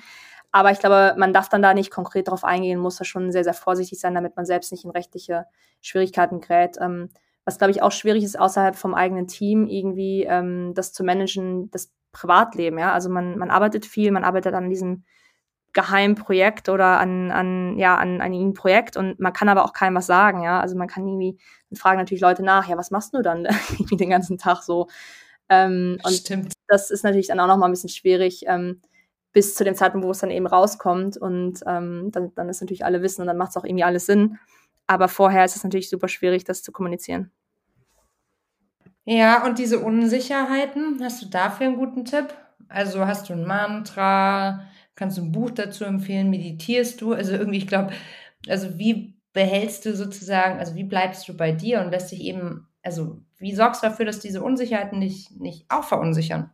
Aber 0.52 0.70
ich 0.70 0.78
glaube, 0.78 1.14
man 1.18 1.32
darf 1.32 1.48
dann 1.48 1.62
da 1.62 1.74
nicht 1.74 1.90
konkret 1.90 2.28
darauf 2.28 2.44
eingehen, 2.44 2.80
muss 2.80 2.96
da 2.96 3.04
schon 3.04 3.30
sehr, 3.30 3.44
sehr 3.44 3.54
vorsichtig 3.54 4.00
sein, 4.00 4.14
damit 4.14 4.36
man 4.36 4.46
selbst 4.46 4.72
nicht 4.72 4.84
in 4.84 4.90
rechtliche 4.90 5.44
Schwierigkeiten 5.80 6.40
gerät. 6.40 6.76
Ähm, 6.80 7.10
was, 7.44 7.58
glaube 7.58 7.70
ich, 7.70 7.82
auch 7.82 7.92
schwierig 7.92 8.24
ist, 8.24 8.38
außerhalb 8.38 8.76
vom 8.76 8.94
eigenen 8.94 9.26
Team 9.26 9.66
irgendwie 9.66 10.24
ähm, 10.24 10.72
das 10.74 10.92
zu 10.92 11.04
managen, 11.04 11.70
das 11.70 11.92
Privatleben. 12.12 12.78
Ja? 12.78 12.92
Also 12.92 13.10
man, 13.10 13.38
man 13.38 13.50
arbeitet 13.50 13.86
viel, 13.86 14.10
man 14.10 14.24
arbeitet 14.24 14.54
an 14.54 14.70
diesem 14.70 15.04
geheimen 15.72 16.16
Projekt 16.16 16.68
oder 16.68 16.98
an, 16.98 17.30
an, 17.30 17.78
ja, 17.78 17.96
an, 17.96 18.20
an 18.20 18.32
einem 18.32 18.54
Projekt 18.54 18.96
und 18.96 19.20
man 19.20 19.32
kann 19.32 19.48
aber 19.48 19.64
auch 19.64 19.72
keinem 19.72 19.96
was 19.96 20.06
sagen. 20.06 20.42
Ja? 20.42 20.60
Also 20.60 20.76
man 20.76 20.88
kann 20.88 21.06
irgendwie, 21.06 21.38
dann 21.70 21.76
fragen 21.76 21.98
natürlich 21.98 22.22
Leute 22.22 22.42
nach, 22.42 22.68
ja, 22.68 22.76
was 22.76 22.90
machst 22.90 23.14
du 23.14 23.22
dann 23.22 23.44
irgendwie 23.70 23.96
den 23.96 24.10
ganzen 24.10 24.38
Tag 24.38 24.62
so? 24.62 24.88
Ähm, 25.48 25.98
und 26.04 26.12
Stimmt. 26.12 26.52
das 26.68 26.90
ist 26.90 27.04
natürlich 27.04 27.28
dann 27.28 27.40
auch 27.40 27.46
nochmal 27.46 27.68
ein 27.68 27.72
bisschen 27.72 27.88
schwierig. 27.88 28.44
Ähm, 28.46 28.80
bis 29.32 29.54
zu 29.54 29.64
dem 29.64 29.74
Zeitpunkt, 29.74 30.06
wo 30.06 30.10
es 30.10 30.18
dann 30.18 30.30
eben 30.30 30.46
rauskommt. 30.46 31.16
Und 31.16 31.60
ähm, 31.66 32.10
dann, 32.10 32.34
dann 32.34 32.48
ist 32.48 32.60
natürlich 32.60 32.84
alle 32.84 33.02
wissen 33.02 33.20
und 33.20 33.26
dann 33.28 33.36
macht 33.36 33.50
es 33.50 33.56
auch 33.56 33.64
irgendwie 33.64 33.84
alles 33.84 34.06
Sinn. 34.06 34.38
Aber 34.86 35.08
vorher 35.08 35.44
ist 35.44 35.56
es 35.56 35.64
natürlich 35.64 35.88
super 35.88 36.08
schwierig, 36.08 36.44
das 36.44 36.62
zu 36.62 36.72
kommunizieren. 36.72 37.30
Ja, 39.04 39.44
und 39.44 39.58
diese 39.58 39.78
Unsicherheiten, 39.78 41.00
hast 41.02 41.22
du 41.22 41.26
dafür 41.26 41.66
einen 41.66 41.76
guten 41.76 42.04
Tipp? 42.04 42.34
Also 42.68 43.06
hast 43.06 43.28
du 43.28 43.32
ein 43.32 43.46
Mantra, 43.46 44.64
kannst 45.00 45.16
du 45.16 45.22
ein 45.22 45.32
Buch 45.32 45.50
dazu 45.50 45.84
empfehlen, 45.84 46.28
meditierst 46.28 47.00
du? 47.00 47.14
Also 47.14 47.32
irgendwie, 47.32 47.56
ich 47.56 47.66
glaube, 47.66 47.90
also 48.48 48.78
wie 48.78 49.14
behältst 49.32 49.86
du 49.86 49.96
sozusagen, 49.96 50.58
also 50.58 50.74
wie 50.74 50.84
bleibst 50.84 51.26
du 51.26 51.34
bei 51.34 51.52
dir 51.52 51.80
und 51.80 51.90
lässt 51.90 52.12
dich 52.12 52.20
eben, 52.20 52.68
also 52.82 53.16
wie 53.38 53.54
sorgst 53.54 53.82
du 53.82 53.86
dafür, 53.86 54.04
dass 54.04 54.20
diese 54.20 54.42
Unsicherheiten 54.42 55.00
dich 55.00 55.30
nicht 55.38 55.64
auch 55.70 55.84
verunsichern? 55.84 56.50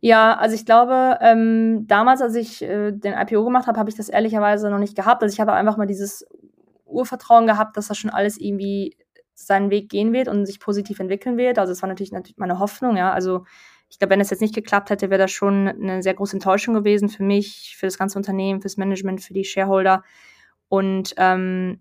Ja, 0.00 0.36
also 0.36 0.54
ich 0.54 0.66
glaube, 0.66 1.16
ähm, 1.22 1.86
damals, 1.86 2.20
als 2.20 2.34
ich 2.34 2.60
äh, 2.60 2.92
den 2.92 3.14
IPO 3.14 3.42
gemacht 3.42 3.66
habe, 3.66 3.78
habe 3.78 3.88
ich 3.88 3.96
das 3.96 4.10
ehrlicherweise 4.10 4.68
noch 4.68 4.78
nicht 4.78 4.94
gehabt. 4.94 5.22
Also 5.22 5.32
ich 5.32 5.40
habe 5.40 5.54
einfach 5.54 5.78
mal 5.78 5.86
dieses 5.86 6.26
Urvertrauen 6.84 7.46
gehabt, 7.46 7.78
dass 7.78 7.88
das 7.88 7.96
schon 7.96 8.10
alles 8.10 8.38
irgendwie 8.38 8.98
seinen 9.34 9.70
Weg 9.70 9.88
gehen 9.88 10.12
wird 10.12 10.28
und 10.28 10.44
sich 10.44 10.60
positiv 10.60 11.00
entwickeln 11.00 11.38
wird. 11.38 11.58
Also 11.58 11.72
es 11.72 11.80
war 11.80 11.88
natürlich, 11.88 12.12
natürlich 12.12 12.36
meine 12.36 12.58
Hoffnung, 12.58 12.98
ja. 12.98 13.14
Also 13.14 13.46
ich 13.88 13.98
glaube, 13.98 14.12
wenn 14.12 14.20
es 14.20 14.30
jetzt 14.30 14.40
nicht 14.42 14.54
geklappt 14.54 14.90
hätte, 14.90 15.10
wäre 15.10 15.22
das 15.22 15.30
schon 15.30 15.68
eine 15.68 16.02
sehr 16.02 16.14
große 16.14 16.36
Enttäuschung 16.36 16.74
gewesen 16.74 17.08
für 17.08 17.22
mich, 17.22 17.74
für 17.78 17.86
das 17.86 17.98
ganze 17.98 18.18
Unternehmen, 18.18 18.60
fürs 18.60 18.76
Management, 18.76 19.22
für 19.22 19.34
die 19.34 19.44
Shareholder. 19.44 20.04
Und 20.68 21.14
ähm, 21.16 21.80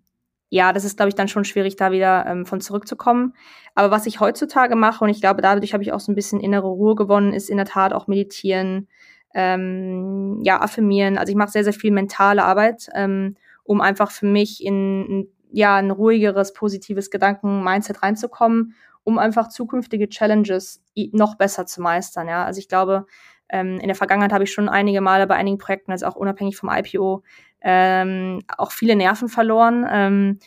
ja, 0.50 0.72
das 0.72 0.86
ist, 0.86 0.96
glaube 0.96 1.10
ich, 1.10 1.16
dann 1.16 1.28
schon 1.28 1.44
schwierig, 1.44 1.76
da 1.76 1.92
wieder 1.92 2.26
ähm, 2.26 2.46
von 2.46 2.62
zurückzukommen. 2.62 3.34
Aber 3.76 3.92
was 3.92 4.06
ich 4.06 4.22
heutzutage 4.22 4.76
mache, 4.76 5.04
und 5.04 5.10
ich 5.10 5.20
glaube, 5.20 5.42
dadurch 5.42 5.74
habe 5.74 5.84
ich 5.84 5.92
auch 5.92 6.00
so 6.00 6.12
ein 6.12 6.16
bisschen 6.16 6.40
innere 6.40 6.68
Ruhe 6.68 6.96
gewonnen, 6.96 7.34
ist 7.34 7.50
in 7.50 7.58
der 7.58 7.66
Tat 7.66 7.92
auch 7.92 8.08
meditieren, 8.08 8.88
ähm, 9.34 10.40
ja, 10.44 10.62
affirmieren. 10.62 11.18
Also 11.18 11.32
ich 11.32 11.38
mache 11.38 11.52
sehr, 11.52 11.66
sehr 11.66 11.74
viel 11.74 11.92
mentale 11.92 12.46
Arbeit, 12.46 12.88
ähm, 12.96 13.36
um 13.64 13.82
einfach 13.82 14.12
für 14.12 14.26
mich 14.26 14.64
in, 14.64 15.06
in 15.06 15.28
ja, 15.52 15.76
ein 15.76 15.92
ruhigeres, 15.92 16.54
positives 16.54 17.10
Gedanken-Mindset 17.10 18.02
reinzukommen, 18.04 18.74
um 19.08 19.20
einfach 19.20 19.48
zukünftige 19.48 20.10
Challenges 20.10 20.84
noch 21.14 21.36
besser 21.36 21.66
zu 21.66 21.82
meistern. 21.82 22.28
Ja, 22.28 22.44
also 22.44 22.60
ich 22.60 22.68
glaube, 22.68 23.06
ähm, 23.48 23.80
in 23.80 23.88
der 23.88 23.96
Vergangenheit 23.96 24.34
habe 24.34 24.44
ich 24.44 24.52
schon 24.52 24.68
einige 24.68 25.00
Male 25.00 25.28
bei 25.28 25.36
einigen 25.36 25.58
Projekten, 25.58 25.94
also 25.94 26.08
auch 26.08 26.18
unabhängig 26.18 26.58
vom 26.58 26.70
IPO, 26.70 27.24
ähm, 27.62 28.42
auch 28.58 28.72
viele 28.74 28.98
Nerven 28.98 29.30
verloren. 29.30 29.88
Ähm, 29.90 30.40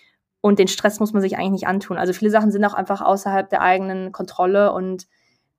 und 0.42 0.58
den 0.58 0.68
Stress 0.68 1.00
muss 1.00 1.14
man 1.14 1.22
sich 1.22 1.38
eigentlich 1.38 1.52
nicht 1.52 1.66
antun. 1.68 1.96
Also 1.96 2.12
viele 2.12 2.30
Sachen 2.30 2.50
sind 2.50 2.62
auch 2.66 2.74
einfach 2.74 3.00
außerhalb 3.00 3.48
der 3.48 3.62
eigenen 3.62 4.12
Kontrolle 4.12 4.74
und 4.74 5.06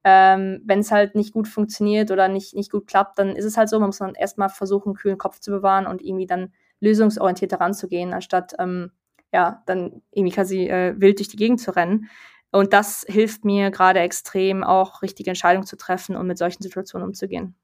ähm, 0.03 0.61
wenn 0.65 0.79
es 0.79 0.91
halt 0.91 1.15
nicht 1.15 1.33
gut 1.33 1.47
funktioniert 1.47 2.11
oder 2.11 2.27
nicht, 2.27 2.53
nicht 2.53 2.71
gut 2.71 2.85
klappt, 2.85 3.17
dann 3.17 3.35
ist 3.35 3.45
es 3.45 3.57
halt 3.57 3.69
so, 3.69 3.79
man 3.79 3.89
muss 3.89 3.97
dann 3.97 4.13
erstmal 4.13 4.49
versuchen, 4.49 4.89
einen 4.89 4.95
kühlen 4.95 5.17
Kopf 5.17 5.39
zu 5.39 5.49
bewahren 5.49 5.87
und 5.87 6.03
irgendwie 6.03 6.27
dann 6.27 6.53
lösungsorientiert 6.79 7.51
heranzugehen, 7.51 8.13
anstatt 8.13 8.53
ähm, 8.59 8.91
ja, 9.33 9.63
dann 9.65 10.03
irgendwie 10.11 10.35
quasi 10.35 10.67
äh, 10.67 10.93
wild 10.97 11.17
durch 11.17 11.29
die 11.29 11.37
Gegend 11.37 11.61
zu 11.61 11.75
rennen. 11.75 12.09
Und 12.51 12.73
das 12.73 13.05
hilft 13.07 13.45
mir 13.45 13.71
gerade 13.71 13.99
extrem, 13.99 14.63
auch 14.63 15.01
richtige 15.01 15.29
Entscheidungen 15.29 15.65
zu 15.65 15.77
treffen 15.77 16.15
und 16.15 16.27
mit 16.27 16.37
solchen 16.37 16.61
Situationen 16.61 17.07
umzugehen. 17.07 17.55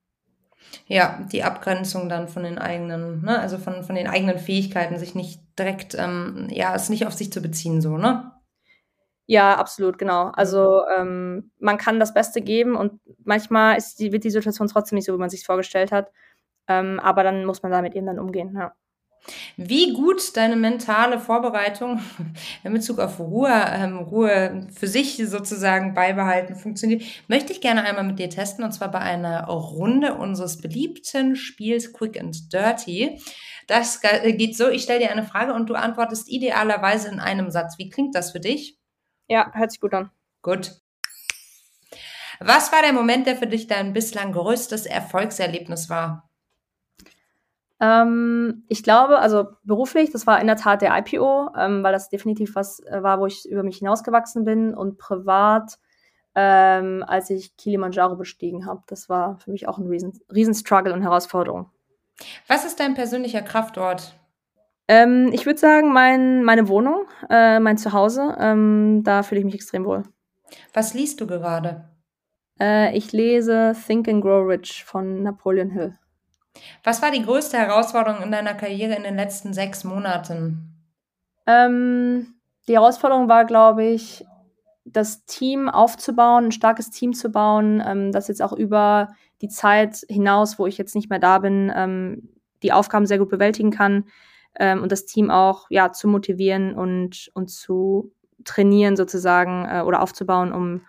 Ja, 0.88 1.26
die 1.32 1.44
Abgrenzung 1.44 2.10
dann 2.10 2.28
von 2.28 2.44
den 2.44 2.58
eigenen, 2.58 3.22
ne, 3.24 3.40
also 3.40 3.58
von, 3.58 3.84
von 3.84 3.96
den 3.96 4.08
eigenen 4.08 4.38
Fähigkeiten, 4.38 4.98
sich 4.98 5.16
nicht 5.16 5.42
direkt, 5.58 5.96
ähm, 5.96 6.48
ja, 6.50 6.74
es 6.76 6.90
nicht 6.90 7.06
auf 7.06 7.14
sich 7.14 7.32
zu 7.32 7.42
beziehen, 7.42 7.82
so, 7.82 7.98
ne? 7.98 8.32
Ja, 9.30 9.56
absolut, 9.56 9.98
genau. 9.98 10.32
Also 10.34 10.84
ähm, 10.88 11.52
man 11.60 11.78
kann 11.78 12.00
das 12.00 12.14
Beste 12.14 12.42
geben 12.42 12.76
und 12.78 13.02
manchmal 13.26 13.78
ist 13.78 14.00
die, 14.00 14.14
wird 14.14 14.24
die 14.24 14.30
Situation 14.30 14.70
trotzdem 14.70 14.96
nicht 14.96 15.06
so, 15.06 15.14
wie 15.14 15.20
man 15.20 15.30
sich 15.30 15.46
vorgestellt 15.46 15.92
hat. 15.92 16.12
Ähm, 16.70 17.00
aber 17.02 17.24
dann 17.24 17.46
muss 17.46 17.62
man 17.62 17.72
damit 17.72 17.94
eben 17.94 18.06
dann 18.06 18.20
umgehen, 18.20 18.56
ja. 18.58 18.74
Wie 19.58 19.94
gut 19.94 20.36
deine 20.38 20.56
mentale 20.56 21.20
Vorbereitung 21.20 22.02
in 22.64 22.74
Bezug 22.74 23.00
auf 23.00 23.20
Ruhe, 23.20 23.52
ähm, 23.74 23.98
Ruhe 23.98 24.68
für 24.74 24.88
sich 24.88 25.18
sozusagen 25.26 25.94
beibehalten 25.94 26.56
funktioniert, 26.56 27.04
möchte 27.28 27.54
ich 27.54 27.62
gerne 27.62 27.84
einmal 27.84 28.04
mit 28.04 28.20
dir 28.20 28.30
testen 28.30 28.64
und 28.64 28.72
zwar 28.72 28.92
bei 28.92 29.00
einer 29.00 29.46
Runde 29.46 30.16
unseres 30.16 30.58
beliebten 30.58 31.36
Spiels 31.36 31.94
Quick 31.94 32.20
and 32.20 32.52
Dirty. 32.54 33.20
Das 33.68 34.02
geht 34.02 34.56
so, 34.56 34.70
ich 34.70 34.84
stelle 34.84 35.00
dir 35.00 35.12
eine 35.12 35.24
Frage 35.24 35.54
und 35.54 35.70
du 35.70 35.76
antwortest 35.76 36.30
idealerweise 36.30 37.10
in 37.10 37.20
einem 37.20 37.52
Satz. 37.52 37.78
Wie 37.78 37.90
klingt 37.90 38.16
das 38.16 38.32
für 38.32 38.40
dich? 38.40 38.78
Ja, 39.28 39.52
hört 39.54 39.72
sich 39.72 39.82
gut 39.82 39.94
an. 39.94 40.10
Gut. 40.42 40.72
Was 42.40 42.72
war 42.72 42.82
der 42.82 42.94
Moment, 42.94 43.28
der 43.28 43.36
für 43.36 43.48
dich 43.48 43.68
dein 43.68 43.94
bislang 43.94 44.32
größtes 44.32 44.86
Erfolgserlebnis 44.86 45.90
war? 45.90 46.27
Ähm, 47.80 48.64
ich 48.68 48.84
glaube, 48.84 49.20
also 49.20 49.48
beruflich, 49.64 50.12
das 50.12 50.26
war 50.26 50.42
in 50.42 50.48
der 50.48 50.56
Tat 50.56 50.82
der 50.82 50.98
IPO, 50.98 51.52
ähm, 51.58 51.84
weil 51.84 51.94
das 51.94 52.10
definitiv 52.10 52.56
was 52.56 52.80
äh, 52.80 53.04
war, 53.04 53.20
wo 53.20 53.28
ich 53.28 53.48
über 53.48 53.64
mich 53.64 53.78
hinausgewachsen 53.78 54.46
bin 54.46 54.74
und 54.74 54.98
privat, 54.98 55.78
ähm, 56.34 57.04
als 57.08 57.30
ich 57.30 57.56
Kilimanjaro 57.56 58.16
bestiegen 58.16 58.66
habe. 58.66 58.82
Das 58.88 59.10
war 59.10 59.38
für 59.38 59.52
mich 59.52 59.68
auch 59.68 59.78
ein 59.78 59.88
riesen, 59.88 60.20
riesen 60.34 60.56
Struggle 60.56 60.94
und 60.94 61.04
Herausforderung. 61.04 61.70
Was 62.48 62.66
ist 62.66 62.80
dein 62.80 62.96
persönlicher 62.96 63.42
Kraftort? 63.42 64.18
Ähm, 64.88 65.30
ich 65.34 65.46
würde 65.46 65.60
sagen, 65.60 65.92
mein, 65.94 66.44
meine 66.44 66.68
Wohnung, 66.68 67.06
äh, 67.30 67.60
mein 67.60 67.78
Zuhause, 67.78 68.36
ähm, 68.40 69.04
da 69.04 69.22
fühle 69.22 69.40
ich 69.40 69.46
mich 69.46 69.56
extrem 69.56 69.86
wohl. 69.86 70.04
Was 70.74 70.94
liest 70.94 71.20
du 71.22 71.28
gerade? 71.28 71.90
Äh, 72.60 72.98
ich 72.98 73.12
lese 73.12 73.76
Think 73.86 74.08
and 74.08 74.22
Grow 74.22 74.48
Rich 74.48 74.86
von 74.86 75.22
Napoleon 75.24 75.70
Hill. 75.70 75.98
Was 76.84 77.02
war 77.02 77.12
die 77.12 77.24
größte 77.24 77.58
Herausforderung 77.58 78.24
in 78.24 78.32
deiner 78.32 78.54
Karriere 78.54 78.96
in 78.96 79.04
den 79.04 79.16
letzten 79.16 79.54
sechs 79.54 79.84
Monaten? 79.84 80.76
Ähm, 81.46 82.36
die 82.68 82.74
Herausforderung 82.74 83.30
war, 83.30 83.46
glaube 83.46 83.86
ich, 83.86 84.26
das 84.86 85.26
Team 85.26 85.70
aufzubauen, 85.70 86.46
ein 86.46 86.52
starkes 86.52 86.90
Team 86.90 87.14
zu 87.14 87.30
bauen, 87.30 87.84
ähm, 87.86 88.12
das 88.12 88.28
jetzt 88.28 88.42
auch 88.42 88.54
über 88.54 89.10
die 89.42 89.50
Zeit 89.50 90.06
hinaus, 90.10 90.58
wo 90.60 90.66
ich 90.66 90.78
jetzt 90.78 90.96
nicht 90.96 91.10
mehr 91.10 91.20
da 91.20 91.40
bin, 91.40 91.72
ähm, 91.76 92.30
die 92.64 92.72
Aufgaben 92.72 93.06
sehr 93.06 93.20
gut 93.20 93.30
bewältigen 93.30 93.72
kann 93.72 94.06
ähm, 94.60 94.82
und 94.82 94.92
das 94.92 95.06
Team 95.06 95.30
auch 95.30 95.68
ja 95.70 95.92
zu 95.92 96.08
motivieren 96.08 96.74
und, 96.74 97.30
und 97.34 97.50
zu, 97.50 98.12
trainieren 98.44 98.96
sozusagen 98.96 99.66
äh, 99.66 99.82
oder 99.82 100.02
aufzubauen, 100.02 100.54
um 100.54 100.82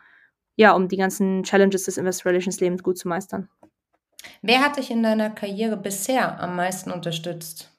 ja, 0.56 0.72
um 0.72 0.88
die 0.88 0.96
ganzen 0.96 1.44
Challenges 1.44 1.84
des 1.84 1.98
Investor 1.98 2.30
Relations 2.30 2.58
Lebens 2.58 2.82
gut 2.82 2.98
zu 2.98 3.06
meistern. 3.06 3.48
Wer 4.42 4.60
hat 4.60 4.76
dich 4.76 4.90
in 4.90 5.02
deiner 5.02 5.30
Karriere 5.30 5.76
bisher 5.76 6.40
am 6.40 6.56
meisten 6.56 6.90
unterstützt? 6.90 7.70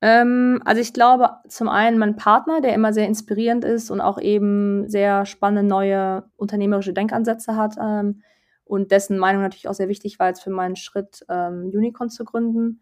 Ähm, 0.00 0.60
also 0.64 0.80
ich 0.80 0.92
glaube 0.92 1.30
zum 1.48 1.68
einen 1.68 1.98
mein 1.98 2.16
Partner, 2.16 2.60
der 2.60 2.74
immer 2.74 2.92
sehr 2.92 3.06
inspirierend 3.06 3.64
ist 3.64 3.90
und 3.90 4.00
auch 4.00 4.20
eben 4.20 4.88
sehr 4.88 5.26
spannende 5.26 5.68
neue 5.68 6.24
unternehmerische 6.36 6.92
Denkansätze 6.92 7.56
hat 7.56 7.76
ähm, 7.82 8.22
und 8.64 8.92
dessen 8.92 9.18
Meinung 9.18 9.42
natürlich 9.42 9.68
auch 9.68 9.74
sehr 9.74 9.88
wichtig 9.88 10.18
war 10.18 10.28
jetzt 10.28 10.42
für 10.42 10.50
meinen 10.50 10.76
Schritt, 10.76 11.24
ähm, 11.28 11.70
Unicorn 11.74 12.10
zu 12.10 12.24
gründen. 12.24 12.80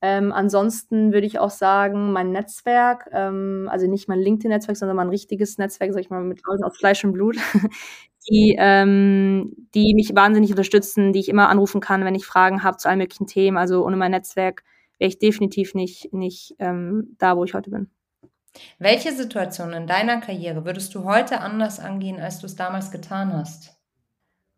Ähm, 0.00 0.32
ansonsten 0.32 1.12
würde 1.12 1.26
ich 1.26 1.38
auch 1.40 1.50
sagen, 1.50 2.12
mein 2.12 2.30
Netzwerk, 2.30 3.08
ähm, 3.12 3.68
also 3.70 3.88
nicht 3.88 4.08
mein 4.08 4.20
LinkedIn-Netzwerk, 4.20 4.76
sondern 4.76 4.96
mein 4.96 5.08
richtiges 5.08 5.58
Netzwerk, 5.58 5.92
sag 5.92 6.00
ich 6.00 6.10
mal, 6.10 6.22
mit 6.22 6.40
Leuten 6.46 6.62
aus 6.64 6.76
Fleisch 6.76 7.04
und 7.04 7.12
Blut, 7.12 7.36
die, 8.28 8.56
ähm, 8.58 9.54
die 9.74 9.94
mich 9.94 10.14
wahnsinnig 10.14 10.50
unterstützen, 10.50 11.12
die 11.12 11.20
ich 11.20 11.28
immer 11.28 11.48
anrufen 11.48 11.80
kann, 11.80 12.04
wenn 12.04 12.14
ich 12.14 12.26
Fragen 12.26 12.62
habe 12.62 12.76
zu 12.76 12.88
allen 12.88 12.98
möglichen 12.98 13.26
Themen. 13.26 13.56
Also 13.56 13.84
ohne 13.84 13.96
mein 13.96 14.10
Netzwerk 14.10 14.64
wäre 14.98 15.08
ich 15.08 15.18
definitiv 15.18 15.74
nicht, 15.74 16.12
nicht 16.12 16.54
ähm, 16.58 17.16
da, 17.18 17.36
wo 17.36 17.44
ich 17.44 17.54
heute 17.54 17.70
bin. 17.70 17.90
Welche 18.78 19.12
Situation 19.12 19.72
in 19.72 19.86
deiner 19.86 20.20
Karriere 20.20 20.64
würdest 20.64 20.94
du 20.94 21.04
heute 21.04 21.40
anders 21.40 21.80
angehen, 21.80 22.20
als 22.20 22.40
du 22.40 22.46
es 22.46 22.56
damals 22.56 22.90
getan 22.90 23.32
hast? 23.32 23.76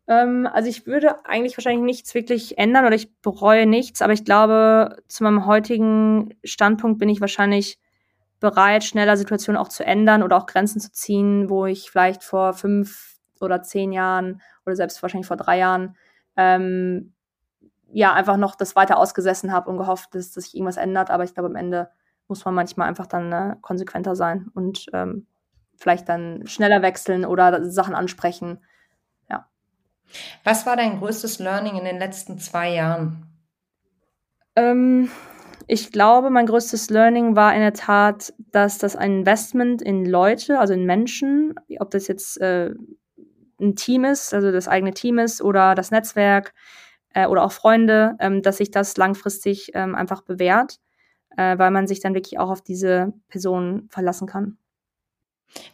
Ähm, 0.07 0.47
also 0.51 0.69
ich 0.69 0.87
würde 0.87 1.25
eigentlich 1.25 1.57
wahrscheinlich 1.57 1.83
nichts 1.83 2.13
wirklich 2.15 2.57
ändern 2.57 2.85
oder 2.85 2.95
ich 2.95 3.15
bereue 3.21 3.65
nichts, 3.67 4.01
aber 4.01 4.13
ich 4.13 4.25
glaube, 4.25 4.97
zu 5.07 5.23
meinem 5.23 5.45
heutigen 5.45 6.33
Standpunkt 6.43 6.99
bin 6.99 7.09
ich 7.09 7.21
wahrscheinlich 7.21 7.79
bereit, 8.39 8.83
schneller 8.83 9.17
Situationen 9.17 9.61
auch 9.61 9.69
zu 9.69 9.85
ändern 9.85 10.23
oder 10.23 10.37
auch 10.37 10.47
Grenzen 10.47 10.81
zu 10.81 10.91
ziehen, 10.91 11.49
wo 11.49 11.65
ich 11.65 11.91
vielleicht 11.91 12.23
vor 12.23 12.53
fünf 12.53 13.10
oder 13.41 13.61
zehn 13.61 13.91
Jahren 13.91 14.41
oder 14.65 14.75
selbst 14.75 15.01
wahrscheinlich 15.01 15.27
vor 15.27 15.37
drei 15.37 15.57
Jahren 15.57 15.95
ähm, 16.37 17.13
ja 17.91 18.13
einfach 18.13 18.37
noch 18.37 18.55
das 18.55 18.75
weiter 18.75 18.97
ausgesessen 18.97 19.51
habe 19.51 19.69
und 19.69 19.77
gehofft, 19.77 20.15
dass, 20.15 20.31
dass 20.31 20.45
sich 20.45 20.55
irgendwas 20.55 20.77
ändert. 20.77 21.09
Aber 21.09 21.23
ich 21.23 21.33
glaube, 21.33 21.49
am 21.49 21.55
Ende 21.55 21.89
muss 22.27 22.45
man 22.45 22.55
manchmal 22.55 22.87
einfach 22.87 23.07
dann 23.07 23.31
äh, 23.31 23.55
konsequenter 23.61 24.15
sein 24.15 24.49
und 24.53 24.85
ähm, 24.93 25.27
vielleicht 25.75 26.07
dann 26.07 26.47
schneller 26.47 26.81
wechseln 26.81 27.25
oder 27.25 27.69
Sachen 27.69 27.95
ansprechen. 27.95 28.59
Ja. 29.29 29.49
Was 30.43 30.65
war 30.65 30.77
dein 30.77 30.99
größtes 30.99 31.39
Learning 31.39 31.77
in 31.77 31.85
den 31.85 31.97
letzten 31.97 32.39
zwei 32.39 32.73
Jahren? 32.73 33.25
Ähm, 34.55 35.09
ich 35.67 35.91
glaube, 35.91 36.29
mein 36.29 36.45
größtes 36.45 36.89
Learning 36.89 37.35
war 37.35 37.53
in 37.53 37.61
der 37.61 37.73
Tat, 37.73 38.33
dass 38.51 38.77
das 38.77 38.95
ein 38.95 39.19
Investment 39.19 39.81
in 39.81 40.05
Leute, 40.05 40.59
also 40.59 40.73
in 40.73 40.85
Menschen, 40.85 41.55
ob 41.79 41.91
das 41.91 42.07
jetzt 42.07 42.39
äh, 42.41 42.73
ein 43.61 43.75
Team 43.75 44.05
ist, 44.05 44.33
also 44.33 44.51
das 44.51 44.67
eigene 44.67 44.93
Team 44.93 45.19
ist 45.19 45.41
oder 45.41 45.75
das 45.75 45.91
Netzwerk, 45.91 46.53
äh, 47.13 47.27
oder 47.27 47.43
auch 47.43 47.51
Freunde, 47.51 48.15
ähm, 48.19 48.41
dass 48.41 48.57
sich 48.57 48.71
das 48.71 48.97
langfristig 48.97 49.71
ähm, 49.73 49.95
einfach 49.95 50.21
bewährt, 50.21 50.79
äh, 51.37 51.57
weil 51.57 51.71
man 51.71 51.87
sich 51.87 51.99
dann 51.99 52.13
wirklich 52.13 52.39
auch 52.39 52.49
auf 52.49 52.61
diese 52.61 53.13
Person 53.27 53.87
verlassen 53.89 54.27
kann. 54.27 54.57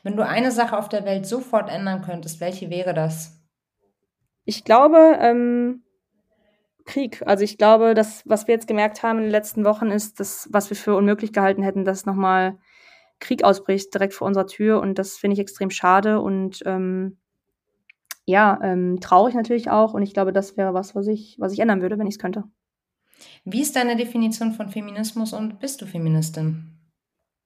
Wenn 0.03 0.15
du 0.15 0.25
eine 0.25 0.51
Sache 0.51 0.77
auf 0.77 0.89
der 0.89 1.05
Welt 1.05 1.25
sofort 1.25 1.69
ändern 1.69 2.01
könntest, 2.01 2.39
welche 2.39 2.69
wäre 2.69 2.93
das? 2.93 3.39
Ich 4.43 4.63
glaube, 4.63 5.17
ähm, 5.19 5.83
Krieg. 6.85 7.21
Also 7.27 7.43
ich 7.43 7.57
glaube, 7.57 7.93
das, 7.93 8.23
was 8.25 8.47
wir 8.47 8.55
jetzt 8.55 8.67
gemerkt 8.67 9.03
haben 9.03 9.17
in 9.17 9.25
den 9.25 9.31
letzten 9.31 9.65
Wochen, 9.65 9.91
ist, 9.91 10.19
dass, 10.19 10.47
was 10.51 10.69
wir 10.69 10.77
für 10.77 10.95
unmöglich 10.95 11.33
gehalten 11.33 11.61
hätten, 11.61 11.85
dass 11.85 12.05
nochmal 12.05 12.57
Krieg 13.19 13.43
ausbricht 13.43 13.93
direkt 13.93 14.13
vor 14.13 14.25
unserer 14.25 14.47
Tür. 14.47 14.79
Und 14.79 14.97
das 14.97 15.17
finde 15.17 15.33
ich 15.33 15.39
extrem 15.39 15.69
schade. 15.69 16.21
Und 16.21 16.63
ähm, 16.65 17.17
ja, 18.27 18.59
ähm, 18.61 18.99
traurig 18.99 19.33
natürlich 19.33 19.69
auch. 19.71 19.93
Und 19.93 20.03
ich 20.03 20.13
glaube, 20.13 20.33
das 20.33 20.57
wäre 20.57 20.73
was, 20.73 20.93
was 20.93 21.07
ich, 21.07 21.37
was 21.39 21.53
ich 21.53 21.59
ändern 21.59 21.81
würde, 21.81 21.97
wenn 21.97 22.07
ich 22.07 22.15
es 22.15 22.19
könnte. 22.19 22.43
Wie 23.45 23.61
ist 23.61 23.75
deine 23.75 23.95
Definition 23.95 24.51
von 24.51 24.69
Feminismus 24.69 25.33
und 25.33 25.59
bist 25.59 25.81
du 25.81 25.85
Feministin? 25.85 26.77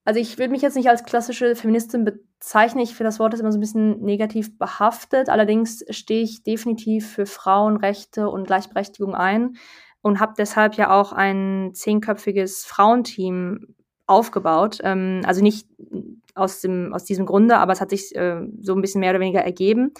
Also 0.03 0.19
ich 0.19 0.39
würde 0.39 0.51
mich 0.51 0.63
jetzt 0.63 0.75
nicht 0.75 0.89
als 0.89 1.03
klassische 1.03 1.55
Feministin 1.55 2.03
bezeichnen. 2.03 2.83
Ich 2.83 2.95
finde, 2.95 3.09
das 3.09 3.19
Wort 3.19 3.35
ist 3.35 3.39
immer 3.39 3.51
so 3.51 3.59
ein 3.59 3.61
bisschen 3.61 4.01
negativ 4.01 4.57
behaftet. 4.57 5.29
Allerdings 5.29 5.85
stehe 5.91 6.23
ich 6.23 6.41
definitiv 6.41 7.11
für 7.11 7.27
Frauenrechte 7.27 8.27
und 8.27 8.47
Gleichberechtigung 8.47 9.13
ein 9.13 9.57
und 10.01 10.19
habe 10.19 10.33
deshalb 10.35 10.73
ja 10.73 10.99
auch 10.99 11.13
ein 11.13 11.71
zehnköpfiges 11.73 12.65
Frauenteam 12.65 13.75
aufgebaut. 14.07 14.79
Ähm, 14.83 15.21
also 15.25 15.43
nicht 15.43 15.67
aus, 16.33 16.61
dem, 16.61 16.91
aus 16.91 17.05
diesem 17.05 17.27
Grunde, 17.27 17.57
aber 17.57 17.73
es 17.73 17.81
hat 17.81 17.91
sich 17.91 18.15
äh, 18.15 18.41
so 18.59 18.73
ein 18.73 18.81
bisschen 18.81 19.01
mehr 19.01 19.11
oder 19.11 19.19
weniger 19.19 19.41
ergeben. 19.41 19.93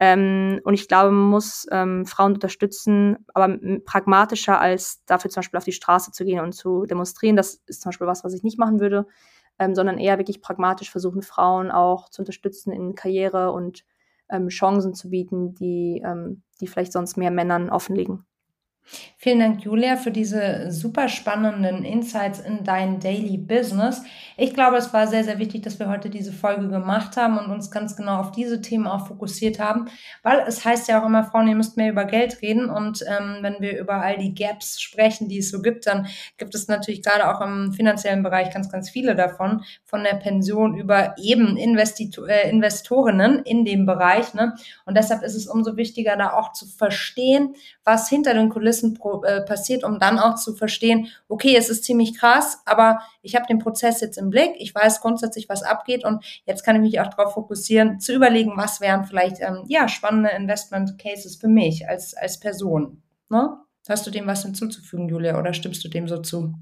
Ähm, 0.00 0.60
und 0.64 0.72
ich 0.72 0.88
glaube, 0.88 1.10
man 1.10 1.28
muss 1.28 1.66
ähm, 1.70 2.06
Frauen 2.06 2.32
unterstützen, 2.32 3.18
aber 3.34 3.58
pragmatischer 3.84 4.58
als 4.58 5.04
dafür 5.04 5.30
zum 5.30 5.40
Beispiel 5.42 5.58
auf 5.58 5.64
die 5.64 5.72
Straße 5.72 6.10
zu 6.10 6.24
gehen 6.24 6.40
und 6.40 6.52
zu 6.52 6.86
demonstrieren. 6.86 7.36
Das 7.36 7.60
ist 7.66 7.82
zum 7.82 7.90
Beispiel 7.90 8.06
was, 8.06 8.24
was 8.24 8.32
ich 8.32 8.42
nicht 8.42 8.58
machen 8.58 8.80
würde, 8.80 9.06
ähm, 9.58 9.74
sondern 9.74 9.98
eher 9.98 10.16
wirklich 10.18 10.40
pragmatisch 10.40 10.90
versuchen, 10.90 11.20
Frauen 11.20 11.70
auch 11.70 12.08
zu 12.08 12.22
unterstützen 12.22 12.72
in 12.72 12.94
Karriere 12.94 13.52
und 13.52 13.84
ähm, 14.30 14.48
Chancen 14.48 14.94
zu 14.94 15.10
bieten, 15.10 15.54
die, 15.54 16.02
ähm, 16.04 16.42
die 16.60 16.66
vielleicht 16.66 16.92
sonst 16.92 17.18
mehr 17.18 17.30
Männern 17.30 17.68
offen 17.68 17.94
liegen. 17.94 18.24
Vielen 19.22 19.40
Dank, 19.40 19.62
Julia, 19.64 19.98
für 19.98 20.10
diese 20.10 20.70
super 20.70 21.10
spannenden 21.10 21.84
Insights 21.84 22.40
in 22.40 22.64
dein 22.64 23.00
Daily 23.00 23.36
Business. 23.36 24.02
Ich 24.38 24.54
glaube, 24.54 24.78
es 24.78 24.94
war 24.94 25.06
sehr, 25.08 25.24
sehr 25.24 25.38
wichtig, 25.38 25.60
dass 25.60 25.78
wir 25.78 25.90
heute 25.90 26.08
diese 26.08 26.32
Folge 26.32 26.68
gemacht 26.68 27.18
haben 27.18 27.36
und 27.36 27.50
uns 27.50 27.70
ganz 27.70 27.96
genau 27.96 28.18
auf 28.18 28.32
diese 28.32 28.62
Themen 28.62 28.86
auch 28.86 29.08
fokussiert 29.08 29.60
haben, 29.60 29.90
weil 30.22 30.42
es 30.48 30.64
heißt 30.64 30.88
ja 30.88 31.02
auch 31.02 31.04
immer, 31.04 31.22
Frauen, 31.24 31.48
ihr 31.48 31.54
müsst 31.54 31.76
mehr 31.76 31.92
über 31.92 32.06
Geld 32.06 32.40
reden 32.40 32.70
und 32.70 33.04
ähm, 33.06 33.40
wenn 33.42 33.60
wir 33.60 33.78
über 33.78 33.96
all 33.96 34.16
die 34.16 34.32
Gaps 34.32 34.80
sprechen, 34.80 35.28
die 35.28 35.40
es 35.40 35.50
so 35.50 35.60
gibt, 35.60 35.86
dann 35.86 36.06
gibt 36.38 36.54
es 36.54 36.68
natürlich 36.68 37.02
gerade 37.02 37.28
auch 37.28 37.42
im 37.42 37.74
finanziellen 37.74 38.22
Bereich 38.22 38.50
ganz, 38.50 38.70
ganz 38.70 38.88
viele 38.88 39.14
davon, 39.14 39.64
von 39.84 40.02
der 40.02 40.14
Pension 40.14 40.78
über 40.78 41.14
eben 41.18 41.58
Investito 41.58 42.24
äh, 42.24 42.48
Investorinnen 42.48 43.40
in 43.40 43.66
dem 43.66 43.84
Bereich. 43.84 44.32
Ne? 44.32 44.54
Und 44.86 44.96
deshalb 44.96 45.22
ist 45.22 45.34
es 45.34 45.46
umso 45.46 45.76
wichtiger, 45.76 46.16
da 46.16 46.32
auch 46.32 46.52
zu 46.52 46.64
verstehen, 46.64 47.54
was 47.84 48.08
hinter 48.08 48.32
den 48.32 48.48
Kulissen 48.48 48.94
äh, 49.24 49.40
passiert, 49.42 49.84
um 49.84 49.98
dann 49.98 50.18
auch 50.18 50.36
zu 50.36 50.54
verstehen, 50.54 51.08
okay, 51.28 51.54
es 51.56 51.68
ist 51.68 51.84
ziemlich 51.84 52.18
krass, 52.18 52.62
aber 52.66 53.00
ich 53.22 53.34
habe 53.34 53.46
den 53.46 53.58
Prozess 53.58 54.00
jetzt 54.00 54.18
im 54.18 54.30
Blick, 54.30 54.52
ich 54.58 54.74
weiß 54.74 55.00
grundsätzlich, 55.00 55.48
was 55.48 55.62
abgeht 55.62 56.04
und 56.04 56.24
jetzt 56.46 56.64
kann 56.64 56.76
ich 56.76 56.82
mich 56.82 57.00
auch 57.00 57.08
darauf 57.08 57.34
fokussieren, 57.34 58.00
zu 58.00 58.14
überlegen, 58.14 58.52
was 58.56 58.80
wären 58.80 59.04
vielleicht 59.04 59.40
ähm, 59.40 59.64
ja 59.68 59.88
spannende 59.88 60.30
Investment 60.30 60.98
Cases 60.98 61.36
für 61.36 61.48
mich 61.48 61.88
als 61.88 62.14
als 62.14 62.40
Person. 62.40 63.02
Ne? 63.28 63.56
Hast 63.88 64.06
du 64.06 64.10
dem 64.10 64.26
was 64.26 64.42
hinzuzufügen, 64.42 65.08
Julia, 65.08 65.38
oder 65.38 65.52
stimmst 65.52 65.84
du 65.84 65.88
dem 65.88 66.08
so 66.08 66.18
zu? 66.18 66.54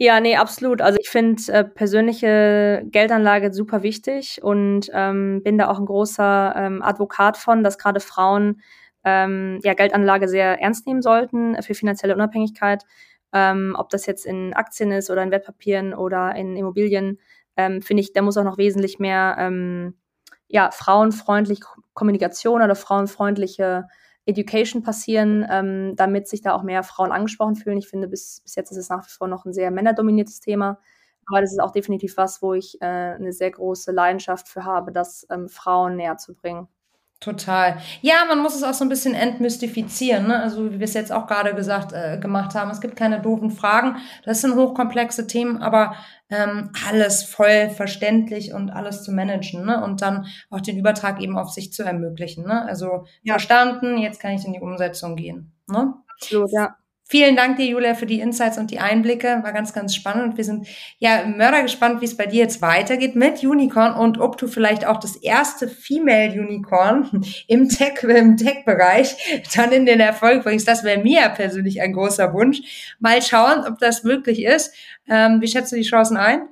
Ja, 0.00 0.20
nee, 0.20 0.36
absolut. 0.36 0.80
Also 0.80 0.96
ich 1.00 1.08
finde 1.08 1.42
äh, 1.52 1.64
persönliche 1.64 2.84
Geldanlage 2.86 3.52
super 3.52 3.82
wichtig 3.82 4.40
und 4.42 4.88
ähm, 4.92 5.42
bin 5.42 5.58
da 5.58 5.68
auch 5.68 5.80
ein 5.80 5.86
großer 5.86 6.54
ähm, 6.56 6.82
Advokat 6.82 7.36
von, 7.36 7.64
dass 7.64 7.78
gerade 7.78 7.98
Frauen 7.98 8.62
ähm, 9.08 9.60
ja, 9.62 9.74
Geldanlage 9.74 10.28
sehr 10.28 10.60
ernst 10.60 10.86
nehmen 10.86 11.02
sollten 11.02 11.60
für 11.62 11.74
finanzielle 11.74 12.14
Unabhängigkeit. 12.14 12.84
Ähm, 13.32 13.74
ob 13.78 13.90
das 13.90 14.06
jetzt 14.06 14.26
in 14.26 14.54
Aktien 14.54 14.90
ist 14.92 15.10
oder 15.10 15.22
in 15.22 15.30
Wertpapieren 15.30 15.94
oder 15.94 16.34
in 16.34 16.56
Immobilien, 16.56 17.18
ähm, 17.56 17.82
finde 17.82 18.02
ich, 18.02 18.12
da 18.12 18.22
muss 18.22 18.36
auch 18.36 18.44
noch 18.44 18.58
wesentlich 18.58 18.98
mehr 18.98 19.36
ähm, 19.38 19.94
ja, 20.48 20.70
frauenfreundliche 20.70 21.62
Kommunikation 21.92 22.62
oder 22.62 22.74
frauenfreundliche 22.74 23.86
Education 24.26 24.82
passieren, 24.82 25.46
ähm, 25.50 25.94
damit 25.96 26.28
sich 26.28 26.42
da 26.42 26.54
auch 26.54 26.62
mehr 26.62 26.82
Frauen 26.82 27.12
angesprochen 27.12 27.56
fühlen. 27.56 27.78
Ich 27.78 27.88
finde, 27.88 28.08
bis, 28.08 28.40
bis 28.42 28.54
jetzt 28.56 28.70
ist 28.70 28.76
es 28.76 28.88
nach 28.88 29.04
wie 29.06 29.10
vor 29.10 29.28
noch 29.28 29.44
ein 29.44 29.52
sehr 29.52 29.70
männerdominiertes 29.70 30.40
Thema. 30.40 30.78
Aber 31.26 31.40
das 31.40 31.52
ist 31.52 31.60
auch 31.60 31.72
definitiv 31.72 32.16
was, 32.16 32.40
wo 32.42 32.54
ich 32.54 32.80
äh, 32.80 32.84
eine 32.86 33.32
sehr 33.32 33.50
große 33.50 33.92
Leidenschaft 33.92 34.48
für 34.48 34.64
habe, 34.64 34.92
das 34.92 35.26
ähm, 35.30 35.48
Frauen 35.48 35.96
näher 35.96 36.16
zu 36.16 36.34
bringen. 36.34 36.68
Total. 37.20 37.78
Ja, 38.00 38.24
man 38.28 38.38
muss 38.38 38.54
es 38.54 38.62
auch 38.62 38.74
so 38.74 38.84
ein 38.84 38.88
bisschen 38.88 39.14
entmystifizieren, 39.14 40.28
ne? 40.28 40.40
Also 40.40 40.70
wie 40.70 40.78
wir 40.78 40.84
es 40.84 40.94
jetzt 40.94 41.10
auch 41.10 41.26
gerade 41.26 41.52
gesagt 41.52 41.92
äh, 41.92 42.18
gemacht 42.18 42.54
haben. 42.54 42.70
Es 42.70 42.80
gibt 42.80 42.94
keine 42.94 43.20
doofen 43.20 43.50
Fragen. 43.50 43.96
Das 44.24 44.40
sind 44.40 44.54
hochkomplexe 44.54 45.26
Themen, 45.26 45.60
aber 45.60 45.96
ähm, 46.30 46.70
alles 46.88 47.24
voll 47.24 47.70
verständlich 47.70 48.52
und 48.54 48.70
alles 48.70 49.02
zu 49.02 49.10
managen, 49.10 49.64
ne? 49.64 49.82
Und 49.82 50.00
dann 50.00 50.26
auch 50.48 50.60
den 50.60 50.78
Übertrag 50.78 51.20
eben 51.20 51.36
auf 51.36 51.50
sich 51.50 51.72
zu 51.72 51.82
ermöglichen, 51.82 52.46
ne? 52.46 52.64
Also 52.66 53.06
ja. 53.22 53.32
verstanden, 53.32 53.98
jetzt 53.98 54.20
kann 54.20 54.32
ich 54.32 54.44
in 54.44 54.52
die 54.52 54.60
Umsetzung 54.60 55.16
gehen. 55.16 55.52
Ne? 55.66 55.94
Absolut, 56.14 56.52
ja. 56.52 56.76
Vielen 57.10 57.36
Dank 57.36 57.56
dir, 57.56 57.64
Julia, 57.64 57.94
für 57.94 58.04
die 58.04 58.20
Insights 58.20 58.58
und 58.58 58.70
die 58.70 58.80
Einblicke. 58.80 59.40
War 59.42 59.54
ganz, 59.54 59.72
ganz 59.72 59.94
spannend. 59.94 60.36
Wir 60.36 60.44
sind 60.44 60.68
ja 60.98 61.24
mörder 61.24 61.62
gespannt, 61.62 62.02
wie 62.02 62.04
es 62.04 62.18
bei 62.18 62.26
dir 62.26 62.40
jetzt 62.40 62.60
weitergeht 62.60 63.16
mit 63.16 63.42
Unicorn 63.42 63.94
und 63.94 64.20
ob 64.20 64.36
du 64.36 64.46
vielleicht 64.46 64.86
auch 64.86 64.98
das 64.98 65.16
erste 65.16 65.68
Female 65.68 66.38
Unicorn 66.38 67.24
im 67.48 67.70
Tech, 67.70 68.02
im 68.02 68.36
Tech-Bereich 68.36 69.42
dann 69.56 69.72
in 69.72 69.86
den 69.86 70.00
Erfolg 70.00 70.42
bringst. 70.42 70.68
Das 70.68 70.84
wäre 70.84 71.02
mir 71.02 71.30
persönlich 71.30 71.80
ein 71.80 71.94
großer 71.94 72.34
Wunsch. 72.34 72.94
Mal 72.98 73.22
schauen, 73.22 73.64
ob 73.66 73.78
das 73.78 74.04
möglich 74.04 74.44
ist. 74.44 74.74
Ähm, 75.08 75.40
wie 75.40 75.48
schätzt 75.48 75.72
du 75.72 75.76
die 75.76 75.88
Chancen 75.88 76.18
ein? 76.18 76.42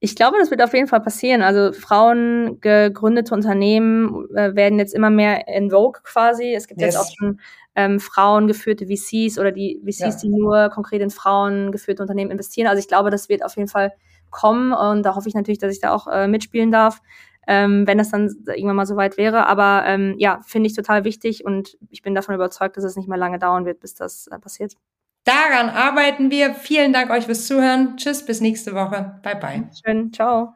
Ich 0.00 0.14
glaube, 0.14 0.36
das 0.38 0.50
wird 0.50 0.62
auf 0.62 0.74
jeden 0.74 0.88
Fall 0.88 1.00
passieren. 1.00 1.40
Also 1.40 1.72
Frauen 1.72 2.60
gegründete 2.60 3.34
Unternehmen 3.34 4.28
äh, 4.36 4.54
werden 4.54 4.78
jetzt 4.78 4.94
immer 4.94 5.10
mehr 5.10 5.48
in 5.48 5.70
Vogue 5.70 6.02
quasi. 6.04 6.54
Es 6.54 6.68
gibt 6.68 6.82
yes. 6.82 6.94
jetzt 6.94 7.02
auch 7.02 7.10
schon 7.18 7.40
ähm, 7.78 8.00
frauengeführte 8.00 8.86
VCs 8.86 9.38
oder 9.38 9.52
die 9.52 9.80
VCs, 9.84 10.00
ja. 10.00 10.10
die 10.20 10.28
nur 10.30 10.68
konkret 10.70 11.00
in 11.00 11.10
frauengeführte 11.10 12.02
Unternehmen 12.02 12.32
investieren. 12.32 12.66
Also 12.66 12.80
ich 12.80 12.88
glaube, 12.88 13.10
das 13.10 13.28
wird 13.28 13.44
auf 13.44 13.56
jeden 13.56 13.68
Fall 13.68 13.92
kommen 14.30 14.72
und 14.72 15.04
da 15.04 15.14
hoffe 15.14 15.28
ich 15.28 15.34
natürlich, 15.36 15.60
dass 15.60 15.72
ich 15.72 15.80
da 15.80 15.92
auch 15.92 16.08
äh, 16.08 16.26
mitspielen 16.26 16.72
darf, 16.72 17.00
ähm, 17.46 17.86
wenn 17.86 17.96
das 17.96 18.10
dann 18.10 18.34
irgendwann 18.48 18.74
mal 18.74 18.84
soweit 18.84 19.16
wäre. 19.16 19.46
Aber 19.46 19.84
ähm, 19.86 20.16
ja, 20.18 20.40
finde 20.44 20.66
ich 20.66 20.74
total 20.74 21.04
wichtig 21.04 21.44
und 21.44 21.78
ich 21.88 22.02
bin 22.02 22.16
davon 22.16 22.34
überzeugt, 22.34 22.76
dass 22.76 22.82
es 22.82 22.96
nicht 22.96 23.08
mehr 23.08 23.16
lange 23.16 23.38
dauern 23.38 23.64
wird, 23.64 23.78
bis 23.78 23.94
das 23.94 24.26
äh, 24.26 24.40
passiert. 24.40 24.74
Daran 25.22 25.68
arbeiten 25.68 26.32
wir. 26.32 26.54
Vielen 26.54 26.92
Dank 26.92 27.10
euch 27.10 27.26
fürs 27.26 27.46
Zuhören. 27.46 27.96
Tschüss, 27.96 28.26
bis 28.26 28.40
nächste 28.40 28.74
Woche. 28.74 29.20
Bye, 29.22 29.36
bye. 29.36 29.70
Schön, 29.84 30.12
ciao. 30.12 30.54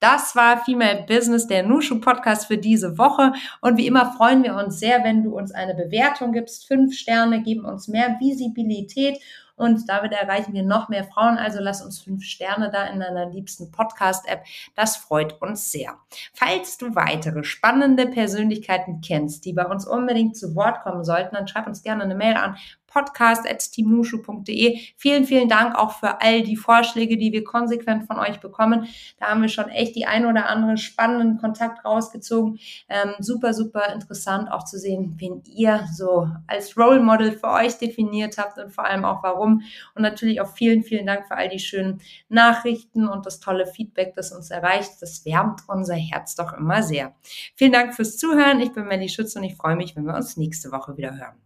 Das 0.00 0.34
war 0.34 0.64
Female 0.64 1.04
Business, 1.06 1.46
der 1.46 1.62
Nushu 1.62 2.00
Podcast 2.00 2.46
für 2.46 2.56
diese 2.56 2.96
Woche. 2.96 3.34
Und 3.60 3.76
wie 3.76 3.86
immer 3.86 4.12
freuen 4.12 4.42
wir 4.42 4.56
uns 4.56 4.80
sehr, 4.80 5.04
wenn 5.04 5.22
du 5.22 5.36
uns 5.36 5.52
eine 5.52 5.74
Bewertung 5.74 6.32
gibst. 6.32 6.66
Fünf 6.66 6.94
Sterne 6.94 7.42
geben 7.42 7.66
uns 7.66 7.86
mehr 7.86 8.16
Visibilität 8.18 9.18
und 9.60 9.90
damit 9.90 10.12
erreichen 10.12 10.54
wir 10.54 10.62
noch 10.62 10.88
mehr 10.88 11.04
Frauen. 11.04 11.36
Also 11.36 11.58
lass 11.60 11.82
uns 11.82 12.00
fünf 12.00 12.24
Sterne 12.24 12.70
da 12.72 12.86
in 12.86 12.98
deiner 12.98 13.28
liebsten 13.28 13.70
Podcast-App. 13.70 14.42
Das 14.74 14.96
freut 14.96 15.40
uns 15.42 15.70
sehr. 15.70 15.98
Falls 16.32 16.78
du 16.78 16.94
weitere 16.94 17.44
spannende 17.44 18.06
Persönlichkeiten 18.06 19.02
kennst, 19.02 19.44
die 19.44 19.52
bei 19.52 19.66
uns 19.66 19.86
unbedingt 19.86 20.34
zu 20.34 20.54
Wort 20.54 20.80
kommen 20.80 21.04
sollten, 21.04 21.34
dann 21.34 21.46
schreib 21.46 21.66
uns 21.66 21.82
gerne 21.82 22.04
eine 22.04 22.14
Mail 22.14 22.36
an 22.36 22.56
podcast.teamnushu.de. 22.90 24.78
Vielen, 24.96 25.24
vielen 25.24 25.48
Dank 25.48 25.74
auch 25.76 25.92
für 25.92 26.20
all 26.20 26.42
die 26.42 26.56
Vorschläge, 26.56 27.16
die 27.16 27.32
wir 27.32 27.42
konsequent 27.44 28.04
von 28.04 28.18
euch 28.18 28.40
bekommen. 28.40 28.86
Da 29.18 29.28
haben 29.28 29.40
wir 29.40 29.48
schon 29.48 29.68
echt 29.68 29.96
die 29.96 30.06
ein 30.06 30.26
oder 30.26 30.48
andere 30.48 30.76
spannenden 30.76 31.38
Kontakt 31.38 31.84
rausgezogen. 31.84 32.58
Ähm, 32.88 33.14
super, 33.20 33.54
super 33.54 33.92
interessant 33.92 34.50
auch 34.52 34.64
zu 34.64 34.78
sehen, 34.78 35.14
wen 35.18 35.42
ihr 35.46 35.86
so 35.92 36.28
als 36.46 36.76
Role 36.76 37.00
Model 37.00 37.32
für 37.32 37.48
euch 37.48 37.78
definiert 37.78 38.36
habt 38.38 38.58
und 38.58 38.70
vor 38.70 38.84
allem 38.84 39.04
auch 39.04 39.22
warum. 39.22 39.62
Und 39.94 40.02
natürlich 40.02 40.40
auch 40.40 40.48
vielen, 40.48 40.82
vielen 40.82 41.06
Dank 41.06 41.26
für 41.26 41.36
all 41.36 41.48
die 41.48 41.58
schönen 41.58 42.00
Nachrichten 42.28 43.08
und 43.08 43.26
das 43.26 43.40
tolle 43.40 43.66
Feedback, 43.66 44.14
das 44.14 44.32
uns 44.32 44.50
erreicht. 44.50 45.00
Das 45.00 45.24
wärmt 45.24 45.62
unser 45.68 45.94
Herz 45.94 46.34
doch 46.34 46.52
immer 46.52 46.82
sehr. 46.82 47.14
Vielen 47.54 47.72
Dank 47.72 47.94
fürs 47.94 48.16
Zuhören. 48.18 48.60
Ich 48.60 48.72
bin 48.72 48.86
Melly 48.86 49.08
Schütz 49.08 49.36
und 49.36 49.44
ich 49.44 49.56
freue 49.56 49.76
mich, 49.76 49.96
wenn 49.96 50.04
wir 50.04 50.14
uns 50.14 50.36
nächste 50.36 50.72
Woche 50.72 50.96
wieder 50.96 51.16
hören. 51.16 51.40